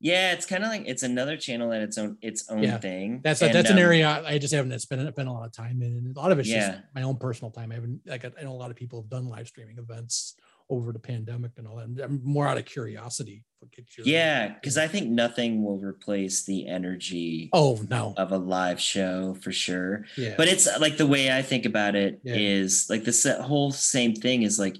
Yeah, 0.00 0.32
it's 0.32 0.46
kind 0.46 0.62
of 0.62 0.70
like 0.70 0.82
it's 0.86 1.02
another 1.02 1.36
channel 1.36 1.72
at 1.72 1.82
its 1.82 1.96
own 1.98 2.18
its 2.20 2.48
own 2.48 2.62
Yeah. 2.62 2.78
thing. 2.78 3.20
That's 3.22 3.40
And, 3.42 3.54
that's 3.54 3.70
an 3.70 3.76
um, 3.76 3.82
area 3.82 4.22
I 4.26 4.38
just 4.38 4.52
haven't 4.54 4.78
spent 4.80 5.08
spent 5.08 5.28
a 5.28 5.32
lot 5.32 5.46
of 5.46 5.52
time 5.52 5.82
in, 5.82 5.96
and 5.96 6.16
a 6.16 6.20
lot 6.20 6.32
of 6.32 6.38
it's 6.38 6.48
Yeah. 6.48 6.68
just 6.70 6.82
my 6.94 7.02
own 7.02 7.16
personal 7.16 7.50
time. 7.50 7.72
I 7.72 7.76
haven't 7.76 8.00
like 8.06 8.24
I 8.24 8.42
know 8.42 8.52
a 8.52 8.54
lot 8.54 8.70
of 8.70 8.76
people 8.76 9.00
have 9.02 9.10
done 9.10 9.26
live 9.28 9.48
streaming 9.48 9.78
events 9.78 10.34
over 10.68 10.92
the 10.92 10.98
pandemic 10.98 11.52
and 11.58 11.66
all 11.68 11.76
that. 11.76 12.02
I'm 12.04 12.20
more 12.24 12.48
out 12.48 12.58
of 12.58 12.64
curiosity 12.64 13.44
gets. 13.74 13.98
Yeah, 14.04 14.48
because 14.54 14.76
I 14.78 14.86
think 14.86 15.08
nothing 15.08 15.64
will 15.64 15.78
replace 15.78 16.44
the 16.44 16.66
energy 16.68 17.50
Oh 17.52 17.80
no. 17.88 18.14
of 18.16 18.30
a 18.32 18.38
live 18.38 18.80
show 18.80 19.34
for 19.34 19.50
sure. 19.50 20.04
Yeah. 20.16 20.34
But 20.36 20.48
it's 20.48 20.66
uh, 20.68 20.78
like 20.80 20.96
the 20.98 21.06
way 21.06 21.32
I 21.36 21.42
think 21.42 21.66
about 21.66 21.96
it 21.96 22.20
is 22.24 22.86
Yeah. 22.88 22.94
like 22.96 23.04
this 23.04 23.24
whole 23.24 23.72
same 23.72 24.14
thing 24.14 24.42
is 24.42 24.58
like 24.58 24.76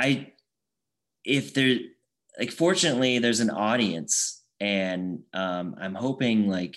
I 0.00 0.32
if 1.24 1.54
there 1.54 1.78
like 2.38 2.50
fortunately 2.50 3.18
there's 3.18 3.40
an 3.40 3.50
audience 3.50 4.42
and 4.60 5.20
um 5.34 5.74
I'm 5.80 5.94
hoping 5.94 6.48
like 6.48 6.76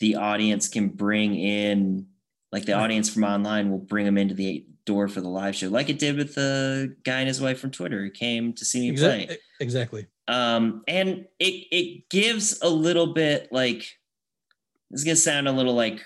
the 0.00 0.16
audience 0.16 0.68
can 0.68 0.88
bring 0.88 1.34
in 1.34 2.06
like 2.52 2.64
the 2.64 2.72
audience 2.72 3.10
from 3.10 3.24
online 3.24 3.70
will 3.70 3.78
bring 3.78 4.06
them 4.06 4.18
into 4.18 4.34
the 4.34 4.64
door 4.84 5.08
for 5.08 5.20
the 5.20 5.28
live 5.28 5.54
show 5.54 5.68
like 5.68 5.90
it 5.90 5.98
did 5.98 6.16
with 6.16 6.34
the 6.34 6.96
guy 7.04 7.18
and 7.18 7.28
his 7.28 7.40
wife 7.40 7.60
from 7.60 7.70
Twitter 7.70 8.02
who 8.02 8.10
came 8.10 8.52
to 8.54 8.64
see 8.64 8.90
me 8.90 8.96
play 8.96 9.36
exactly. 9.60 10.06
um 10.28 10.82
and 10.88 11.26
it 11.38 11.66
it 11.70 12.08
gives 12.08 12.58
a 12.62 12.68
little 12.68 13.12
bit 13.12 13.48
like 13.52 13.98
this 14.90 15.00
is 15.00 15.04
gonna 15.04 15.16
sound 15.16 15.46
a 15.46 15.52
little 15.52 15.74
like 15.74 16.02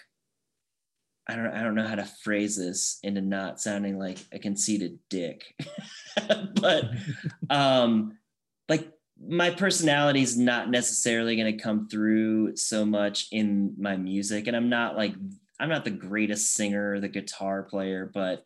i 1.29 1.37
don't 1.37 1.53
i 1.53 1.63
don't 1.63 1.77
know 1.77 1.87
how 1.87 1.95
to 1.95 2.05
phrase 2.05 2.57
this 2.57 2.99
into 3.05 3.21
not 3.21 3.61
sounding 3.61 3.99
like 3.99 4.19
a 4.33 4.39
conceited 4.39 4.99
dick 5.09 5.55
but 6.55 6.91
um 7.51 8.19
like 8.69 8.91
my 9.25 9.51
personality 9.51 10.23
is 10.23 10.37
not 10.37 10.71
necessarily 10.71 11.37
going 11.37 11.57
to 11.57 11.63
come 11.63 11.89
through 11.89 12.57
so 12.57 12.85
much 12.85 13.29
in 13.31 13.75
my 13.79 13.97
music 13.97 14.47
and 14.47 14.57
i'm 14.57 14.69
not 14.69 14.97
like 14.97 15.15
i'm 15.61 15.69
not 15.69 15.85
the 15.85 15.91
greatest 15.91 16.55
singer 16.55 16.93
or 16.95 17.01
the 17.01 17.09
guitar 17.09 17.63
player 17.63 18.11
but 18.13 18.45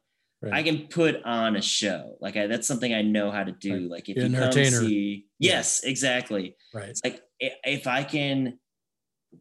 I 0.53 0.62
can 0.62 0.87
put 0.89 1.25
on 1.25 1.57
a 1.57 1.62
show. 1.62 2.19
Like 2.21 2.37
I, 2.37 2.47
that's 2.47 2.69
something 2.69 2.95
I 2.95 3.03
know 3.03 3.31
how 3.33 3.43
to 3.43 3.51
do. 3.53 3.73
Right. 3.73 3.91
Like 3.91 4.09
if 4.11 4.17
You're 4.17 4.27
you 4.27 4.37
come 4.37 4.53
see, 4.53 5.27
Yeah. 5.39 5.53
yes, 5.55 5.83
exactly. 5.83 6.55
right. 6.75 6.91
It's 6.91 7.01
like 7.03 7.23
if 7.41 7.87
I 7.87 8.05
can, 8.05 8.59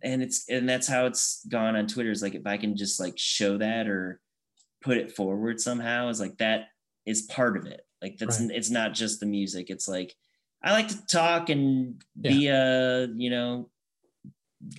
and 0.02 0.24
it's 0.24 0.50
and 0.50 0.68
that's 0.68 0.88
how 0.88 1.06
it's 1.06 1.46
gone 1.48 1.76
on 1.76 1.86
Twitter. 1.88 2.12
Is 2.12 2.24
like 2.24 2.34
if 2.34 2.48
I 2.48 2.58
can 2.58 2.76
just 2.76 3.00
like 3.00 3.16
show 3.18 3.58
that 3.58 3.88
or 3.88 4.20
put 4.82 4.98
it 4.98 5.12
forward 5.12 5.60
somehow, 5.60 6.08
is 6.08 6.20
like 6.22 6.38
that 6.38 6.70
is 7.06 7.24
part 7.24 7.58
of 7.58 7.66
it. 7.68 7.82
Like 8.02 8.18
that's 8.18 8.40
Right. 8.40 8.52
it's 8.52 8.72
not 8.72 8.94
just 8.94 9.20
the 9.20 9.26
music. 9.28 9.70
It's 9.70 9.88
like 9.88 10.16
I 10.66 10.72
like 10.72 10.88
to 10.90 11.06
talk 11.06 11.50
and 11.50 12.02
be 12.20 12.48
a 12.48 13.08
you 13.16 13.30
know 13.30 13.70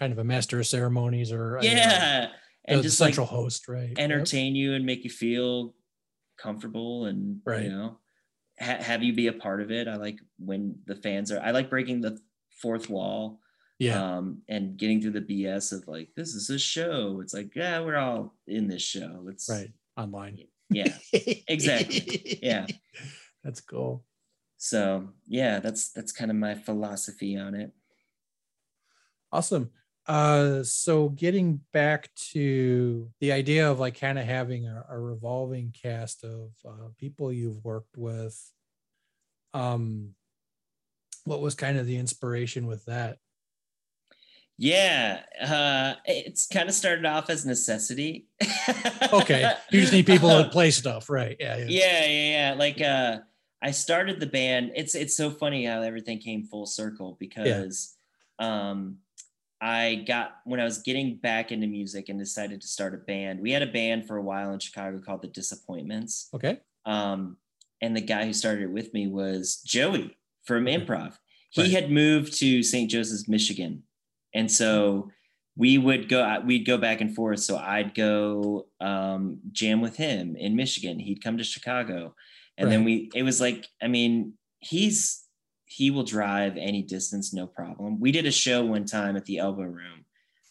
Kind 0.01 0.12
of 0.12 0.18
a 0.18 0.24
master 0.24 0.59
of 0.59 0.66
ceremonies 0.66 1.30
or 1.32 1.61
yeah, 1.62 2.28
and 2.64 2.80
the 2.80 2.82
just 2.82 3.01
like 3.01 3.11
central 3.14 3.26
host, 3.26 3.68
right? 3.68 3.91
Yep. 3.91 3.99
entertain 3.99 4.57
you 4.57 4.74
and 4.74 4.84
make 4.84 5.05
you 5.05 5.11
feel 5.11 5.74
comfortable 6.39 7.05
and 7.07 7.41
Right. 7.47 7.62
you 7.64 7.68
know 7.70 7.99
ha- 8.61 8.82
have 8.82 9.03
you 9.05 9.14
be 9.14 9.28
a 9.28 9.32
part 9.32 9.62
of 9.62 9.70
it 9.70 9.87
i 9.89 9.97
like 9.97 10.18
when 10.39 10.74
the 10.87 10.97
fans 10.97 11.30
are 11.32 11.41
i 11.41 11.51
like 11.51 11.70
breaking 11.70 12.01
the 12.03 12.18
fourth 12.61 12.91
wall 12.91 13.41
Yeah. 13.78 14.16
um 14.18 14.43
and 14.49 14.76
getting 14.76 15.01
through 15.01 15.12
the 15.12 15.20
bs 15.22 15.72
of 15.72 15.87
like 15.89 16.09
this 16.16 16.34
is 16.34 16.51
a 16.51 16.59
show 16.59 17.20
it's 17.22 17.32
like 17.32 17.55
yeah 17.55 17.80
we're 17.80 17.97
all 17.97 18.34
in 18.47 18.66
this 18.68 18.82
show 18.82 19.26
it's 19.30 19.49
right. 19.49 19.72
Online. 19.97 20.39
yeah 20.70 20.93
Exactly. 21.49 22.39
yeah 22.43 22.66
That's 23.45 23.61
cool. 23.62 24.05
So 24.57 25.09
yeah 25.27 25.61
that's 25.61 25.91
that's 25.93 26.13
kind 26.13 26.31
of 26.31 26.37
my 26.37 26.55
philosophy 26.55 27.37
on 27.37 27.55
it 27.55 27.73
Awesome. 29.33 29.71
Uh, 30.07 30.63
so 30.63 31.09
getting 31.09 31.61
back 31.73 32.11
to 32.33 33.11
the 33.21 33.33
idea 33.33 33.71
of 33.71 33.81
like 33.81 33.99
kind 33.99 34.19
of 34.19 34.25
having 34.25 34.67
a, 34.67 34.85
a 34.89 34.99
revolving 34.99 35.75
cast 35.83 36.25
of 36.25 36.53
uh, 36.67 36.89
people 36.97 37.33
you've 37.33 37.63
worked 37.65 37.99
with, 37.99 38.41
um, 39.53 40.11
what 41.25 41.41
was 41.41 41.55
kind 41.55 41.77
of 41.77 41.87
the 41.87 41.97
inspiration 41.97 42.67
with 42.67 42.85
that? 42.87 43.19
yeah 44.59 45.21
uh 45.43 45.93
it's 46.07 46.47
kind 46.47 46.67
of 46.67 46.75
started 46.75 47.05
off 47.05 47.29
as 47.29 47.45
necessity 47.45 48.27
Okay, 49.13 49.53
you 49.71 49.83
just 49.83 49.93
need 49.93 50.07
people 50.07 50.31
to 50.31 50.49
play 50.53 50.71
stuff, 50.71 51.11
right? 51.11 51.37
Yeah, 51.39 51.59
yeah. 51.59 51.67
yeah 51.69 52.07
yeah 52.07 52.31
yeah 52.31 52.55
like 52.55 52.81
uh 52.81 53.19
i 53.63 53.71
started 53.71 54.21
the 54.21 54.27
band. 54.27 54.73
It's 54.75 54.95
it's 54.95 55.17
so 55.17 55.31
funny 55.31 55.65
how 55.65 55.83
everything 55.83 56.19
came 56.19 56.45
full 56.45 56.67
circle 56.67 57.17
because 57.19 57.97
um 58.39 58.99
i 59.61 60.05
got 60.07 60.37
when 60.45 60.61
i 60.61 60.65
was 60.65 60.79
getting 60.83 61.17
back 61.17 61.51
into 61.51 61.67
music 61.67 62.09
and 62.11 62.19
decided 62.19 62.61
to 62.61 62.67
start 62.69 62.93
a 62.95 62.99
band 62.99 63.41
we 63.41 63.51
had 63.51 63.63
a 63.63 63.67
band 63.67 64.07
for 64.07 64.19
a 64.19 64.23
while 64.23 64.53
in 64.53 64.59
chicago 64.59 65.01
called 65.05 65.23
the 65.23 65.29
disappointments. 65.29 66.29
Okay. 66.35 66.59
um 66.85 67.37
and 67.83 67.97
the 67.97 68.01
guy 68.01 68.25
who 68.27 68.33
started 68.33 68.65
it 68.65 68.71
with 68.71 68.93
me 68.95 69.07
was 69.07 69.61
joey 69.65 70.17
from 70.45 70.65
improv. 70.67 71.15
He 71.51 71.63
Right. 71.63 71.71
had 71.71 71.91
moved 71.91 72.35
to 72.41 72.63
st 72.63 72.91
joseph's 72.91 73.27
michigan. 73.29 73.83
And 74.35 74.51
so 74.53 75.11
we 75.57 75.79
would 75.79 76.11
go 76.11 76.41
we'd 76.45 76.67
go 76.67 76.77
back 76.77 77.01
and 77.01 77.15
forth. 77.15 77.41
So 77.41 77.57
i'd 77.57 77.95
go 77.95 78.67
um, 78.81 79.41
jam 79.53 79.81
with 79.81 79.97
him 79.97 80.37
in 80.37 80.55
michigan. 80.55 80.99
He'd 80.99 81.23
come 81.25 81.39
to 81.39 81.45
chicago 81.45 82.15
and 82.59 82.71
then 82.71 82.85
we 82.85 83.11
it 83.15 83.23
was 83.23 83.41
like 83.41 83.67
i 83.83 83.89
mean 83.89 84.33
he's 84.61 85.25
he 85.67 85.91
will 85.91 86.05
drive 86.05 86.57
any 86.57 86.83
distance 86.83 87.33
no 87.33 87.47
problem 87.47 88.01
we 88.01 88.13
did 88.13 88.27
a 88.27 88.31
show 88.31 88.65
one 88.65 88.85
time 88.85 89.17
at 89.17 89.25
the 89.25 89.39
elbow 89.39 89.63
room 89.63 90.05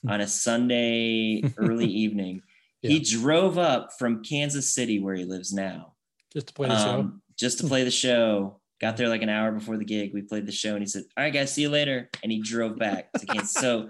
hmm. 0.03 0.12
on 0.12 0.22
a 0.22 0.28
sunday 0.28 1.41
early 1.58 1.88
evening 1.88 2.41
he 2.82 2.99
drove 2.99 3.58
up 3.58 3.89
from 3.97 4.24
kansas 4.24 4.74
city 4.74 4.99
where 4.99 5.16
he 5.16 5.26
lives 5.26 5.51
now 5.51 5.93
Just 6.32 6.47
to 6.47 6.53
play 6.53 6.68
the 6.68 6.78
show. 6.78 6.99
um, 6.99 7.22
just 7.38 7.58
to 7.58 7.64
hmm. 7.64 7.70
play 7.70 7.84
the 7.84 7.91
show. 7.91 8.60
Got 8.80 8.91
hmm. 8.91 8.97
there 8.97 9.10
like 9.10 9.22
an 9.22 9.30
hour 9.30 9.51
before 9.51 9.78
the 9.78 9.86
gig. 9.86 10.14
We 10.14 10.22
played 10.22 10.45
the 10.45 10.51
show, 10.51 10.72
and 10.72 10.82
he 10.82 10.88
said, 10.88 11.03
"All 11.18 11.24
right, 11.24 11.34
guys, 11.34 11.53
see 11.53 11.64
you 11.64 11.70
later." 11.70 12.10
And 12.24 12.32
he 12.32 12.41
drove 12.41 12.78
back 12.78 13.12
to 13.14 13.26
Kansas. 13.26 13.53
so, 13.53 13.89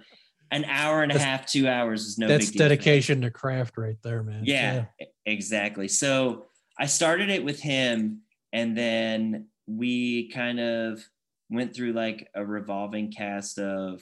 an 0.51 0.65
hour 0.65 1.03
and 1.03 1.11
a 1.11 1.15
That's- 1.15 1.39
half, 1.39 1.45
two 1.47 1.67
hours 1.67 2.05
is 2.05 2.17
no 2.17 2.27
That's 2.27 2.47
big 2.47 2.57
deal. 2.57 2.69
dedication 2.69 3.21
to 3.21 3.31
craft 3.31 3.77
right 3.77 3.97
there, 4.03 4.23
man. 4.23 4.43
Yeah, 4.45 4.85
e- 5.01 5.05
exactly. 5.25 5.87
So 5.87 6.45
I 6.77 6.87
started 6.87 7.29
it 7.29 7.43
with 7.43 7.59
him, 7.59 8.21
and 8.51 8.77
then 8.77 9.47
we 9.67 10.29
kind 10.29 10.59
of 10.59 11.03
went 11.49 11.75
through 11.75 11.93
like 11.93 12.29
a 12.35 12.45
revolving 12.45 13.11
cast 13.11 13.59
of 13.59 14.01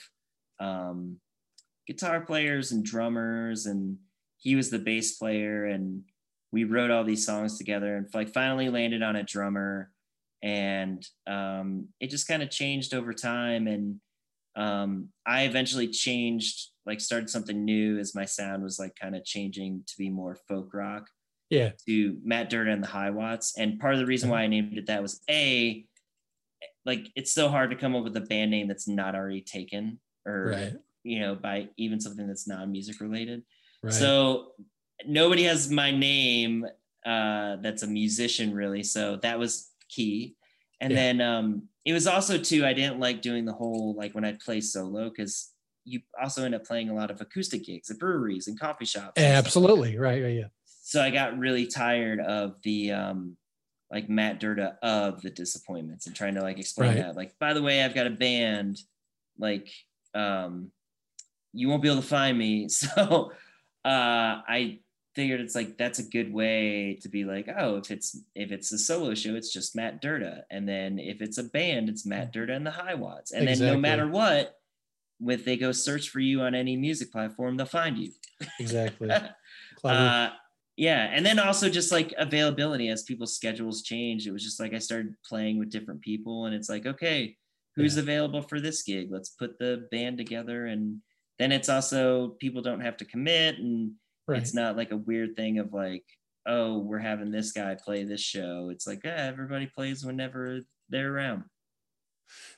um, 0.60 1.18
guitar 1.88 2.22
players 2.22 2.72
and 2.72 2.84
drummers, 2.84 3.66
and 3.66 3.98
he 4.38 4.56
was 4.56 4.70
the 4.70 4.80
bass 4.80 5.18
player, 5.18 5.66
and 5.66 6.04
we 6.52 6.64
wrote 6.64 6.92
all 6.92 7.04
these 7.04 7.26
songs 7.26 7.58
together, 7.58 7.96
and 7.96 8.08
like 8.14 8.34
finally 8.34 8.70
landed 8.70 9.04
on 9.04 9.16
a 9.16 9.24
drummer, 9.24 9.92
and 10.42 11.06
um, 11.28 11.88
it 12.00 12.10
just 12.10 12.28
kind 12.28 12.42
of 12.42 12.50
changed 12.50 12.94
over 12.94 13.14
time, 13.14 13.68
and 13.68 14.00
um, 14.56 15.10
I 15.26 15.44
eventually 15.44 15.88
changed, 15.88 16.70
like 16.86 17.02
started 17.02 17.30
something 17.30 17.64
new 17.64 18.00
as 18.00 18.16
my 18.16 18.26
sound 18.26 18.64
was 18.64 18.80
like 18.80 18.96
kind 18.96 19.16
of 19.16 19.26
changing 19.26 19.84
to 19.88 19.94
be 19.98 20.10
more 20.10 20.38
folk 20.48 20.74
rock 20.74 21.06
Yeah. 21.54 21.72
to 21.88 22.18
Matt 22.24 22.50
Derda 22.50 22.72
and 22.74 22.84
the 22.84 22.88
High 22.88 23.12
Watts. 23.12 23.58
And 23.58 23.80
part 23.80 23.94
of 23.94 24.00
the 24.00 24.06
reason 24.06 24.30
why 24.30 24.42
I 24.42 24.48
named 24.48 24.78
it 24.78 24.88
that 24.88 25.02
was 25.02 25.22
A, 25.30 25.86
like 26.86 27.08
it's 27.16 27.32
so 27.34 27.48
hard 27.50 27.70
to 27.70 27.76
come 27.76 27.96
up 27.96 28.04
with 28.04 28.18
a 28.18 28.22
band 28.22 28.52
name 28.52 28.68
that's 28.68 28.88
not 28.88 29.16
already 29.16 29.42
taken 29.42 30.00
or, 30.26 30.50
Right. 30.50 30.74
you 31.04 31.20
know, 31.20 31.36
by 31.36 31.70
even 31.78 32.00
something 32.00 32.28
that's 32.28 32.48
non 32.48 32.72
music 32.72 33.00
related. 33.00 33.44
Right. 33.82 33.94
So 33.94 34.54
nobody 35.06 35.44
has 35.44 35.70
my 35.70 35.92
name 35.92 36.66
uh, 37.06 37.58
that's 37.58 37.84
a 37.84 37.88
musician 37.88 38.54
really. 38.54 38.82
So 38.84 39.18
that 39.18 39.38
was 39.38 39.72
key. 39.90 40.36
And 40.82 40.92
Yeah. 40.92 41.00
then 41.00 41.22
um, 41.22 41.64
it 41.86 41.94
was 41.94 42.08
also 42.08 42.38
too, 42.38 42.66
I 42.66 42.74
didn't 42.74 43.00
like 43.00 43.22
doing 43.22 43.46
the 43.46 43.54
whole, 43.54 43.94
like 43.96 44.16
when 44.16 44.24
I 44.26 44.34
play 44.44 44.62
solo, 44.62 45.10
because 45.10 45.52
you 45.86 46.00
also 46.22 46.46
end 46.46 46.56
up 46.56 46.64
playing 46.66 46.90
a 46.90 46.96
lot 46.96 47.12
of 47.12 47.20
acoustic 47.20 47.66
gigs 47.66 47.92
at 47.92 48.00
breweries 48.00 48.48
and 48.48 48.58
coffee 48.58 48.86
shops. 48.86 49.22
Absolutely. 49.22 49.98
Right. 49.98 50.24
Right. 50.24 50.36
Yeah. 50.36 50.48
So 50.86 51.02
I 51.02 51.12
got 51.12 51.38
really 51.38 51.66
tired 51.66 52.20
of 52.20 52.62
the 52.62 52.92
um, 52.92 53.38
like 53.90 54.10
Matt 54.10 54.42
Derda 54.42 54.76
of 54.84 55.22
the 55.22 55.30
disappointments 55.30 56.08
and 56.08 56.16
trying 56.16 56.36
to 56.36 56.42
like 56.42 56.60
explain 56.60 56.90
Right. 56.90 56.98
that. 56.98 57.16
Like, 57.16 57.40
by 57.40 57.54
the 57.54 57.62
way, 57.62 57.82
I've 57.82 57.96
got 57.96 58.06
a 58.06 58.12
band. 58.12 58.80
Like, 59.40 59.70
um, 60.14 60.72
you 61.54 61.70
won't 61.70 61.82
be 61.82 61.90
able 61.90 62.02
to 62.02 62.08
find 62.08 62.38
me. 62.38 62.68
So 62.70 63.32
uh, 63.86 64.42
I 64.48 64.80
figured 65.16 65.40
it's 65.40 65.56
like 65.56 65.78
that's 65.78 66.00
a 66.00 66.04
good 66.04 66.34
way 66.34 67.00
to 67.02 67.08
be 67.08 67.24
like, 67.24 67.48
oh, 67.58 67.78
if 67.78 67.90
it's 67.90 68.20
if 68.36 68.52
it's 68.52 68.72
a 68.74 68.78
solo 68.78 69.16
show, 69.16 69.36
it's 69.36 69.54
just 69.54 69.76
Matt 69.76 70.02
Derda, 70.02 70.44
and 70.52 70.68
then 70.68 71.00
if 71.00 71.22
it's 71.22 71.38
a 71.38 71.44
band, 71.44 71.88
it's 71.88 72.06
Matt 72.06 72.34
Derda 72.34 72.56
and 72.56 72.66
the 72.66 72.72
High 72.72 72.96
Watts, 72.96 73.32
and 73.32 73.48
then 73.48 73.60
no 73.60 73.78
matter 73.78 74.08
what, 74.08 74.60
if 75.26 75.46
they 75.46 75.56
go 75.56 75.72
search 75.72 76.10
for 76.10 76.20
you 76.20 76.42
on 76.42 76.56
any 76.56 76.76
music 76.76 77.12
platform, 77.12 77.56
they'll 77.58 77.66
find 77.68 77.98
you. 77.98 78.12
Exactly. 78.60 79.10
Uh, 79.84 80.30
yeah, 80.76 81.10
and 81.12 81.26
then 81.26 81.40
also 81.40 81.70
just 81.70 81.92
like 81.92 82.14
availability 82.18 82.90
as 82.90 83.04
people's 83.04 83.36
schedules 83.36 83.84
change. 83.84 84.26
It 84.26 84.32
was 84.32 84.44
just 84.44 84.60
like 84.60 84.74
I 84.74 84.80
started 84.80 85.14
playing 85.28 85.60
with 85.60 85.70
different 85.70 86.02
people, 86.02 86.46
and 86.46 86.56
it's 86.56 86.70
like, 86.70 86.86
okay, 86.86 87.36
who's 87.76 87.96
Yeah. 87.96 88.04
available 88.04 88.42
for 88.42 88.60
this 88.60 88.84
gig? 88.84 89.10
Let's 89.12 89.30
put 89.30 89.60
the 89.60 89.88
band 89.92 90.18
together, 90.18 90.66
and 90.66 91.02
then 91.40 91.52
it's 91.52 91.70
also 91.70 92.30
people 92.40 92.62
don't 92.62 92.82
have 92.82 92.98
to 92.98 93.06
commit, 93.06 93.60
and 93.60 93.94
right. 94.28 94.40
it's 94.42 94.54
not 94.54 94.76
like 94.78 94.92
a 94.92 94.98
weird 94.98 95.36
thing 95.36 95.60
of 95.60 95.74
like, 95.74 96.04
oh, 96.46 96.80
we're 96.80 97.00
having 97.00 97.32
this 97.32 97.52
guy 97.52 97.76
play 97.76 98.04
this 98.04 98.22
show. 98.22 98.70
It's 98.72 98.86
like, 98.88 99.02
yeah, 99.04 99.16
everybody 99.28 99.68
plays 99.68 100.04
whenever 100.04 100.60
they're 100.90 101.14
around. 101.14 101.44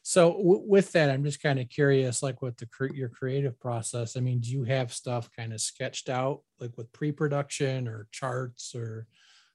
So 0.03 0.33
w- 0.37 0.63
with 0.67 0.91
that, 0.93 1.09
I'm 1.09 1.23
just 1.23 1.41
kind 1.41 1.59
of 1.59 1.69
curious, 1.69 2.21
like 2.23 2.41
with 2.41 2.57
the 2.57 2.65
cre- 2.67 2.93
your 2.93 3.09
creative 3.09 3.59
process. 3.59 4.15
I 4.17 4.19
mean, 4.21 4.39
do 4.39 4.49
you 4.51 4.63
have 4.63 4.93
stuff 4.93 5.29
kind 5.31 5.53
of 5.53 5.61
sketched 5.61 6.09
out, 6.09 6.43
like 6.59 6.77
with 6.77 6.91
pre-production 6.91 7.87
or 7.87 8.07
charts, 8.11 8.75
or 8.75 9.07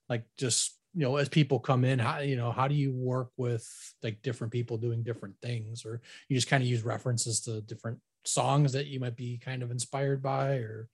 like 0.09 0.27
just 0.39 0.79
you 0.95 1.03
know, 1.03 1.17
as 1.17 1.29
people 1.29 1.61
come 1.61 1.85
in, 1.85 1.99
how 2.01 2.19
you 2.21 2.37
know, 2.37 2.53
how 2.53 2.69
do 2.69 2.75
you 2.75 2.93
work 2.95 3.31
with 3.37 3.67
like 4.03 4.23
different 4.23 4.53
people 4.53 4.77
doing 4.79 5.03
different 5.03 5.37
things, 5.41 5.85
or 5.85 6.03
you 6.29 6.37
just 6.37 6.49
kind 6.49 6.63
of 6.63 6.69
use 6.69 6.83
references 6.83 7.41
to 7.43 7.63
different 7.63 8.01
songs 8.27 8.73
that 8.73 8.87
you 8.89 9.01
might 9.01 9.17
be 9.17 9.39
kind 9.39 9.63
of 9.63 9.71
inspired 9.71 10.23
by, 10.23 10.57
or 10.57 10.89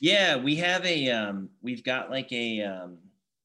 Yeah, 0.00 0.36
we 0.36 0.56
have 0.56 0.84
a 0.84 1.10
um 1.10 1.50
we've 1.62 1.84
got 1.84 2.10
like 2.10 2.30
a 2.32 2.62
um 2.62 2.98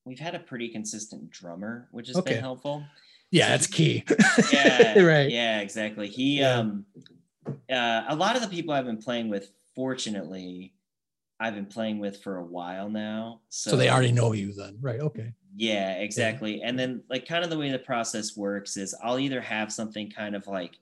we've 0.05 0.19
had 0.19 0.35
a 0.35 0.39
pretty 0.39 0.69
consistent 0.69 1.29
drummer, 1.29 1.87
which 1.91 2.07
has 2.07 2.19
Okay. 2.19 2.21
been 2.21 2.39
helpful. 2.39 2.91
Yeah, 3.31 3.49
that's 3.49 3.67
key. 3.67 4.03
Yeah, 4.53 4.99
right. 4.99 5.29
Yeah, 5.29 5.59
exactly. 5.61 6.07
He 6.07 6.39
Yeah. 6.39 6.55
um 6.59 6.85
uh 7.71 8.03
a 8.07 8.15
lot 8.15 8.35
of 8.35 8.41
the 8.41 8.47
people 8.47 8.73
I've 8.73 8.85
been 8.85 8.97
playing 9.01 9.29
with, 9.29 9.51
fortunately, 9.75 10.73
I've 11.39 11.55
been 11.55 11.67
playing 11.67 11.99
with 11.99 12.21
for 12.21 12.37
a 12.37 12.43
while 12.45 12.89
now. 12.89 13.41
So, 13.49 13.71
So 13.71 13.77
they 13.77 13.89
already 13.89 14.11
know 14.11 14.33
you 14.33 14.53
then, 14.53 14.77
right? 14.81 14.99
Okay. 14.99 15.33
Yeah, 15.55 15.93
exactly. 15.99 16.61
And 16.61 16.77
then 16.77 17.03
like 17.09 17.25
kind 17.27 17.43
of 17.43 17.49
the 17.49 17.57
way 17.57 17.71
the 17.71 17.79
process 17.79 18.35
works 18.37 18.77
is 18.77 18.95
I'll 19.03 19.19
either 19.19 19.41
have 19.41 19.71
something 19.71 20.09
kind 20.11 20.35
of 20.35 20.47
like 20.47 20.77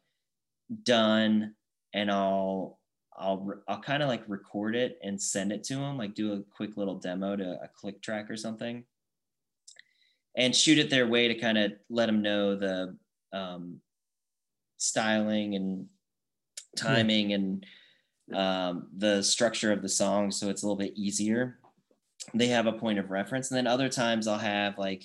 done 0.83 1.55
and 1.93 2.11
I'll 2.11 2.79
I'll 3.17 3.53
I'll 3.67 3.81
kind 3.81 4.03
of 4.03 4.09
like 4.09 4.23
record 4.27 4.75
it 4.75 4.99
and 5.03 5.19
send 5.21 5.51
it 5.51 5.63
to 5.65 5.75
them, 5.75 5.97
like 5.97 6.13
do 6.13 6.33
a 6.33 6.43
quick 6.55 6.77
little 6.77 6.95
demo 6.95 7.35
to 7.35 7.59
a 7.63 7.67
click 7.67 8.01
track 8.01 8.29
or 8.29 8.37
something. 8.37 8.83
And 10.37 10.55
shoot 10.55 10.77
it 10.77 10.89
their 10.89 11.07
way 11.07 11.27
to 11.27 11.35
kind 11.35 11.57
of 11.57 11.73
let 11.89 12.05
them 12.05 12.21
know 12.21 12.55
the 12.55 12.95
um, 13.33 13.81
styling 14.77 15.55
and 15.55 15.87
timing 16.75 17.33
and 17.33 17.65
um, 18.33 18.87
the 18.95 19.23
structure 19.23 19.71
of 19.71 19.81
the 19.81 19.89
song 19.89 20.31
so 20.31 20.49
it's 20.49 20.61
a 20.61 20.65
little 20.65 20.77
bit 20.77 20.93
easier. 20.95 21.57
They 22.33 22.47
have 22.47 22.67
a 22.67 22.73
point 22.73 22.99
of 22.99 23.09
reference 23.09 23.49
and 23.49 23.57
then 23.57 23.67
other 23.67 23.89
times 23.89 24.27
i'll 24.27 24.37
have 24.37 24.77
like 24.77 25.03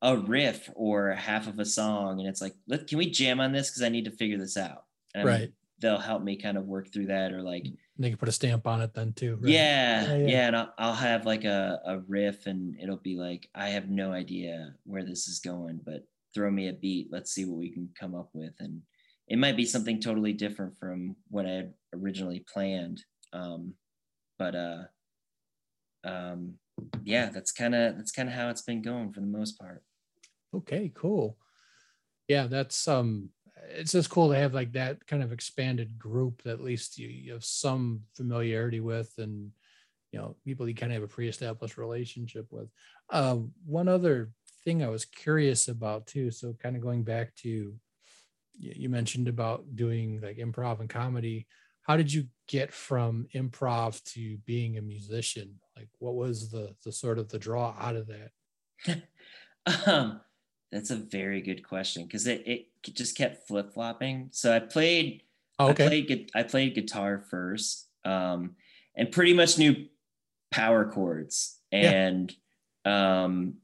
a 0.00 0.16
riff 0.16 0.68
or 0.74 1.12
half 1.12 1.46
of 1.46 1.58
a 1.58 1.64
song 1.64 2.18
and 2.18 2.28
it's 2.28 2.40
like 2.40 2.54
can 2.88 2.98
we 2.98 3.10
jam 3.10 3.40
on 3.40 3.52
this? 3.52 3.70
Because 3.70 3.82
i 3.82 3.88
need 3.88 4.06
to 4.06 4.10
figure 4.10 4.38
this 4.38 4.56
out. 4.56 4.84
And 5.14 5.26
Right. 5.26 5.52
They'll 5.82 5.98
help 5.98 6.22
me 6.22 6.36
kind 6.36 6.56
of 6.56 6.64
work 6.64 6.90
through 6.92 7.06
that 7.06 7.32
or 7.32 7.42
like 7.42 7.64
And 7.64 7.76
they 7.98 8.08
can 8.08 8.16
put 8.18 8.28
a 8.28 8.32
stamp 8.32 8.66
on 8.66 8.80
it 8.80 8.94
then 8.94 9.12
too. 9.12 9.34
right? 9.34 9.50
yeah, 9.50 10.02
Yeah, 10.04 10.16
yeah, 10.16 10.28
yeah. 10.28 10.46
and 10.46 10.56
I'll, 10.56 10.74
I'll 10.78 10.94
have 10.94 11.26
like 11.26 11.44
a, 11.44 11.80
a 11.84 11.98
riff 11.98 12.46
and 12.46 12.74
it'll 12.80 12.96
be 12.96 13.16
like 13.16 13.48
i 13.54 13.68
have 13.68 13.88
no 13.90 14.12
idea 14.12 14.74
where 14.84 15.04
this 15.04 15.28
is 15.28 15.40
going 15.40 15.80
but 15.84 16.06
throw 16.34 16.50
me 16.50 16.68
a 16.68 16.72
beat 16.72 17.08
let's 17.10 17.32
see 17.32 17.44
what 17.44 17.58
we 17.58 17.68
can 17.70 17.90
come 17.98 18.14
up 18.14 18.30
with 18.32 18.54
and 18.60 18.80
it 19.28 19.38
might 19.38 19.56
be 19.56 19.66
something 19.66 20.00
totally 20.00 20.32
different 20.32 20.78
from 20.78 21.14
what 21.28 21.44
i 21.46 21.50
had 21.50 21.74
originally 21.94 22.44
planned 22.52 23.02
um, 23.34 23.74
but 24.38 24.54
uh 24.54 24.82
um 26.04 26.54
yeah 27.04 27.28
that's 27.30 27.52
kind 27.52 27.74
of 27.74 27.96
that's 27.96 28.12
kind 28.12 28.28
of 28.28 28.34
how 28.34 28.48
it's 28.48 28.62
been 28.62 28.82
going 28.82 29.12
for 29.12 29.20
the 29.20 29.26
most 29.26 29.58
part 29.58 29.82
Okay, 30.54 30.92
cool. 30.94 31.38
Yeah, 32.28 32.46
that's 32.46 32.86
um 32.86 33.30
it's 33.74 33.92
just 33.92 34.10
cool 34.10 34.30
to 34.30 34.38
have 34.38 34.54
like 34.54 34.72
that 34.72 35.06
kind 35.06 35.22
of 35.22 35.32
expanded 35.32 35.98
group 35.98 36.42
that 36.42 36.54
at 36.54 36.60
least 36.60 36.98
you, 36.98 37.08
you 37.08 37.32
have 37.32 37.44
some 37.44 38.02
familiarity 38.14 38.80
with 38.80 39.12
and 39.18 39.50
you 40.12 40.18
know 40.18 40.36
people 40.44 40.68
you 40.68 40.74
kind 40.74 40.92
of 40.92 40.96
have 40.96 41.08
a 41.08 41.12
pre-established 41.12 41.78
relationship 41.78 42.46
with. 42.50 42.68
Uh, 43.10 43.38
one 43.66 43.88
other 43.88 44.30
thing 44.64 44.82
I 44.82 44.88
was 44.88 45.04
curious 45.04 45.68
about 45.68 46.06
too, 46.06 46.30
so 46.30 46.54
kind 46.62 46.76
of 46.76 46.82
going 46.82 47.02
back 47.02 47.34
to 47.36 47.74
you 48.58 48.88
mentioned 48.88 49.28
about 49.28 49.64
doing 49.74 50.20
like 50.20 50.36
improv 50.36 50.80
and 50.80 50.88
comedy. 50.88 51.46
How 51.82 51.96
did 51.96 52.12
you 52.12 52.26
get 52.46 52.72
from 52.72 53.26
improv 53.34 54.02
to 54.12 54.36
being 54.46 54.78
a 54.78 54.82
musician? 54.82 55.58
Like 55.76 55.88
what 55.98 56.14
was 56.14 56.50
the 56.50 56.74
the 56.84 56.92
sort 56.92 57.18
of 57.18 57.28
the 57.28 57.38
draw 57.38 57.74
out 57.78 57.96
of 57.96 58.08
that? 58.08 59.02
um 59.86 60.20
that's 60.72 60.90
a 60.90 60.96
very 60.96 61.42
good 61.42 61.62
question 61.62 62.04
because 62.04 62.26
it, 62.26 62.42
it 62.46 62.66
just 62.82 63.16
kept 63.16 63.46
flip-flopping 63.46 64.28
so 64.32 64.54
i 64.54 64.58
played 64.58 65.22
Oh, 65.58 65.66
I 65.68 65.70
okay. 65.72 65.86
played 65.86 66.30
I 66.34 66.42
played 66.44 66.74
guitar 66.74 67.24
first, 67.30 67.86
um, 68.06 68.56
and 68.96 69.12
pretty 69.12 69.34
much 69.34 69.58
knew 69.58 69.86
power 70.50 70.90
chords 70.90 71.58
Yeah. 71.70 71.90
and 71.92 72.32
um, 72.86 73.54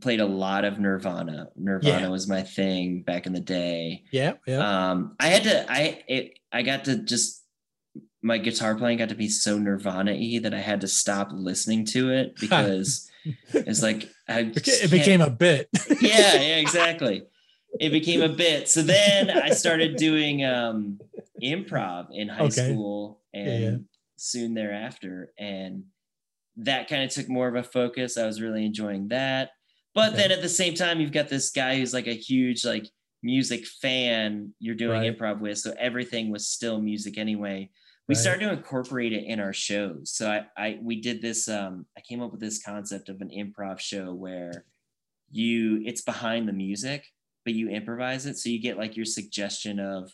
played 0.00 0.20
a 0.20 0.24
lot 0.26 0.64
of 0.64 0.78
Nirvana. 0.78 1.48
Nirvana 1.56 2.02
Yeah. 2.02 2.08
was 2.08 2.28
my 2.28 2.42
thing 2.42 3.02
back 3.02 3.26
in 3.26 3.32
the 3.32 3.40
day. 3.40 4.04
yeah, 4.12 4.34
yeah. 4.46 4.90
Um, 4.92 5.16
I 5.18 5.26
had 5.26 5.42
to 5.42 5.70
I 5.70 6.02
it, 6.06 6.38
I 6.52 6.62
got 6.62 6.84
to 6.84 6.96
just 6.96 7.42
my 8.22 8.38
guitar 8.38 8.76
playing 8.76 8.98
got 8.98 9.08
to 9.08 9.16
be 9.16 9.28
so 9.28 9.58
Nirvana-y 9.58 10.38
that 10.44 10.54
I 10.54 10.60
had 10.60 10.80
to 10.82 10.88
stop 10.88 11.30
listening 11.32 11.84
to 11.86 12.10
it 12.12 12.36
because 12.40 13.10
it's 13.52 13.82
like 13.82 14.08
I 14.28 14.38
It 14.40 14.54
beca- 14.54 14.64
just 14.64 14.84
it 14.84 14.88
can't- 14.90 14.90
became 14.92 15.20
a 15.20 15.30
bit. 15.30 15.68
yeah, 16.00 16.34
yeah, 16.40 16.56
exactly. 16.58 17.24
It 17.80 17.90
became 17.90 18.22
a 18.22 18.28
bit. 18.28 18.68
So 18.68 18.82
then 18.82 19.30
I 19.30 19.50
started 19.50 19.96
doing 19.96 20.44
um, 20.44 21.00
improv 21.42 22.08
in 22.12 22.28
high 22.28 22.44
Okay. 22.46 22.50
school 22.50 23.22
and 23.34 23.62
Yeah, 23.62 23.76
soon 24.16 24.54
thereafter. 24.54 25.32
And 25.38 25.84
that 26.56 26.88
kind 26.88 27.02
of 27.02 27.10
took 27.10 27.28
more 27.28 27.48
of 27.48 27.56
a 27.56 27.62
focus. 27.62 28.16
I 28.18 28.26
was 28.26 28.40
really 28.40 28.64
enjoying 28.64 29.08
that. 29.08 29.50
But 29.94 30.10
Okay. 30.12 30.22
then 30.22 30.32
at 30.32 30.42
the 30.42 30.48
same 30.48 30.74
time, 30.74 31.00
you've 31.00 31.12
got 31.12 31.28
this 31.28 31.50
guy 31.50 31.76
who's 31.76 31.92
like 31.94 32.06
a 32.06 32.14
huge 32.14 32.64
like 32.64 32.88
music 33.22 33.66
fan 33.66 34.52
you're 34.58 34.74
doing 34.74 35.02
Right. 35.02 35.16
improv 35.16 35.40
with. 35.40 35.58
So 35.58 35.74
everything 35.78 36.30
was 36.30 36.48
still 36.48 36.80
music 36.80 37.18
anyway. 37.18 37.70
We 38.08 38.14
Right. 38.14 38.20
started 38.20 38.46
to 38.46 38.52
incorporate 38.52 39.12
it 39.12 39.24
in 39.24 39.38
our 39.40 39.52
shows. 39.52 40.10
So 40.12 40.30
I, 40.30 40.46
I 40.56 40.78
we 40.82 41.00
did 41.00 41.22
this 41.22 41.48
um 41.48 41.86
I 41.96 42.00
came 42.00 42.20
up 42.22 42.32
with 42.32 42.40
this 42.40 42.62
concept 42.62 43.08
of 43.08 43.20
an 43.20 43.30
improv 43.30 43.80
show 43.80 44.12
where 44.12 44.64
you 45.30 45.82
it's 45.84 46.02
behind 46.02 46.48
the 46.48 46.52
music 46.52 47.06
but 47.44 47.54
you 47.54 47.68
improvise 47.68 48.26
it 48.26 48.36
so 48.38 48.48
you 48.48 48.60
get 48.60 48.78
like 48.78 48.96
your 48.96 49.04
suggestion 49.06 49.78
of 49.80 50.10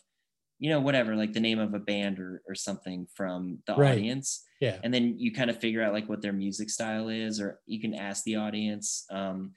you 0.59 0.69
know 0.71 0.81
whatever 0.81 1.15
like 1.15 1.33
the 1.33 1.41
name 1.41 1.59
of 1.59 1.75
a 1.75 1.79
band 1.79 2.19
or, 2.19 2.43
or 2.49 2.55
something 2.55 3.07
from 3.15 3.59
the 3.67 3.75
Right. 3.75 3.93
audience 3.93 4.45
Yeah. 4.61 4.79
and 4.83 4.93
then 4.93 5.19
you 5.19 5.33
kind 5.33 5.51
of 5.51 5.59
figure 5.61 5.83
out 5.83 5.93
like 5.93 6.09
what 6.09 6.21
their 6.23 6.33
music 6.33 6.71
style 6.71 7.09
is 7.09 7.41
or 7.41 7.61
you 7.67 7.81
can 7.81 7.95
ask 7.95 8.25
the 8.25 8.37
audience 8.37 9.07
um, 9.11 9.53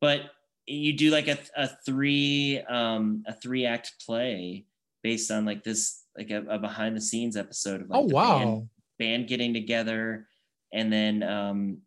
but 0.00 0.30
you 0.66 0.92
do 0.96 1.10
like 1.10 1.28
a, 1.28 1.38
a 1.56 1.68
three 1.86 2.60
um, 2.68 3.22
a 3.26 3.32
three 3.34 3.64
act 3.66 3.94
play 4.04 4.66
based 5.02 5.30
on 5.30 5.44
like 5.44 5.62
this 5.64 6.04
like 6.16 6.30
a, 6.30 6.42
a 6.48 6.58
behind 6.58 6.96
the 6.96 7.00
scenes 7.00 7.36
episode 7.36 7.82
of 7.82 7.90
like 7.90 8.00
Oh 8.00 8.08
the 8.08 8.14
wow. 8.14 8.38
band, 8.38 8.68
band 8.98 9.28
getting 9.28 9.52
together 9.54 10.26
and 10.72 10.92
then 10.92 11.22
um 11.22 11.78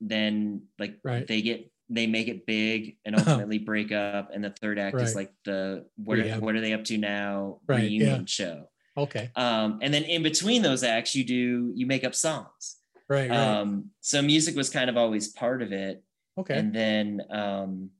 then 0.00 0.62
like 0.78 0.98
Right. 1.02 1.26
they 1.26 1.42
get 1.42 1.70
they 1.90 2.06
make 2.06 2.28
it 2.28 2.46
big 2.46 2.96
and 3.04 3.14
ultimately 3.18 3.58
break 3.58 3.92
up 3.92 4.30
and 4.32 4.44
the 4.44 4.50
third 4.50 4.78
act 4.78 5.00
is 5.00 5.14
like 5.14 5.32
the 5.44 5.86
what 5.96 6.18
are, 6.18 6.38
what 6.40 6.54
are 6.54 6.60
they 6.60 6.72
up 6.72 6.84
to 6.84 6.98
now 6.98 7.60
Right, 7.66 7.82
reunion 7.82 8.20
yeah. 8.20 8.24
show 8.26 8.68
Okay. 8.96 9.30
um 9.36 9.78
and 9.82 9.92
then 9.94 10.02
in 10.04 10.22
between 10.22 10.62
those 10.62 10.82
acts 10.82 11.14
you 11.14 11.24
do 11.24 11.72
you 11.74 11.86
make 11.86 12.04
up 12.04 12.14
songs 12.14 12.76
Right. 13.08 13.30
Right. 13.30 13.38
um 13.38 13.90
so 14.00 14.20
music 14.20 14.54
was 14.54 14.68
kind 14.70 14.90
of 14.90 14.96
always 14.98 15.28
part 15.28 15.62
of 15.62 15.72
it 15.72 16.02
okay. 16.38 16.58
and 16.58 16.74
then 16.74 17.22
um 17.30 17.90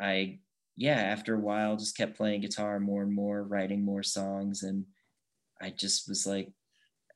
i 0.00 0.38
yeah 0.76 0.96
after 0.98 1.34
a 1.34 1.38
while 1.40 1.76
just 1.76 1.96
kept 1.96 2.16
playing 2.16 2.40
guitar 2.40 2.80
more 2.80 3.02
and 3.02 3.12
more 3.12 3.42
writing 3.44 3.84
more 3.84 4.02
songs 4.02 4.62
and 4.64 4.84
i 5.62 5.70
just 5.70 6.08
was 6.08 6.26
like 6.26 6.50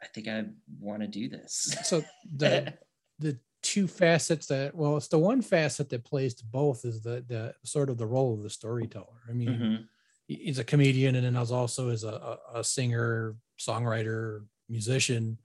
i 0.03 0.07
think 0.07 0.28
i 0.28 0.45
want 0.78 1.03
to 1.03 1.09
do 1.09 1.28
this 1.28 1.76
so 1.84 2.03
the 2.36 2.72
the 3.18 3.38
two 3.71 3.87
facets 3.87 4.47
that 4.47 4.75
well, 4.75 4.97
it's 4.97 5.07
the 5.09 5.18
one 5.18 5.41
facet 5.43 5.89
that 5.91 6.05
plays 6.05 6.35
to 6.35 6.45
both 6.45 6.85
is 6.85 7.03
the 7.03 7.25
the 7.29 7.55
sort 7.64 7.89
of 7.89 7.99
the 7.99 8.07
role 8.07 8.35
of 8.35 8.43
the 8.43 8.51
storyteller. 8.51 9.23
I 9.29 9.33
mean, 9.33 9.51
Mhm. 9.53 9.89
he's 10.27 10.59
a 10.59 10.64
comedian 10.64 11.14
and 11.14 11.25
then 11.25 11.37
as 11.37 11.53
also 11.53 11.91
as 11.91 12.03
a, 12.05 12.39
a, 12.55 12.64
singer, 12.64 13.37
songwriter, 13.59 14.47
musician. 14.68 15.39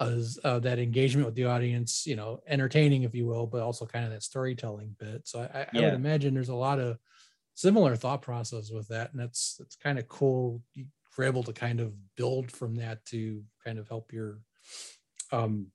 As 0.00 0.38
uh, 0.42 0.58
that 0.60 0.80
engagement 0.80 1.26
with 1.26 1.36
the 1.36 1.44
audience, 1.44 2.06
you 2.06 2.16
know, 2.16 2.40
entertaining, 2.48 3.04
if 3.04 3.14
you 3.14 3.24
will, 3.26 3.46
but 3.46 3.62
also 3.62 3.86
kind 3.86 4.04
of 4.04 4.10
that 4.10 4.24
storytelling 4.24 4.96
bit. 4.98 5.28
So 5.28 5.40
I, 5.42 5.60
I, 5.60 5.66
I 5.76 5.80
Yeah. 5.80 5.84
would 5.84 5.94
imagine 5.94 6.34
there's 6.34 6.48
a 6.48 6.54
lot 6.54 6.80
of 6.80 6.98
similar 7.54 7.94
thought 7.94 8.20
process 8.22 8.70
with 8.70 8.88
that, 8.88 9.12
and 9.12 9.20
that's 9.20 9.56
that's 9.58 9.76
kind 9.76 9.98
of 10.00 10.08
cool. 10.08 10.60
You're 10.74 11.26
able 11.26 11.44
to 11.44 11.52
kind 11.52 11.78
of 11.80 11.94
build 12.16 12.50
from 12.50 12.74
that 12.76 13.04
to 13.06 13.44
kind 13.64 13.78
of 13.78 13.86
help 13.88 14.12
your 14.12 14.40
um, 15.30 15.68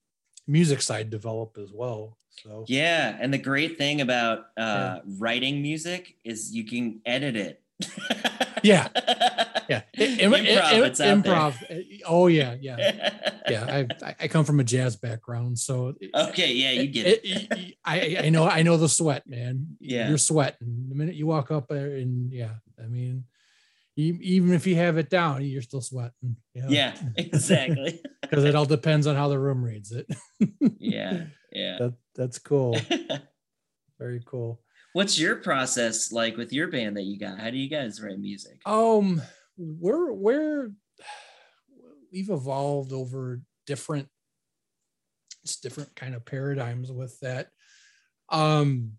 music 0.47 0.81
side 0.81 1.09
develop 1.09 1.57
as 1.57 1.71
well. 1.71 2.17
So 2.43 2.65
yeah 2.67 3.17
and 3.19 3.33
the 3.33 3.37
great 3.39 3.77
thing 3.77 4.01
about 4.01 4.45
uh 4.57 4.99
writing 5.17 5.61
music 5.61 6.15
is 6.23 6.53
you 6.55 6.63
can 6.65 7.01
edit 7.05 7.35
it 7.35 7.61
Yeah. 8.63 8.87
yeah, 9.69 9.81
Im- 9.93 10.33
im- 10.33 10.45
improv 10.45 10.71
im- 10.73 10.83
it's 10.83 10.99
improv. 10.99 11.53
Oh 12.07 12.27
yeah, 12.27 12.55
yeah, 12.59 12.77
yeah. 13.49 13.85
I 14.01 14.13
I- 14.19 14.27
come 14.27 14.45
from 14.45 14.59
a 14.59 14.63
jazz 14.63 14.95
background, 14.95 15.59
so 15.59 15.93
okay 16.15 16.53
yeah 16.53 16.71
you 16.71 16.87
get 16.87 17.05
it, 17.07 17.19
it- 17.23 17.47
it- 17.51 17.75
I 17.85 18.17
I 18.25 18.29
know 18.29 18.45
I 18.47 18.63
know 18.63 18.77
the 18.77 18.89
sweat, 18.89 19.27
man. 19.27 19.77
Yeah. 19.79 20.09
you're 20.09 20.17
sweating 20.17 20.87
the 20.89 20.95
minute 20.95 21.15
you 21.15 21.27
walk 21.27 21.51
up 21.51 21.67
there, 21.67 21.95
and 21.97 22.31
yeah, 22.33 22.55
I 22.83 22.87
mean, 22.87 23.25
Even 23.99 24.53
if 24.53 24.67
you 24.67 24.75
have 24.75 24.97
it 24.97 25.09
down, 25.09 25.43
you're 25.43 25.61
still 25.63 25.81
sweating. 25.81 26.37
you 26.53 26.61
know? 26.61 26.69
Yeah, 26.69 26.95
exactly. 27.15 28.01
Because 28.21 28.43
it 28.43 28.55
all 28.55 28.65
depends 28.65 29.07
on 29.07 29.15
how 29.15 29.29
the 29.29 29.39
room 29.39 29.63
reads 29.63 29.93
it. 29.93 30.05
yeah, 30.79 31.27
yeah. 31.53 31.77
That, 31.79 31.93
that's 32.13 32.39
cool. 32.39 32.77
Very 33.97 34.21
cool. 34.25 34.61
What's 34.91 35.17
your 35.17 35.37
process 35.37 36.11
like 36.11 36.35
with 36.35 36.51
your 36.51 36.67
band 36.67 36.97
that 36.97 37.03
you 37.03 37.17
got? 37.17 37.39
How 37.39 37.49
do 37.51 37.57
you 37.57 37.69
guys 37.69 38.01
write 38.01 38.19
music? 38.19 38.59
Um, 38.65 39.21
we're 39.57 40.11
we're 40.11 40.71
we've 42.11 42.29
evolved 42.29 42.91
over 42.91 43.41
different 43.65 44.09
it's 45.43 45.57
different 45.61 45.95
kind 45.95 46.13
of 46.13 46.25
paradigms 46.25 46.91
with 46.91 47.17
that. 47.21 47.47
Um, 48.29 48.93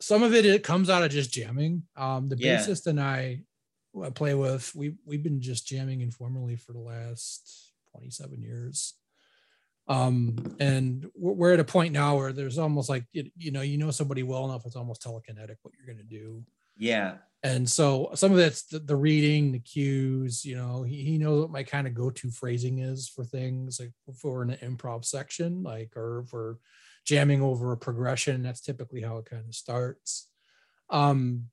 some 0.00 0.22
of 0.22 0.34
it 0.34 0.46
it 0.46 0.62
comes 0.62 0.88
out 0.88 1.02
of 1.02 1.10
just 1.10 1.32
jamming. 1.32 1.82
Um, 1.96 2.28
the 2.28 2.36
Yeah. 2.38 2.58
bassist 2.58 2.86
and 2.86 3.00
I, 3.00 3.40
I 4.04 4.10
play 4.10 4.34
with, 4.34 4.74
we 4.74 4.94
we've 5.04 5.22
been 5.22 5.40
just 5.40 5.66
jamming 5.66 6.00
informally 6.00 6.56
for 6.56 6.72
the 6.72 6.80
last 6.80 7.72
27 7.92 8.42
years. 8.42 8.94
Um, 9.88 10.56
and 10.60 11.10
we're, 11.14 11.54
at 11.54 11.60
a 11.60 11.64
point 11.64 11.94
now 11.94 12.16
where 12.16 12.32
there's 12.32 12.58
almost 12.58 12.90
like 12.90 13.06
you, 13.12 13.30
you 13.38 13.50
know 13.50 13.62
you 13.62 13.78
know 13.78 13.90
somebody 13.90 14.22
well 14.22 14.44
enough 14.44 14.66
it's 14.66 14.76
almost 14.76 15.02
telekinetic 15.02 15.56
what 15.62 15.72
you're 15.74 15.86
going 15.86 15.96
to 15.96 16.04
do. 16.04 16.44
Yeah, 16.76 17.14
and 17.42 17.68
so 17.68 18.10
some 18.14 18.32
of 18.32 18.36
that's 18.36 18.64
the, 18.64 18.80
the 18.80 18.96
reading 18.96 19.52
the 19.52 19.60
cues 19.60 20.44
you 20.44 20.56
know 20.56 20.82
he, 20.82 21.04
he 21.04 21.18
knows 21.18 21.42
what 21.42 21.50
my 21.50 21.62
kind 21.62 21.86
of 21.86 21.94
go-to 21.94 22.30
phrasing 22.30 22.80
is 22.80 23.08
for 23.08 23.24
things 23.24 23.80
like 23.80 23.92
for 24.20 24.42
an 24.42 24.56
improv 24.62 25.04
section 25.04 25.62
like 25.62 25.96
or 25.96 26.24
for 26.28 26.58
jamming 27.06 27.40
over 27.40 27.72
a 27.72 27.76
progression 27.76 28.42
that's 28.42 28.60
typically 28.60 29.00
how 29.00 29.16
it 29.18 29.24
kind 29.24 29.44
of 29.48 29.54
starts. 29.54 30.28
Um 30.90 31.44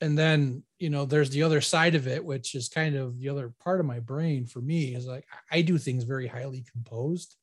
and 0.00 0.16
then 0.16 0.62
you 0.78 0.90
know 0.90 1.04
there's 1.04 1.30
the 1.30 1.42
other 1.42 1.60
side 1.60 1.94
of 1.94 2.06
it 2.06 2.24
which 2.24 2.54
is 2.54 2.68
kind 2.68 2.96
of 2.96 3.18
the 3.18 3.28
other 3.28 3.52
part 3.62 3.80
of 3.80 3.86
my 3.86 4.00
brain 4.00 4.46
for 4.46 4.60
me 4.60 4.94
is 4.94 5.06
like 5.06 5.24
i 5.50 5.60
do 5.60 5.78
things 5.78 6.04
very 6.04 6.26
highly 6.26 6.64
composed 6.72 7.36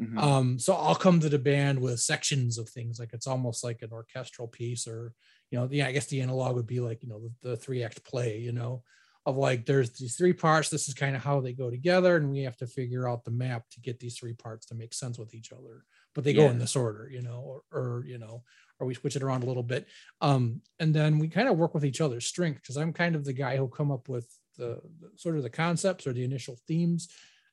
mhm. 0.00 0.18
um 0.18 0.58
so 0.58 0.74
i'll 0.74 0.94
come 0.94 1.20
to 1.20 1.28
the 1.28 1.38
band 1.38 1.80
with 1.80 2.00
sections 2.00 2.58
of 2.58 2.68
things 2.68 2.98
like 2.98 3.12
it's 3.12 3.26
almost 3.26 3.64
like 3.64 3.82
an 3.82 3.90
orchestral 3.92 4.48
piece 4.48 4.86
or 4.86 5.12
you 5.50 5.58
know 5.58 5.68
yeah 5.70 5.86
i 5.86 5.92
guess 5.92 6.06
the 6.06 6.20
analog 6.20 6.54
would 6.54 6.66
be 6.66 6.80
like 6.80 7.02
you 7.02 7.08
know 7.08 7.20
the, 7.20 7.50
the 7.50 7.56
three 7.56 7.82
act 7.82 8.04
play 8.04 8.38
you 8.38 8.52
know 8.52 8.82
of 9.26 9.36
like 9.36 9.66
there's 9.66 9.90
these 9.90 10.16
three 10.16 10.32
parts 10.32 10.70
this 10.70 10.88
is 10.88 10.94
kind 10.94 11.14
of 11.14 11.22
how 11.22 11.40
they 11.40 11.52
go 11.52 11.70
together 11.70 12.16
and 12.16 12.30
we 12.30 12.40
have 12.40 12.56
to 12.56 12.66
figure 12.66 13.06
out 13.06 13.24
the 13.24 13.30
map 13.30 13.62
to 13.70 13.80
get 13.80 14.00
these 14.00 14.16
three 14.16 14.32
parts 14.32 14.64
to 14.64 14.74
make 14.74 14.94
sense 14.94 15.18
with 15.18 15.34
each 15.34 15.52
other 15.52 15.84
but 16.14 16.24
they 16.24 16.32
go 16.32 16.46
in 16.46 16.58
this 16.58 16.74
order 16.74 17.10
you 17.12 17.20
know 17.20 17.42
or, 17.44 17.62
or 17.78 18.04
you 18.06 18.16
know 18.16 18.42
or 18.80 18.86
we 18.86 18.94
switch 18.94 19.16
it 19.16 19.22
around 19.22 19.42
a 19.42 19.46
little 19.46 19.62
bit. 19.62 19.86
Um 20.20 20.62
and 20.78 20.94
then 20.94 21.18
we 21.18 21.28
kind 21.28 21.48
of 21.48 21.58
work 21.58 21.74
with 21.74 21.84
each 21.84 22.00
other's 22.00 22.26
strength 22.26 22.60
because 22.62 22.76
i'm 22.76 22.92
kind 22.92 23.14
of 23.16 23.24
the 23.24 23.32
guy 23.32 23.56
who'll 23.56 23.68
come 23.68 23.90
up 23.90 24.08
with 24.08 24.28
the, 24.56 24.80
the 25.00 25.10
sort 25.16 25.36
of 25.36 25.42
the 25.42 25.50
concepts 25.50 26.06
or 26.06 26.12
the 26.12 26.24
initial 26.24 26.56
themes. 26.66 27.08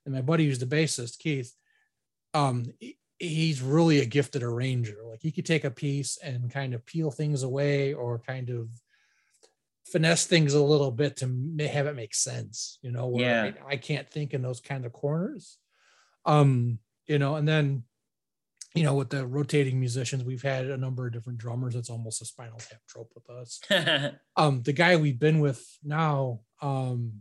And 0.06 0.14
my 0.14 0.22
buddy 0.22 0.46
who's 0.46 0.60
the 0.60 0.66
bassist 0.66 1.20
keith 1.20 1.54
um 2.34 2.66
he- 2.80 2.98
he's 3.18 3.62
really 3.62 4.00
a 4.02 4.06
gifted 4.06 4.44
arranger. 4.44 4.98
Like 5.10 5.22
he 5.22 5.32
could 5.32 5.46
take 5.46 5.64
a 5.64 5.72
piece 5.72 6.18
and 6.22 6.52
kind 6.52 6.74
of 6.74 6.86
peel 6.86 7.12
things 7.12 7.44
away 7.44 7.94
or 7.94 8.20
kind 8.20 8.50
of 8.50 8.68
finesse 9.86 10.26
things 10.26 10.54
a 10.54 10.62
little 10.62 10.92
bit 10.92 11.16
to 11.18 11.68
have 11.68 11.86
it 11.86 11.96
make 11.96 12.16
sense 12.16 12.80
you 12.82 12.92
know 12.92 13.08
where 13.08 13.22
Yeah. 13.46 13.52
I, 13.68 13.74
I 13.74 13.78
can't 13.78 14.10
think 14.10 14.34
in 14.34 14.42
those 14.42 14.60
kind 14.60 14.84
of 14.86 14.92
corners. 14.94 15.58
Um 16.26 16.80
you 17.08 17.20
know 17.20 17.36
and 17.36 17.48
then 17.48 17.84
you 18.76 18.84
know 18.84 18.94
with 18.96 19.10
the 19.10 19.26
rotating 19.26 19.80
musicians 19.80 20.24
we've 20.24 20.42
had 20.42 20.66
a 20.66 20.78
number 20.78 21.08
of 21.08 21.14
different 21.14 21.40
drummers. 21.40 21.76
It's 21.76 21.90
almost 21.90 22.22
a 22.22 22.26
spinal 22.26 22.58
tap 22.60 22.82
trope 22.88 23.12
with 23.16 23.30
us. 23.30 23.60
Um 24.38 24.62
the 24.64 24.74
guy 24.74 24.96
we've 24.98 25.20
been 25.20 25.40
with 25.40 25.66
now 25.84 26.42
um 26.62 27.14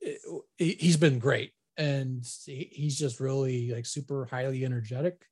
it- 0.00 0.20
he- 0.56 0.78
he's 0.80 0.96
been 0.96 1.18
great. 1.18 1.52
And 1.76 2.24
he- 2.46 2.70
he's 2.72 2.98
just 2.98 3.20
really 3.20 3.70
like 3.72 3.86
super 3.86 4.24
highly 4.26 4.64
energetic. 4.64 5.24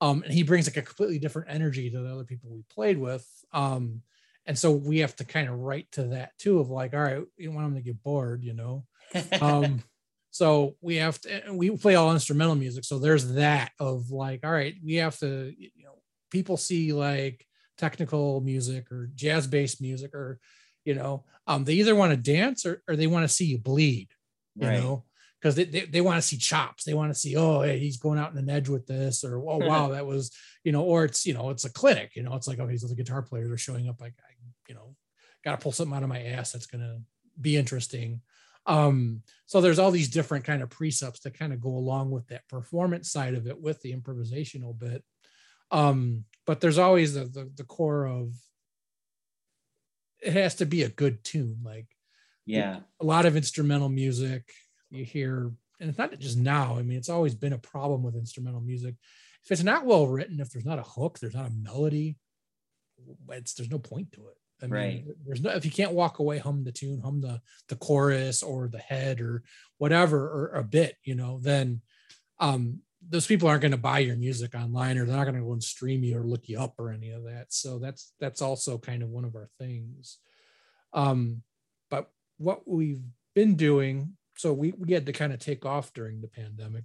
Um 0.00 0.22
and 0.24 0.32
he 0.32 0.42
brings 0.42 0.66
like 0.66 0.76
a 0.76 0.82
completely 0.82 1.18
different 1.18 1.50
energy 1.50 1.88
to 1.90 2.00
the 2.00 2.12
other 2.12 2.24
people 2.24 2.50
we 2.50 2.62
played 2.74 2.98
with. 2.98 3.26
Um 3.52 4.02
and 4.46 4.58
so 4.58 4.72
we 4.72 4.98
have 4.98 5.14
to 5.16 5.24
kind 5.24 5.48
of 5.48 5.58
write 5.58 5.92
to 5.92 6.04
that 6.08 6.36
too 6.38 6.58
of 6.58 6.68
like 6.70 6.94
all 6.94 7.00
right 7.00 7.22
you 7.36 7.46
don't 7.46 7.54
want 7.54 7.68
him 7.68 7.74
to 7.76 7.82
get 7.82 8.02
bored 8.02 8.42
you 8.42 8.54
know? 8.54 8.86
Um 9.40 9.82
so 10.30 10.76
we 10.80 10.96
have 10.96 11.20
to 11.22 11.52
we 11.52 11.70
play 11.76 11.94
all 11.94 12.12
instrumental 12.12 12.54
music. 12.54 12.84
So 12.84 12.98
there's 12.98 13.32
that 13.34 13.72
of 13.78 14.10
like 14.10 14.40
all 14.44 14.52
right 14.52 14.74
we 14.84 14.94
have 14.94 15.18
to 15.18 15.52
you 15.56 15.84
know 15.84 15.98
people 16.30 16.56
see 16.56 16.92
like 16.92 17.44
technical 17.78 18.40
music 18.40 18.90
or 18.92 19.10
jazz 19.14 19.46
based 19.46 19.80
music 19.80 20.14
or 20.14 20.38
you 20.84 20.94
know 20.94 21.24
um 21.46 21.64
they 21.64 21.74
either 21.74 21.94
want 21.94 22.10
to 22.12 22.16
dance 22.16 22.66
or, 22.66 22.82
or 22.86 22.94
they 22.94 23.06
want 23.06 23.24
to 23.24 23.34
see 23.34 23.46
you 23.46 23.58
bleed 23.58 24.08
you 24.56 24.66
right. 24.66 24.80
know? 24.80 25.04
Because 25.40 25.54
they, 25.54 25.64
they, 25.64 25.86
they 25.86 26.00
want 26.02 26.18
to 26.18 26.22
see 26.22 26.36
chops. 26.36 26.84
They 26.84 26.92
want 26.92 27.12
to 27.12 27.18
see 27.18 27.34
oh 27.34 27.62
hey, 27.62 27.78
he's 27.78 27.96
going 27.96 28.18
out 28.18 28.32
in 28.32 28.38
an 28.38 28.50
edge 28.50 28.68
with 28.68 28.86
this 28.86 29.24
or 29.24 29.38
oh 29.38 29.56
wow 29.56 29.88
that 29.88 30.04
was 30.04 30.30
you 30.64 30.72
know 30.72 30.82
or 30.82 31.04
it's 31.04 31.24
you 31.24 31.32
know 31.32 31.48
it's 31.48 31.64
a 31.64 31.72
clinic 31.72 32.12
you 32.14 32.22
know? 32.22 32.34
It's 32.34 32.46
like 32.46 32.60
okay 32.60 32.76
so 32.76 32.86
the 32.86 32.94
guitar 32.94 33.22
players 33.22 33.50
are 33.50 33.58
showing 33.58 33.88
up 33.88 34.00
like 34.00 34.14
I, 34.20 34.32
you 34.68 34.74
know 34.74 34.94
got 35.42 35.52
to 35.52 35.62
pull 35.62 35.72
something 35.72 35.96
out 35.96 36.02
of 36.02 36.10
my 36.10 36.22
ass 36.22 36.52
that's 36.52 36.66
going 36.66 36.82
to 36.82 37.00
be 37.40 37.56
interesting 37.56 38.20
um 38.70 39.22
so 39.46 39.60
there's 39.60 39.80
all 39.80 39.90
these 39.90 40.08
different 40.08 40.44
kind 40.44 40.62
of 40.62 40.70
precepts 40.70 41.20
that 41.20 41.36
kind 41.36 41.52
of 41.52 41.60
go 41.60 41.70
along 41.70 42.12
with 42.12 42.28
that 42.28 42.48
performance 42.48 43.10
side 43.10 43.34
of 43.34 43.48
it 43.48 43.60
with 43.60 43.82
the 43.82 43.92
improvisational 43.92 44.78
bit. 44.78 45.02
Um 45.72 46.24
but 46.46 46.60
there's 46.60 46.78
always 46.78 47.14
the, 47.14 47.24
the, 47.24 47.50
the 47.56 47.64
core 47.64 48.06
of 48.06 48.32
it 50.22 50.32
has 50.34 50.54
to 50.56 50.66
be 50.66 50.84
a 50.84 50.88
good 50.88 51.24
tune. 51.24 51.58
Like 51.64 51.86
yeah, 52.46 52.80
a 53.00 53.04
lot 53.04 53.26
of 53.26 53.36
instrumental 53.36 53.88
music 53.88 54.52
you 54.88 55.04
hear 55.04 55.52
and 55.80 55.88
it's 55.88 55.98
not 55.98 56.16
just 56.18 56.38
now. 56.38 56.78
I 56.78 56.82
mean 56.82 56.96
it's 56.96 57.08
always 57.08 57.34
been 57.34 57.52
a 57.52 57.58
problem 57.58 58.04
with 58.04 58.14
instrumental 58.14 58.60
music. 58.60 58.94
If 59.42 59.50
it's 59.50 59.64
not 59.64 59.84
well 59.84 60.06
written 60.06 60.38
if 60.38 60.50
there's 60.50 60.64
not 60.64 60.78
a 60.78 60.82
hook 60.82 61.18
there's 61.18 61.34
not 61.34 61.48
a 61.48 61.62
melody 61.62 62.18
it's 63.30 63.54
there's 63.54 63.70
no 63.70 63.78
point 63.78 64.12
to 64.12 64.28
it 64.28 64.36
i 64.62 64.66
mean 64.66 64.72
Right. 64.72 65.04
there's 65.26 65.40
no 65.42 65.50
if 65.50 65.64
you 65.64 65.70
can't 65.70 65.92
walk 65.92 66.18
away 66.18 66.38
hum 66.38 66.64
the 66.64 66.72
tune 66.72 67.00
hum 67.00 67.20
the 67.20 67.40
the 67.68 67.76
chorus 67.76 68.42
or 68.42 68.68
the 68.68 68.78
head 68.78 69.20
or 69.20 69.42
whatever 69.78 70.18
or 70.28 70.58
a 70.58 70.64
bit 70.64 70.96
you 71.04 71.14
know 71.14 71.38
then 71.42 71.80
um 72.38 72.80
those 73.08 73.26
people 73.26 73.48
aren't 73.48 73.62
going 73.62 73.70
to 73.72 73.78
buy 73.78 73.98
your 74.00 74.16
music 74.16 74.54
online 74.54 74.98
or 74.98 75.06
they're 75.06 75.16
not 75.16 75.24
going 75.24 75.34
to 75.34 75.40
go 75.42 75.52
and 75.52 75.62
stream 75.64 76.04
you 76.04 76.18
or 76.18 76.22
look 76.24 76.48
you 76.48 76.58
up 76.60 76.74
or 76.78 76.90
any 76.92 77.10
of 77.10 77.24
that 77.24 77.46
so 77.52 77.78
that's 77.78 78.12
that's 78.20 78.42
also 78.42 78.76
kind 78.76 79.02
of 79.02 79.08
one 79.08 79.24
of 79.24 79.34
our 79.34 79.48
things 79.58 80.18
um 80.92 81.42
but 81.90 82.10
what 82.38 82.66
we've 82.68 83.02
been 83.34 83.54
doing 83.54 84.16
so 84.36 84.52
we, 84.52 84.72
we 84.72 84.92
had 84.92 85.06
to 85.06 85.12
kind 85.12 85.32
of 85.32 85.38
take 85.38 85.64
off 85.66 85.92
during 85.92 86.20
the 86.20 86.28
pandemic 86.28 86.84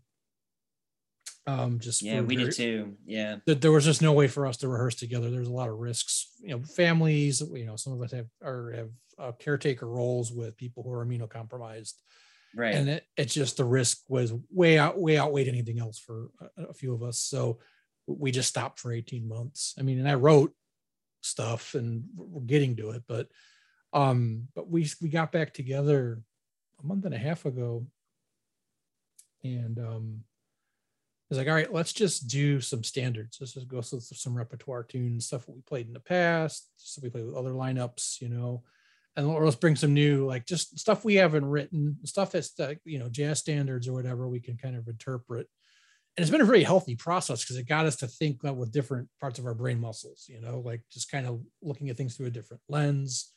um 1.47 1.79
just 1.79 2.01
yeah. 2.01 2.21
We 2.21 2.35
very- 2.35 2.49
did 2.49 2.55
too. 2.55 2.97
Yeah, 3.05 3.37
that 3.45 3.61
there 3.61 3.71
was 3.71 3.85
just 3.85 4.01
no 4.01 4.13
way 4.13 4.27
for 4.27 4.45
us 4.45 4.57
to 4.57 4.67
rehearse 4.67 4.95
together. 4.95 5.29
There's 5.29 5.47
a 5.47 5.53
lot 5.53 5.69
of 5.69 5.77
risks, 5.77 6.31
you 6.41 6.49
know, 6.49 6.63
families, 6.63 7.41
you 7.41 7.65
know, 7.65 7.75
some 7.75 7.93
of 7.93 8.01
us 8.01 8.11
have 8.11 8.27
are 8.43 8.71
have 8.71 8.89
uh, 9.17 9.31
caretaker 9.33 9.87
roles 9.87 10.31
with 10.31 10.57
people 10.57 10.83
who 10.83 10.91
are 10.91 11.05
immunocompromised, 11.05 11.93
right. 12.55 12.75
and 12.75 12.89
it, 12.89 13.05
it's 13.15 13.33
just 13.33 13.57
the 13.57 13.63
risk 13.63 14.01
was 14.09 14.33
way 14.51 14.77
out, 14.77 14.99
way 14.99 15.17
outweighed 15.17 15.47
anything 15.47 15.79
else 15.79 15.99
for 15.99 16.29
a, 16.57 16.63
a 16.63 16.73
few 16.73 16.93
of 16.93 17.03
us. 17.03 17.19
So 17.19 17.59
we 18.07 18.31
just 18.31 18.49
stopped 18.49 18.79
for 18.79 18.91
18 18.91 19.27
months. 19.27 19.73
I 19.79 19.83
mean, 19.83 19.99
and 19.99 20.09
I 20.09 20.15
wrote 20.15 20.53
stuff 21.21 21.75
and 21.75 22.03
we're 22.15 22.41
getting 22.41 22.75
to 22.77 22.91
it, 22.91 23.03
but 23.07 23.27
um, 23.93 24.49
but 24.55 24.69
we 24.69 24.89
we 25.01 25.09
got 25.09 25.31
back 25.31 25.53
together 25.53 26.21
a 26.83 26.85
month 26.85 27.05
and 27.05 27.13
a 27.13 27.17
half 27.17 27.45
ago, 27.45 27.87
and 29.43 29.79
um, 29.79 30.23
it's 31.29 31.39
like, 31.39 31.47
all 31.47 31.55
right, 31.55 31.73
let's 31.73 31.93
just 31.93 32.27
do 32.27 32.61
some 32.61 32.83
standards. 32.83 33.37
Let's 33.39 33.53
just 33.53 33.67
go 33.67 33.81
through 33.81 34.01
some 34.01 34.37
repertoire 34.37 34.83
tunes, 34.83 35.25
stuff 35.25 35.47
we 35.47 35.61
played 35.61 35.87
in 35.87 35.93
the 35.93 35.99
past, 35.99 36.69
stuff 36.77 37.03
we 37.03 37.09
played 37.09 37.25
with 37.25 37.35
other 37.35 37.53
lineups, 37.53 38.21
you 38.21 38.29
know, 38.29 38.61
and 39.15 39.25
or 39.25 39.43
let's 39.43 39.55
bring 39.55 39.75
some 39.75 39.93
new, 39.93 40.27
like 40.27 40.45
just 40.45 40.77
stuff 40.77 41.03
we 41.03 41.15
haven't 41.15 41.45
written, 41.45 41.97
stuff 42.03 42.31
that's 42.31 42.59
uh, 42.59 42.75
you 42.83 42.99
know 42.99 43.09
jazz 43.09 43.39
standards 43.39 43.87
or 43.87 43.93
whatever 43.93 44.27
we 44.27 44.39
can 44.39 44.57
kind 44.57 44.75
of 44.75 44.87
interpret. 44.87 45.47
And 46.15 46.21
it's 46.21 46.31
been 46.31 46.41
a 46.41 46.45
very 46.45 46.63
healthy 46.63 46.95
process 46.95 47.43
because 47.43 47.57
it 47.57 47.67
got 47.67 47.87
us 47.87 47.97
to 47.97 48.07
think 48.07 48.43
with 48.43 48.71
different 48.71 49.09
parts 49.19 49.39
of 49.39 49.45
our 49.45 49.55
brain 49.55 49.81
muscles, 49.81 50.25
you 50.29 50.39
know, 50.39 50.59
like 50.59 50.81
just 50.91 51.11
kind 51.11 51.27
of 51.27 51.41
looking 51.61 51.89
at 51.89 51.97
things 51.97 52.15
through 52.15 52.27
a 52.27 52.31
different 52.31 52.61
lens, 52.69 53.33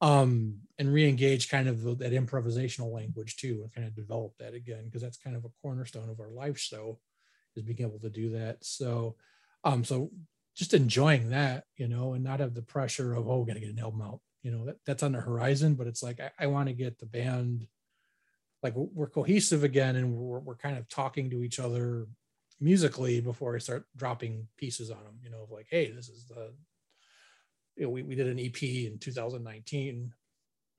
um, 0.00 0.60
and 0.78 0.92
re-engage 0.92 1.50
kind 1.50 1.68
of 1.68 1.82
that 1.98 2.12
improvisational 2.12 2.94
language 2.94 3.36
too, 3.36 3.62
and 3.62 3.74
kind 3.74 3.86
of 3.86 3.96
develop 3.96 4.32
that 4.38 4.54
again 4.54 4.84
because 4.84 5.02
that's 5.02 5.18
kind 5.18 5.34
of 5.34 5.44
a 5.44 5.50
cornerstone 5.60 6.08
of 6.08 6.20
our 6.20 6.30
life 6.30 6.56
show 6.56 7.00
is 7.56 7.62
being 7.62 7.80
able 7.80 7.98
to 8.00 8.10
do 8.10 8.30
that. 8.30 8.64
So, 8.64 9.16
um, 9.64 9.84
so 9.84 10.10
just 10.54 10.74
enjoying 10.74 11.30
that, 11.30 11.64
you 11.76 11.88
know, 11.88 12.14
and 12.14 12.24
not 12.24 12.40
have 12.40 12.54
the 12.54 12.62
pressure 12.62 13.14
of 13.14 13.28
oh, 13.28 13.40
we 13.40 13.46
gotta 13.46 13.60
get 13.60 13.70
an 13.70 13.78
album 13.78 14.02
out. 14.02 14.20
You 14.42 14.52
know, 14.52 14.64
that, 14.66 14.76
that's 14.86 15.02
on 15.02 15.12
the 15.12 15.20
horizon, 15.20 15.74
but 15.74 15.86
it's 15.86 16.02
like 16.02 16.20
I, 16.20 16.30
I 16.38 16.46
want 16.46 16.68
to 16.68 16.74
get 16.74 16.98
the 16.98 17.06
band 17.06 17.66
like 18.62 18.74
we're 18.74 19.08
cohesive 19.08 19.64
again, 19.64 19.96
and 19.96 20.14
we're 20.14 20.38
we're 20.38 20.56
kind 20.56 20.78
of 20.78 20.88
talking 20.88 21.30
to 21.30 21.42
each 21.42 21.58
other 21.58 22.06
musically 22.60 23.20
before 23.20 23.54
I 23.54 23.58
start 23.58 23.84
dropping 23.96 24.48
pieces 24.56 24.90
on 24.90 25.02
them. 25.04 25.18
You 25.22 25.30
know, 25.30 25.42
of 25.42 25.50
like, 25.50 25.66
hey, 25.68 25.90
this 25.90 26.08
is 26.08 26.26
the 26.26 26.52
you 27.76 27.84
know, 27.84 27.90
we, 27.90 28.02
we 28.02 28.14
did 28.14 28.28
an 28.28 28.40
EP 28.40 28.62
in 28.62 28.98
2019 28.98 30.12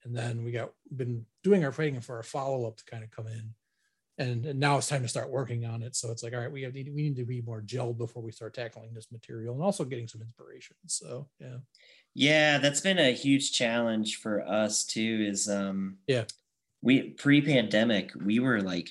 and 0.03 0.15
then 0.15 0.43
we 0.43 0.51
got 0.51 0.71
been 0.95 1.25
doing 1.43 1.63
our 1.63 1.73
waiting 1.78 2.01
for 2.01 2.19
a 2.19 2.23
follow 2.23 2.67
up 2.67 2.78
to 2.78 2.86
kind 2.86 3.03
of 3.03 3.11
come 3.11 3.28
in, 3.28 3.53
and, 4.18 4.45
and 4.45 4.59
now 4.59 4.78
it's 4.78 4.88
time 4.88 5.03
to 5.03 5.07
start 5.07 5.30
working 5.30 5.65
on 5.65 5.84
it. 5.84 5.95
So 5.95 6.11
it's 6.11 6.24
like, 6.24 6.34
all 6.34 6.39
right, 6.39 6.51
we 6.51 6.63
have 6.63 6.74
we 6.74 6.84
need 6.84 7.15
to 7.18 7.26
be 7.26 7.41
more 7.41 7.61
gelled 7.61 7.97
before 7.97 8.24
we 8.24 8.32
start 8.32 8.53
tackling 8.53 8.93
this 8.93 9.11
material, 9.11 9.53
and 9.53 9.63
also 9.63 9.86
getting 9.86 10.07
some 10.07 10.22
inspiration. 10.22 10.76
So 10.88 11.30
yeah, 11.39 11.57
Yeah, 12.15 12.57
that's 12.57 12.82
been 12.82 12.97
a 12.99 13.11
huge 13.11 13.51
challenge 13.51 14.18
for 14.18 14.41
us 14.47 14.86
too. 14.86 15.26
Is 15.30 15.47
um 15.49 15.97
Yeah. 16.07 16.26
we 16.82 17.09
pre-pandemic 17.11 18.11
we 18.15 18.39
were 18.39 18.61
like 18.61 18.89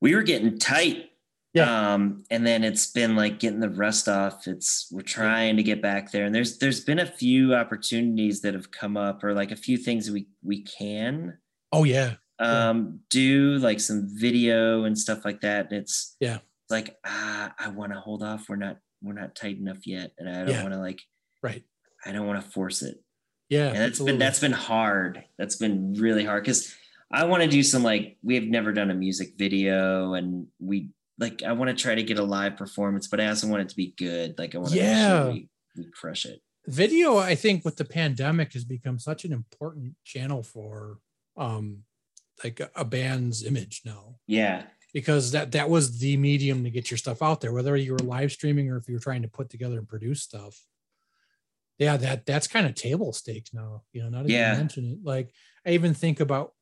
we 0.00 0.14
were 0.14 0.22
getting 0.22 0.58
tight. 0.58 1.08
Yeah. 1.54 1.92
Um, 1.94 2.24
and 2.30 2.46
then 2.46 2.64
it's 2.64 2.86
been 2.90 3.14
like 3.14 3.38
getting 3.38 3.60
the 3.60 3.68
rust 3.68 4.08
off. 4.08 4.48
It's 4.48 4.88
we're 4.90 5.02
trying 5.02 5.58
to 5.58 5.62
get 5.62 5.82
back 5.82 6.10
there, 6.10 6.24
and 6.24 6.34
there's 6.34 6.58
there's 6.58 6.80
been 6.80 6.98
a 6.98 7.06
few 7.06 7.54
opportunities 7.54 8.40
that 8.40 8.54
have 8.54 8.70
come 8.70 8.96
up, 8.96 9.22
or 9.22 9.34
like 9.34 9.50
a 9.50 9.56
few 9.56 9.76
things 9.76 10.10
we 10.10 10.28
we 10.42 10.62
can 10.62 11.38
oh 11.70 11.84
yeah, 11.84 12.08
Yeah. 12.10 12.14
Um 12.42 13.00
do 13.10 13.56
like 13.58 13.80
some 13.80 14.08
video 14.10 14.84
and 14.84 14.98
stuff 14.98 15.24
like 15.24 15.40
that. 15.42 15.70
And 15.70 15.80
it's 15.80 16.16
Yeah. 16.20 16.38
like 16.70 16.96
ah, 17.04 17.54
I 17.58 17.68
want 17.68 17.92
to 17.92 18.00
hold 18.00 18.22
off. 18.22 18.48
We're 18.48 18.56
not 18.56 18.78
we're 19.02 19.12
not 19.14 19.34
tight 19.34 19.58
enough 19.58 19.86
yet, 19.86 20.12
and 20.18 20.28
I 20.28 20.40
don't 20.44 20.48
Yeah. 20.50 20.62
want 20.62 20.74
to 20.74 20.80
like 20.80 21.00
right, 21.42 21.64
I 22.04 22.12
don't 22.12 22.26
want 22.26 22.42
to 22.44 22.50
force 22.50 22.82
it. 22.82 22.96
yeah. 23.48 23.68
And 23.68 23.76
that's 23.78 24.00
been 24.00 24.18
that's 24.18 24.38
been 24.40 24.52
hard. 24.52 25.24
That's 25.38 25.56
been 25.56 25.94
really 25.94 26.24
hard 26.24 26.44
because 26.44 26.74
I 27.10 27.24
want 27.24 27.42
to 27.42 27.48
do 27.48 27.62
some 27.62 27.82
like 27.82 28.16
we 28.22 28.34
have 28.36 28.44
never 28.44 28.72
done 28.72 28.90
a 28.90 28.94
music 28.94 29.34
video, 29.36 30.14
and 30.14 30.46
we 30.58 30.90
like 31.18 31.42
I 31.42 31.52
want 31.52 31.68
to 31.70 31.76
try 31.80 31.94
to 31.94 32.02
get 32.02 32.18
a 32.18 32.24
live 32.24 32.56
performance, 32.56 33.06
but 33.08 33.20
I 33.20 33.28
also 33.28 33.46
want 33.48 33.62
it 33.62 33.68
to 33.68 33.76
be 33.76 33.94
good. 33.98 34.38
Like 34.38 34.54
I 34.54 34.58
want 34.58 34.70
to 34.72 34.76
Yeah. 34.78 35.28
we, 35.28 35.48
we 35.76 35.84
crush 35.90 36.24
it. 36.26 36.40
video 36.68 37.18
i 37.18 37.34
think 37.34 37.64
with 37.64 37.76
the 37.76 37.84
pandemic 37.84 38.52
has 38.52 38.64
become 38.64 38.96
such 38.98 39.24
an 39.24 39.32
important 39.32 39.94
channel 40.04 40.42
for 40.44 40.98
um 41.36 41.82
like 42.44 42.60
a, 42.74 42.84
band's 42.84 43.44
image 43.44 43.82
now. 43.84 44.16
Yeah, 44.26 44.64
because 44.92 45.32
that 45.32 45.52
that 45.52 45.70
was 45.70 45.98
the 45.98 46.16
medium 46.16 46.64
to 46.64 46.70
get 46.70 46.90
your 46.90 46.98
stuff 46.98 47.22
out 47.22 47.40
there 47.40 47.52
whether 47.52 47.76
you 47.76 47.92
were 47.92 47.98
live 47.98 48.32
streaming 48.32 48.70
or 48.70 48.76
if 48.76 48.88
you 48.88 48.94
were 48.94 49.00
trying 49.00 49.22
to 49.22 49.28
put 49.28 49.48
together 49.50 49.78
and 49.78 49.88
produce 49.88 50.22
stuff. 50.22 50.60
Yeah 51.78 51.96
that 51.96 52.26
that's 52.26 52.46
kind 52.46 52.66
of 52.66 52.74
table 52.74 53.12
stakes 53.12 53.52
now 53.54 53.82
you 53.92 54.02
know 54.02 54.08
not 54.10 54.20
even 54.26 54.30
Yeah. 54.30 54.56
mention 54.56 54.84
it. 54.92 54.98
Like 55.02 55.32
i 55.66 55.70
even 55.70 55.94
think 55.94 56.20
about 56.20 56.52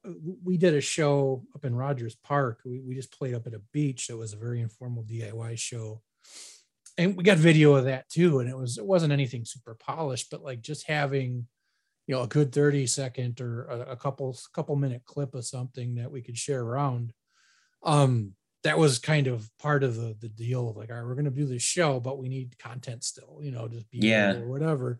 we 0.44 0.56
did 0.56 0.74
a 0.74 0.80
show 0.80 1.44
up 1.54 1.64
in 1.64 1.74
rogers 1.74 2.14
park. 2.14 2.60
We, 2.64 2.80
we 2.80 2.94
just 2.94 3.12
played 3.12 3.34
up 3.34 3.46
at 3.46 3.54
a 3.54 3.62
beach 3.72 4.06
that 4.06 4.16
was 4.16 4.32
a 4.32 4.36
very 4.36 4.60
informal 4.60 5.02
diy 5.04 5.58
show. 5.58 6.02
And 6.98 7.16
we 7.16 7.24
got 7.24 7.38
video 7.38 7.74
of 7.74 7.84
that 7.86 8.08
too 8.08 8.38
and 8.40 8.48
it 8.48 8.56
was 8.56 8.78
it 8.78 8.86
wasn't 8.86 9.12
anything 9.12 9.44
super 9.44 9.74
polished 9.74 10.30
but 10.30 10.44
like 10.44 10.60
just 10.62 10.86
having 10.86 11.46
you 12.10 12.16
know 12.16 12.22
a 12.22 12.26
good 12.26 12.50
30 12.52 12.88
second 12.88 13.40
or 13.40 13.66
a, 13.66 13.92
a 13.92 13.96
couple 13.96 14.36
couple 14.52 14.74
minute 14.74 15.02
clip 15.04 15.32
of 15.36 15.46
something 15.46 15.94
that 15.94 16.10
we 16.10 16.20
could 16.20 16.36
share 16.36 16.60
around 16.60 17.12
um 17.84 18.32
that 18.64 18.76
was 18.76 18.98
kind 18.98 19.28
of 19.28 19.48
part 19.60 19.84
of 19.84 19.94
the 19.94 20.16
the 20.18 20.28
deal 20.28 20.68
of 20.68 20.76
like 20.76 20.90
all 20.90 20.96
right 20.96 21.06
we're 21.06 21.14
going 21.14 21.24
to 21.24 21.30
do 21.30 21.46
this 21.46 21.62
show 21.62 22.00
but 22.00 22.18
we 22.18 22.28
need 22.28 22.58
content 22.58 23.04
still 23.04 23.38
you 23.40 23.52
know 23.52 23.68
just 23.68 23.88
be 23.90 23.98
Yeah. 23.98 24.34
or 24.34 24.48
whatever 24.48 24.98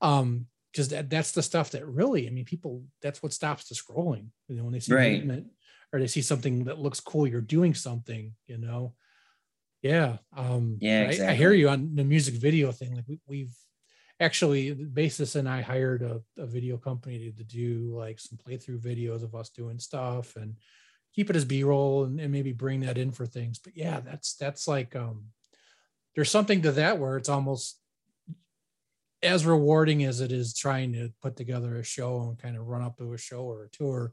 um 0.00 0.46
because 0.70 0.90
that 0.90 1.10
that's 1.10 1.32
the 1.32 1.42
stuff 1.42 1.72
that 1.72 1.84
really 1.88 2.28
i 2.28 2.30
mean 2.30 2.44
people 2.44 2.84
that's 3.02 3.20
what 3.20 3.32
stops 3.32 3.68
the 3.68 3.74
scrolling 3.74 4.28
you 4.46 4.54
know 4.56 4.62
when 4.62 4.72
they 4.72 4.78
see 4.78 4.92
Right. 4.92 5.16
movement 5.18 5.48
or 5.92 5.98
they 5.98 6.06
see 6.06 6.22
something 6.22 6.62
that 6.66 6.78
looks 6.78 7.00
cool 7.00 7.26
you're 7.26 7.40
doing 7.40 7.74
something 7.74 8.32
you 8.46 8.58
know 8.58 8.94
yeah 9.82 10.18
um 10.36 10.76
Yeah, 10.78 11.08
I- 11.10 11.30
I, 11.30 11.34
hear 11.34 11.52
you 11.52 11.68
on 11.68 11.96
the 11.96 12.04
music 12.04 12.34
video 12.36 12.70
thing 12.70 12.94
like 12.94 13.08
we, 13.08 13.18
we've 13.26 13.56
actually 14.24 14.72
basis 14.72 15.34
and 15.34 15.48
i 15.48 15.60
hired 15.60 16.02
a, 16.02 16.20
a 16.38 16.46
video 16.46 16.76
company 16.76 17.18
to, 17.18 17.32
to 17.32 17.44
do 17.44 17.94
like 17.94 18.18
some 18.18 18.38
playthrough 18.38 18.80
videos 18.80 19.22
of 19.22 19.34
us 19.34 19.50
doing 19.50 19.78
stuff 19.78 20.36
and 20.36 20.56
keep 21.14 21.30
it 21.30 21.36
as 21.36 21.44
b-roll 21.44 22.04
and, 22.04 22.20
and 22.20 22.32
maybe 22.32 22.52
bring 22.52 22.80
that 22.80 22.98
in 22.98 23.12
for 23.12 23.24
things. 23.24 23.58
But 23.58 23.76
yeah 23.76 24.00
that's 24.00 24.34
that's 24.34 24.66
like 24.66 24.96
um 24.96 25.26
there's 26.14 26.30
something 26.30 26.62
to 26.62 26.72
that 26.72 26.98
where 26.98 27.16
it's 27.16 27.28
almost 27.28 27.78
as 29.22 29.46
rewarding 29.46 30.04
as 30.04 30.20
it 30.20 30.32
is 30.32 30.54
trying 30.54 30.92
to 30.92 31.10
put 31.22 31.36
together 31.36 31.76
a 31.76 31.84
show 31.84 32.20
and 32.22 32.38
kind 32.38 32.56
of 32.56 32.66
run 32.66 32.82
up 32.82 32.98
to 32.98 33.12
a 33.12 33.18
show 33.18 33.42
or 33.42 33.64
a 33.64 33.70
tour 33.70 34.12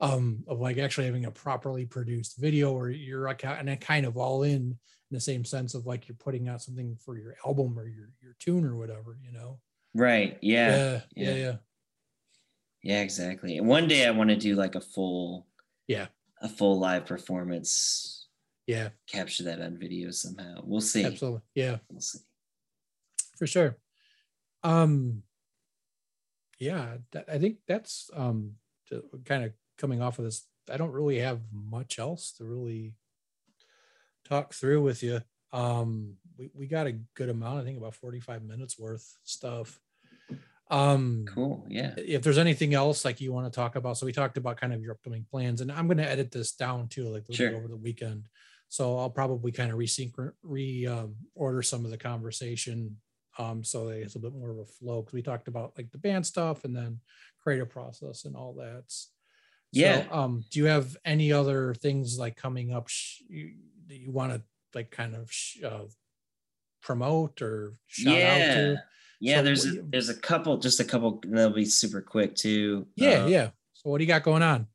um 0.00 0.44
of 0.48 0.60
like 0.60 0.78
actually 0.78 1.06
having 1.06 1.26
a 1.26 1.30
properly 1.30 1.84
produced 1.84 2.38
video 2.38 2.72
where 2.72 2.90
you're 2.90 3.26
like 3.26 3.44
and 3.44 3.68
then 3.68 3.76
kind 3.76 4.06
of 4.06 4.16
all 4.16 4.42
in 4.42 4.76
in 5.10 5.14
the 5.14 5.20
same 5.20 5.44
sense 5.44 5.74
of 5.74 5.86
like 5.86 6.06
you're 6.08 6.16
putting 6.16 6.48
out 6.48 6.60
something 6.62 6.96
for 6.96 7.16
your 7.16 7.34
album 7.46 7.78
or 7.78 7.86
your 7.86 8.10
your 8.22 8.34
tune 8.38 8.64
or 8.64 8.76
whatever 8.76 9.16
you 9.22 9.32
know 9.32 9.58
right. 9.94 10.38
Yeah, 10.42 10.76
yeah 10.76 11.00
yeah 11.30 11.34
yeah. 11.34 11.56
yeah, 12.82 13.00
exactly. 13.02 13.56
And 13.58 13.66
one 13.66 13.88
day 13.88 14.06
I 14.06 14.10
want 14.10 14.30
to 14.30 14.36
do 14.36 14.54
like 14.54 14.74
a 14.74 14.80
full, 14.80 15.46
Yeah. 15.88 16.06
a 16.42 16.48
full 16.48 16.78
live 16.78 17.06
performance. 17.06 18.28
yeah 18.66 18.90
Capture 19.08 19.44
that 19.44 19.60
on 19.62 19.78
video 19.78 20.10
somehow. 20.10 20.60
We'll 20.62 20.80
see. 20.82 21.04
absolutely 21.04 21.40
yeah 21.54 21.78
We'll 21.90 22.00
see. 22.00 22.20
for 23.38 23.46
sure 23.46 23.76
um 24.62 25.22
yeah 26.58 26.96
that, 27.12 27.24
i 27.32 27.38
think 27.38 27.58
that's 27.66 28.10
um 28.14 28.54
to, 28.88 29.02
kind 29.24 29.44
of 29.44 29.52
coming 29.78 30.02
off 30.02 30.18
of 30.18 30.24
this 30.24 30.46
i 30.70 30.76
don't 30.76 30.90
really 30.92 31.18
have 31.20 31.40
much 31.52 31.98
else 32.00 32.32
to 32.32 32.44
really 32.44 32.94
talk 34.28 34.52
through 34.54 34.82
with 34.82 35.02
you 35.02 35.20
um 35.52 36.14
we, 36.38 36.50
we 36.54 36.66
got 36.66 36.86
a 36.86 36.92
good 37.14 37.28
amount 37.28 37.60
i 37.60 37.64
think 37.64 37.78
about 37.78 37.94
45 37.94 38.42
minutes 38.42 38.78
worth 38.78 39.16
stuff 39.24 39.80
um 40.70 41.24
Cool. 41.34 41.64
Yeah. 41.68 41.94
if 41.96 42.22
there's 42.22 42.36
anything 42.38 42.74
else 42.74 43.04
like 43.04 43.20
you 43.20 43.32
want 43.32 43.50
to 43.50 43.56
talk 43.56 43.76
about 43.76 43.96
so 43.96 44.04
we 44.04 44.12
talked 44.12 44.36
about 44.36 44.58
kind 44.58 44.72
of 44.74 44.82
your 44.82 44.92
upcoming 44.92 45.24
plans 45.30 45.60
and 45.62 45.72
i'm 45.72 45.86
going 45.86 45.96
to 45.98 46.08
edit 46.08 46.30
this 46.30 46.52
down 46.52 46.88
too 46.88 47.04
like 47.08 47.24
a 47.28 47.32
little 47.32 47.46
bit 47.46 47.50
Sure. 47.52 47.56
over 47.56 47.68
the 47.68 47.76
weekend 47.76 48.28
so 48.68 48.98
i'll 48.98 49.08
probably 49.10 49.50
kind 49.50 49.72
of 49.72 49.78
resync 49.78 50.12
re 50.42 50.86
um, 50.86 51.14
order 51.34 51.62
some 51.62 51.84
of 51.86 51.90
the 51.90 51.96
conversation 51.96 52.96
um 53.38 53.64
so 53.64 53.86
that 53.86 54.02
it's 54.02 54.16
a 54.16 54.18
bit 54.18 54.34
more 54.34 54.50
of 54.50 54.58
a 54.58 54.66
flow 54.66 55.00
because 55.00 55.14
we 55.14 55.22
talked 55.22 55.48
about 55.48 55.72
like 55.78 55.90
the 55.90 55.98
band 55.98 56.26
stuff 56.26 56.64
and 56.64 56.76
then 56.76 57.00
creative 57.42 57.70
process 57.70 58.26
and 58.26 58.36
all 58.36 58.52
that 58.52 58.84
So, 59.74 59.80
Yeah. 59.80 60.06
um 60.10 60.44
do 60.50 60.60
you 60.60 60.66
have 60.66 60.96
any 61.04 61.32
other 61.32 61.74
things 61.74 62.18
like 62.18 62.36
coming 62.36 62.72
up 62.72 62.88
sh- 62.88 63.20
you, 63.28 63.54
that 63.88 63.98
you 63.98 64.10
want 64.12 64.32
to 64.32 64.42
like 64.74 64.90
kind 64.90 65.14
of 65.14 65.30
sh- 65.30 65.62
uh, 65.62 65.84
promote 66.82 67.42
or 67.42 67.74
shout 67.86 68.14
out 68.14 68.18
yeah. 68.38 68.54
to 68.54 68.82
Yeah, 69.20 69.36
So 69.38 69.42
there's 69.42 69.64
a, 69.64 69.68
you- 69.74 69.86
there's 69.90 70.08
a 70.08 70.14
couple, 70.16 70.56
just 70.58 70.80
a 70.80 70.84
couple. 70.84 71.20
and 71.24 71.36
They'll 71.36 71.50
be 71.50 71.64
super 71.64 72.00
quick 72.00 72.34
too. 72.34 72.86
yeah 72.96 73.24
Uh, 73.24 73.26
yeah 73.26 73.50
so 73.74 73.90
what 73.90 73.98
do 73.98 74.04
you 74.04 74.08
got 74.08 74.22
going 74.22 74.42
on 74.42 74.66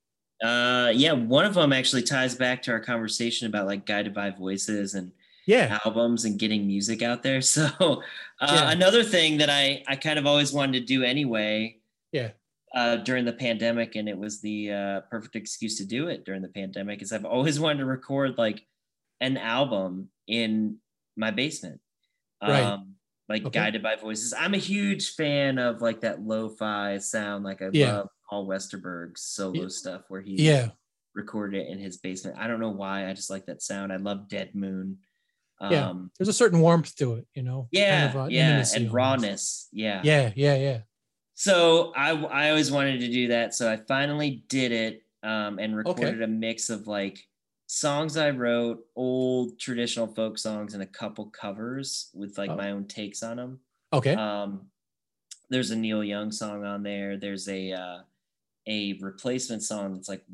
Uh, 0.44 0.92
yeah, 0.94 1.14
one 1.14 1.46
of 1.46 1.54
them 1.54 1.72
actually 1.72 2.04
ties 2.04 2.36
back 2.36 2.62
to 2.64 2.72
our 2.72 2.80
conversation 2.82 3.48
about 3.48 3.66
like 3.66 3.86
guided 3.86 4.14
by 4.14 4.30
voices 4.30 4.94
and 4.94 5.12
yeah 5.48 5.80
albums 5.86 6.26
and 6.26 6.38
getting 6.40 6.68
music 6.68 7.02
out 7.02 7.24
there. 7.24 7.42
So 7.56 7.64
uh, 7.80 8.02
Yeah. 8.42 8.72
another 8.72 9.04
thing 9.04 9.38
that 9.38 9.50
I 9.50 9.84
I 9.88 9.96
kind 9.96 10.20
of 10.20 10.26
always 10.26 10.52
wanted 10.54 10.80
to 10.80 10.86
do 10.86 11.04
anyway. 11.04 11.80
Yeah. 12.12 12.32
Uh, 12.74 12.96
during 12.96 13.24
the 13.24 13.34
pandemic, 13.34 13.96
and 13.96 14.10
it 14.10 14.18
was 14.18 14.42
the 14.42 14.72
uh, 14.72 15.02
perfect 15.12 15.36
excuse 15.36 15.78
to 15.78 15.86
do 15.86 16.08
it 16.08 16.26
during 16.26 16.42
the 16.42 16.50
pandemic. 16.50 17.02
Is 17.04 17.12
I've 17.12 17.24
always 17.26 17.60
wanted 17.60 17.80
to 17.80 17.86
record 17.86 18.38
like 18.38 18.66
an 19.22 19.38
album 19.38 20.10
in 20.28 20.78
my 21.16 21.30
basement. 21.30 21.80
Right. 22.42 22.64
Um, 22.64 22.96
like 23.30 23.46
Okay. 23.46 23.60
guided 23.60 23.84
by 23.84 23.96
voices. 23.96 24.34
I'm 24.34 24.54
a 24.56 24.58
huge 24.58 25.14
fan 25.14 25.60
of 25.60 25.82
like 25.82 26.02
that 26.02 26.22
lo-fi 26.22 26.98
sound. 26.98 27.44
Like 27.46 27.62
I 27.62 27.70
Yeah. 27.72 27.98
love 27.98 28.10
Paul 28.30 28.48
Westerberg's 28.48 29.22
solo 29.22 29.62
Yeah. 29.62 29.68
stuff 29.70 30.02
where 30.10 30.22
he 30.22 30.36
yeah 30.44 30.70
recorded 31.16 31.62
it 31.62 31.68
in 31.72 31.78
his 31.78 31.98
basement. 31.98 32.38
I 32.40 32.48
don't 32.48 32.60
know 32.60 32.72
why. 32.72 33.08
I 33.08 33.14
just 33.14 33.30
like 33.30 33.46
that 33.46 33.62
sound. 33.62 33.94
I 33.94 33.98
love 33.98 34.28
Dead 34.28 34.56
Moon. 34.56 34.98
Yeah. 35.62 35.90
Um, 35.90 36.12
there's 36.18 36.28
a 36.28 36.34
certain 36.34 36.60
warmth 36.60 36.96
to 36.98 37.14
it, 37.14 37.28
you 37.36 37.44
know. 37.44 37.68
yeah, 37.72 38.08
kind 38.08 38.18
of, 38.18 38.26
uh, 38.26 38.28
yeah, 38.30 38.66
and 38.76 38.92
rawness. 38.92 39.70
Yeah. 39.72 40.02
Yeah, 40.04 40.32
yeah, 40.36 40.56
yeah. 40.56 40.80
So 41.36 41.94
I 41.96 42.12
I 42.12 42.50
always 42.50 42.72
wanted 42.72 43.00
to 43.00 43.08
do 43.10 43.28
that. 43.30 43.54
So 43.54 43.72
I 43.72 43.78
finally 43.78 44.44
did 44.48 44.72
it 44.72 45.04
um, 45.24 45.60
and 45.60 45.76
recorded 45.76 46.22
a 46.22 46.28
mix 46.28 46.70
of 46.70 46.88
like 46.88 47.28
songs 47.68 48.18
I 48.18 48.30
wrote, 48.32 48.86
old 48.96 49.60
traditional 49.60 50.08
folk 50.08 50.38
songs, 50.38 50.74
and 50.74 50.84
a 50.84 50.88
couple 50.88 51.30
covers 51.30 52.12
with 52.14 52.38
like 52.38 52.54
Oh. 52.54 52.56
my 52.56 52.72
own 52.72 52.88
takes 52.88 53.24
on 53.24 53.38
them. 53.38 53.62
Okay. 53.92 54.20
Um, 54.20 54.70
there's 55.50 55.72
a 55.72 55.78
Neil 55.78 56.04
Young 56.04 56.32
song 56.32 56.66
on 56.66 56.84
there. 56.84 57.18
There's 57.18 57.48
a 57.50 57.74
uh, 57.74 58.04
a 58.68 58.94
replacement 58.96 59.64
song 59.64 59.94
that's 59.96 60.10
like 60.10 60.26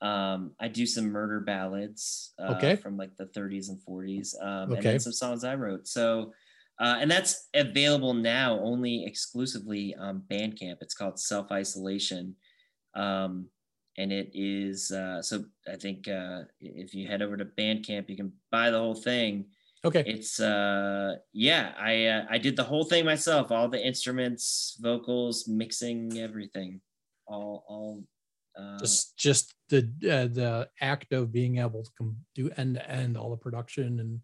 Um, 0.02 0.56
I 0.60 0.68
do 0.68 0.86
some 0.86 1.06
murder 1.12 1.40
ballads 1.40 2.34
uh, 2.38 2.72
Okay. 2.72 2.76
from 2.76 2.98
like 2.98 3.16
the 3.16 3.26
30s 3.28 3.70
and 3.70 3.82
40s, 3.82 4.36
um, 4.42 4.74
and 4.74 4.86
Okay. 4.86 4.90
then 4.90 5.00
some 5.00 5.14
songs 5.14 5.44
I 5.46 5.56
wrote. 5.56 5.88
So, 5.88 6.34
uh, 6.80 6.98
and 7.00 7.10
that's 7.10 7.50
available 7.54 8.14
now 8.14 8.60
only 8.60 9.06
exclusively 9.06 9.96
on 9.96 10.24
Bandcamp. 10.30 10.78
It's 10.82 10.96
called 10.96 11.20
Self 11.20 11.52
Isolation, 11.52 12.36
um, 12.96 13.48
and 13.98 14.12
it 14.12 14.32
is 14.34 14.92
uh, 14.92 15.22
so. 15.22 15.46
I 15.72 15.76
think 15.76 16.08
uh, 16.08 16.42
if 16.60 16.94
you 16.94 17.08
head 17.08 17.22
over 17.22 17.38
to 17.38 17.46
Bandcamp, 17.46 18.10
you 18.10 18.18
can 18.18 18.34
buy 18.52 18.72
the 18.72 18.80
whole 18.80 18.96
thing. 18.96 19.46
Okay. 19.86 20.04
It's 20.08 20.40
uh 20.40 21.16
yeah, 21.34 21.74
I 21.78 22.06
uh, 22.06 22.26
I 22.30 22.38
did 22.38 22.56
the 22.56 22.64
whole 22.64 22.86
thing 22.86 23.06
myself, 23.06 23.52
all 23.52 23.68
the 23.68 23.86
instruments, 23.86 24.78
vocals, 24.82 25.48
mixing, 25.48 26.18
everything. 26.20 26.80
All 27.28 27.66
all 27.68 28.04
uh 28.58 28.80
just 28.80 29.18
just 29.18 29.54
the 29.70 29.80
uh, 30.04 30.28
the 30.28 30.70
act 30.80 31.12
of 31.12 31.34
being 31.34 31.58
able 31.58 31.84
to 31.84 31.92
com- 31.98 32.16
do 32.34 32.50
end 32.56 32.76
to 32.76 32.90
end 32.90 33.18
all 33.18 33.30
the 33.30 33.38
production 33.38 34.00
and 34.00 34.22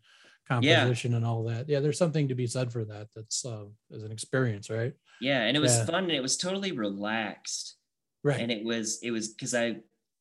composition 0.49 1.13
and 1.13 1.25
all 1.25 1.43
that. 1.43 1.69
Yeah, 1.69 1.79
there's 1.79 1.97
something 1.97 2.27
to 2.27 2.35
be 2.35 2.47
said 2.47 2.71
for 2.71 2.83
that. 2.85 3.07
That's 3.15 3.45
uh, 3.45 3.65
as 3.93 4.03
an 4.03 4.11
experience, 4.11 4.69
right? 4.69 4.93
yeah, 5.21 5.41
and 5.41 5.55
it 5.55 5.59
was 5.59 5.77
yeah. 5.77 5.85
fun 5.85 6.03
and 6.05 6.11
it 6.11 6.21
was 6.21 6.37
totally 6.37 6.71
relaxed. 6.71 7.75
Right. 8.23 8.39
And 8.39 8.51
it 8.51 8.63
was 8.63 8.99
it 9.01 9.11
was 9.11 9.33
cuz 9.39 9.53
I 9.53 9.77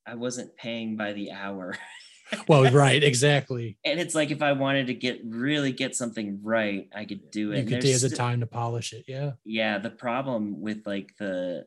I 0.07 0.14
wasn't 0.14 0.57
paying 0.57 0.97
by 0.97 1.12
the 1.12 1.33
hour. 1.33 1.76
well, 2.49 2.70
right, 2.70 3.03
exactly. 3.03 3.79
and 3.85 3.99
it's 3.99 4.14
like 4.14 4.31
if 4.31 4.43
I 4.43 4.53
wanted 4.53 4.89
to 4.89 4.95
get 4.95 5.20
really 5.24 5.72
get 5.72 5.97
something 5.97 6.41
right, 6.43 6.89
I 6.95 7.05
could 7.05 7.31
do 7.31 7.53
it. 7.53 7.64
You 7.64 7.76
could 7.76 7.81
take 7.81 8.01
the 8.01 8.11
time 8.11 8.41
to 8.41 8.47
polish 8.47 8.93
it. 8.93 9.05
Yeah. 9.09 9.33
yeah 9.45 9.79
the 9.79 9.91
problem 9.91 10.61
with 10.61 10.87
like 10.87 11.16
the 11.18 11.66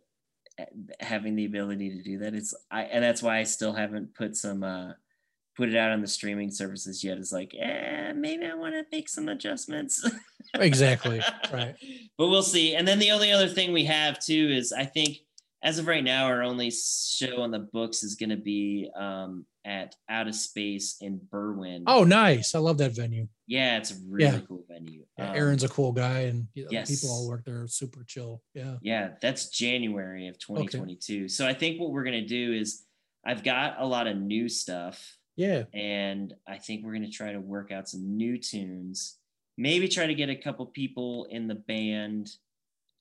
eh, 0.58 0.66
having 1.00 1.36
the 1.36 1.46
ability 1.46 1.90
to 1.90 2.04
do 2.04 2.20
that 2.20 2.34
it's 2.34 2.54
i 2.70 2.84
and 2.84 3.04
that's 3.04 3.24
why 3.24 3.38
i 3.38 3.44
still 3.44 3.74
haven't 3.74 4.14
put 4.14 4.36
some 4.36 4.64
uh 4.64 4.92
put 5.58 5.70
it 5.70 5.76
out 5.76 5.92
on 5.92 6.02
the 6.02 6.08
streaming 6.08 6.50
services 6.52 7.04
yet 7.04 7.18
is 7.18 7.32
like 7.32 7.54
eh, 7.60 8.14
maybe 8.16 8.46
i 8.46 8.54
want 8.54 8.74
to 8.74 8.86
make 8.92 9.10
some 9.10 9.28
adjustments 9.30 10.04
Exactly. 10.56 11.22
Right. 11.54 11.76
but 12.18 12.28
we'll 12.28 12.44
see 12.44 12.76
and 12.76 12.88
then 12.88 13.00
the 13.00 13.12
only 13.12 13.32
other 13.32 13.48
thing 13.48 13.72
we 13.74 13.86
have 13.86 14.20
too 14.20 14.50
is 14.52 14.72
i 14.74 14.86
think 14.86 15.18
as 15.64 15.78
of 15.78 15.88
right 15.88 16.04
now 16.04 16.26
our 16.26 16.42
only 16.44 16.72
show 16.72 17.42
on 17.42 17.52
the 17.52 17.60
books 17.60 18.04
is 18.04 18.16
going 18.16 18.30
to 18.32 18.38
be 18.38 18.90
um 18.96 19.46
at 19.64 19.96
out 20.10 20.28
of 20.28 20.34
space 20.36 20.98
in 21.02 21.20
berwyn 21.32 21.84
Oh, 21.86 22.04
nice. 22.04 22.56
I 22.56 22.60
love 22.60 22.80
that 22.80 22.96
venue. 22.96 23.28
yeah 23.46 23.78
it's 23.78 23.92
a 23.92 23.96
really 24.10 24.24
Yeah. 24.38 24.40
cool 24.48 24.66
venue 24.68 25.06
Yeah, 25.20 25.30
Um, 25.30 25.36
Aaron's 25.36 25.64
a 25.64 25.70
cool 25.70 25.92
guy, 25.92 26.22
and 26.22 26.48
you 26.56 26.64
know, 26.64 26.70
yes. 26.72 26.90
people 26.90 27.14
all 27.16 27.28
work 27.28 27.46
there 27.46 27.68
super 27.68 28.04
chill. 28.04 28.42
Yeah. 28.56 28.78
Yeah, 28.82 29.10
that's 29.22 29.50
January 29.50 30.28
of 30.30 30.40
2022. 30.40 31.28
So 31.30 31.46
I 31.48 31.54
think 31.54 31.80
what 31.80 31.92
we're 31.92 32.04
going 32.04 32.22
to 32.24 32.28
do 32.28 32.54
is 32.54 32.84
I've 33.24 33.44
got 33.44 33.76
a 33.78 33.86
lot 33.86 34.08
of 34.08 34.18
new 34.18 34.50
stuff 34.50 35.16
Yeah. 35.38 35.64
and 35.74 36.34
I 36.48 36.58
think 36.58 36.84
we're 36.84 36.94
going 36.94 37.10
to 37.10 37.12
try 37.12 37.32
to 37.32 37.40
work 37.40 37.72
out 37.72 37.90
some 37.90 38.18
new 38.18 38.38
tunes. 38.38 39.18
Maybe 39.58 39.88
try 39.88 40.06
to 40.06 40.14
get 40.14 40.30
a 40.30 40.36
couple 40.36 40.66
people 40.66 41.28
in 41.30 41.48
the 41.48 41.56
band 41.56 42.30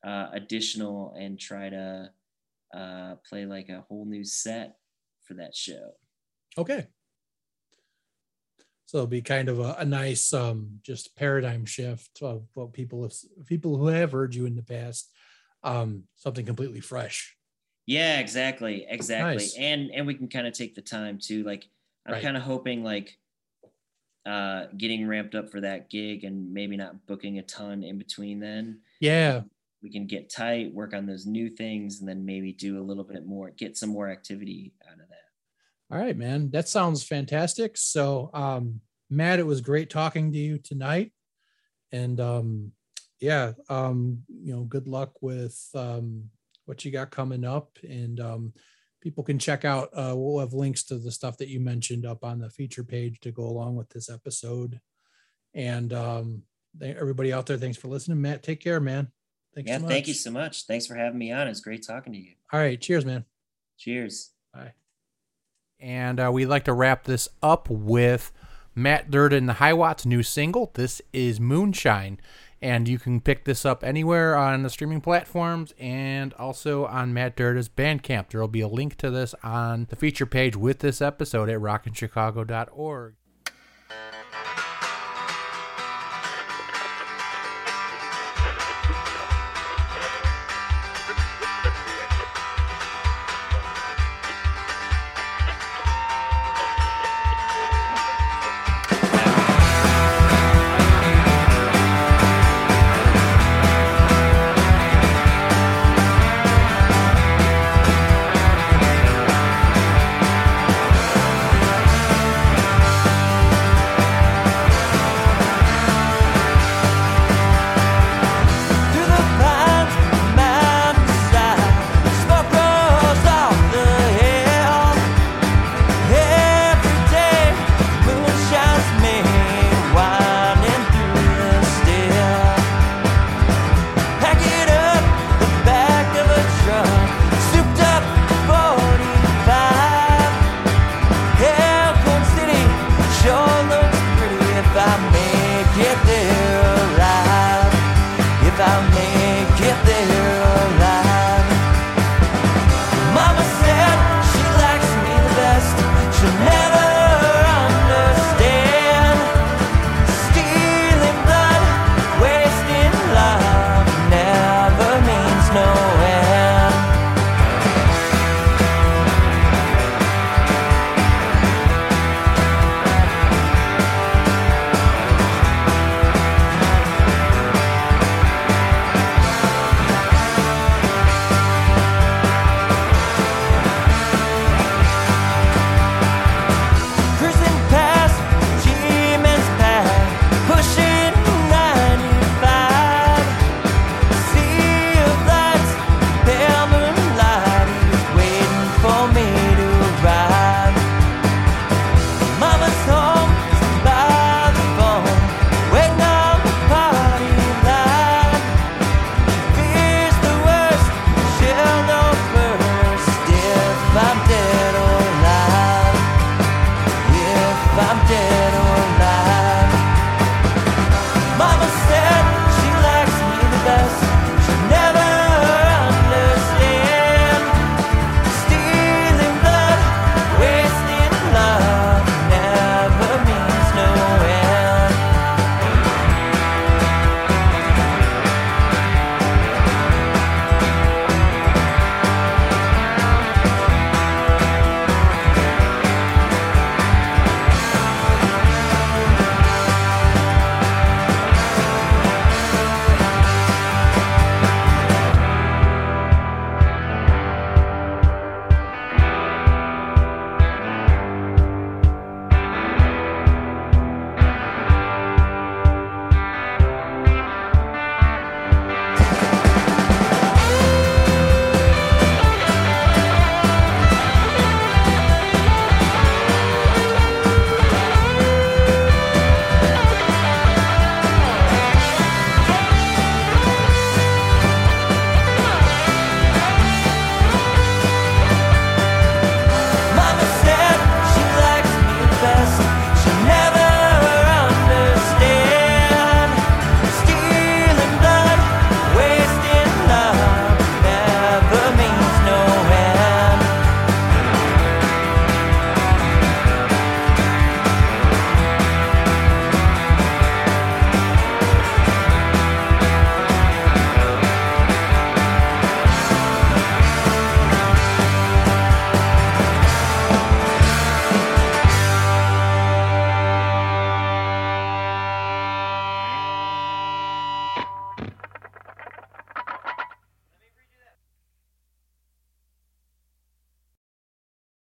uh, 0.07 0.29
additional 0.33 1.15
and 1.19 1.39
try 1.39 1.69
to 1.71 2.11
uh, 2.75 3.15
play 3.29 3.47
like 3.47 3.69
a 3.69 3.85
whole 3.89 4.05
new 4.05 4.25
set 4.25 4.77
for 5.23 5.35
that 5.35 5.55
show. 5.55 5.93
Okay. 6.57 6.87
So 8.87 8.99
it'll 8.99 9.07
be 9.07 9.23
kind 9.23 9.49
of 9.49 9.61
a, 9.61 9.77
a 9.79 9.85
nice, 9.85 10.33
um, 10.33 10.81
just 10.83 11.15
paradigm 11.17 11.65
shift 11.65 12.23
of 12.23 12.45
what 12.55 12.73
people 12.73 13.03
have, 13.05 13.15
people 13.47 13.77
who 13.77 13.87
have 13.87 14.13
heard 14.13 14.35
you 14.35 14.47
in 14.47 14.57
the 14.57 14.63
past, 14.63 15.11
um, 15.63 16.05
something 16.17 16.45
completely 16.45 16.81
fresh. 16.81 17.37
Yeah, 17.87 18.19
exactly, 18.19 18.87
exactly. 18.89 19.45
Nice. 19.45 19.57
And 19.57 19.91
and 19.91 20.07
we 20.07 20.15
can 20.15 20.29
kind 20.29 20.47
of 20.47 20.55
take 20.55 20.75
the 20.75 20.83
time 20.83 21.19
too. 21.21 21.45
Like 21.45 21.67
I'm 22.07 22.15
Right. 22.15 22.23
kind 22.23 22.37
of 22.37 22.43
hoping 22.43 22.83
like 22.83 23.17
uh 24.27 24.67
getting 24.77 25.07
ramped 25.07 25.35
up 25.35 25.51
for 25.51 25.61
that 25.63 25.89
gig 25.91 26.25
and 26.25 26.53
maybe 26.53 26.77
not 26.77 27.07
booking 27.07 27.39
a 27.39 27.43
ton 27.43 27.83
in 27.83 27.99
between 27.99 28.39
then. 28.41 28.81
Yeah. 29.01 29.43
We 29.83 29.91
can 29.91 30.07
get 30.07 30.29
tight, 30.29 30.75
work 30.75 30.93
on 30.93 31.07
those 31.07 31.25
new 31.25 31.49
things, 31.49 32.01
and 32.01 32.09
then 32.09 32.27
maybe 32.27 32.53
do 32.53 32.79
a 32.79 32.85
little 32.85 33.05
bit 33.05 33.25
more, 33.25 33.51
get 33.51 33.79
some 33.79 33.89
more 33.89 34.11
activity 34.11 34.75
out 34.87 35.01
of 35.01 35.09
that. 35.09 35.17
All 35.91 35.99
right, 35.99 36.17
man. 36.17 36.51
That 36.51 36.69
sounds 36.69 37.03
fantastic. 37.03 37.79
So, 37.79 38.31
um, 38.35 38.83
Matt, 39.09 39.39
it 39.39 39.47
was 39.47 39.63
great 39.63 39.89
talking 39.89 40.31
to 40.33 40.39
you 40.39 40.59
tonight. 40.59 41.13
And 41.93 42.21
um, 42.21 42.73
yeah, 43.21 43.53
um, 43.71 44.23
you 44.29 44.53
know, 44.55 44.65
good 44.65 44.87
luck 44.87 45.13
with 45.23 45.59
um, 45.75 46.29
what 46.67 46.85
you 46.85 46.91
got 46.91 47.11
coming 47.11 47.45
up. 47.45 47.79
And 47.83 48.21
um, 48.21 48.53
people 49.01 49.25
can 49.25 49.39
check 49.39 49.65
out, 49.65 49.89
uh, 49.95 50.15
we'll 50.17 50.41
have 50.41 50.53
links 50.53 50.85
to 50.85 50.99
the 50.99 51.11
stuff 51.11 51.39
that 51.39 51.49
you 51.49 51.61
mentioned 51.61 52.07
up 52.07 52.25
on 52.25 52.39
the 52.39 52.51
feature 52.51 52.85
page 52.85 53.21
to 53.21 53.33
go 53.33 53.45
along 53.45 53.77
with 53.77 53.89
this 53.91 54.11
episode. 54.11 54.81
And 55.55 55.93
um, 55.93 56.43
everybody 56.81 57.33
out 57.33 57.47
there, 57.47 57.57
thanks 57.57 57.79
for 57.79 57.89
listening. 57.89 58.21
Matt, 58.21 58.43
take 58.43 58.61
care, 58.61 58.81
man. 58.81 59.09
Thanks 59.55 59.69
yeah, 59.69 59.79
so 59.79 59.83
much. 59.83 59.91
thank 59.91 60.09
you 60.09 60.15
so 60.15 60.31
much. 60.31 60.67
Thanks 60.67 60.87
for 60.87 60.95
having 60.95 61.19
me 61.19 61.33
on. 61.33 61.49
It's 61.49 61.61
great 61.61 61.85
talking 61.85 62.13
to 62.13 62.19
you. 62.19 62.35
All 62.53 62.61
right. 62.61 62.81
Cheers, 62.81 63.05
man. 63.05 63.25
Cheers. 63.79 64.31
Bye. 64.55 64.75
And 65.81 66.21
uh, 66.21 66.31
we'd 66.33 66.47
like 66.47 66.65
to 66.65 66.73
wrap 66.73 67.05
this 67.05 67.29
up 67.43 67.69
with 67.69 68.31
Matt 68.75 69.11
Derda, 69.11 69.45
the 69.45 69.55
High 69.55 69.73
Watts 69.73 70.07
new 70.07 70.23
single. 70.23 70.71
This 70.75 71.03
is 71.13 71.41
Moonshine. 71.41 72.21
And 72.63 72.89
you 72.89 72.99
can 72.99 73.21
pick 73.21 73.45
this 73.45 73.65
up 73.65 73.83
anywhere 73.83 74.37
on 74.37 74.63
the 74.63 74.71
streaming 74.71 75.01
platforms 75.01 75.73
and 75.79 76.35
also 76.35 76.85
on 76.85 77.15
Matt 77.15 77.35
Derda's 77.35 77.71
Bandcamp. 77.71 78.29
There 78.29 78.41
will 78.41 78.49
be 78.49 78.61
a 78.61 78.69
link 78.69 78.97
to 78.99 79.11
this 79.11 79.35
on 79.43 79.87
the 79.89 79.97
feature 79.97 80.27
page 80.27 80.57
with 80.57 80.81
this 80.81 81.01
episode 81.01 81.49
at 81.49 81.59
rockinchicago.org. 81.59 83.15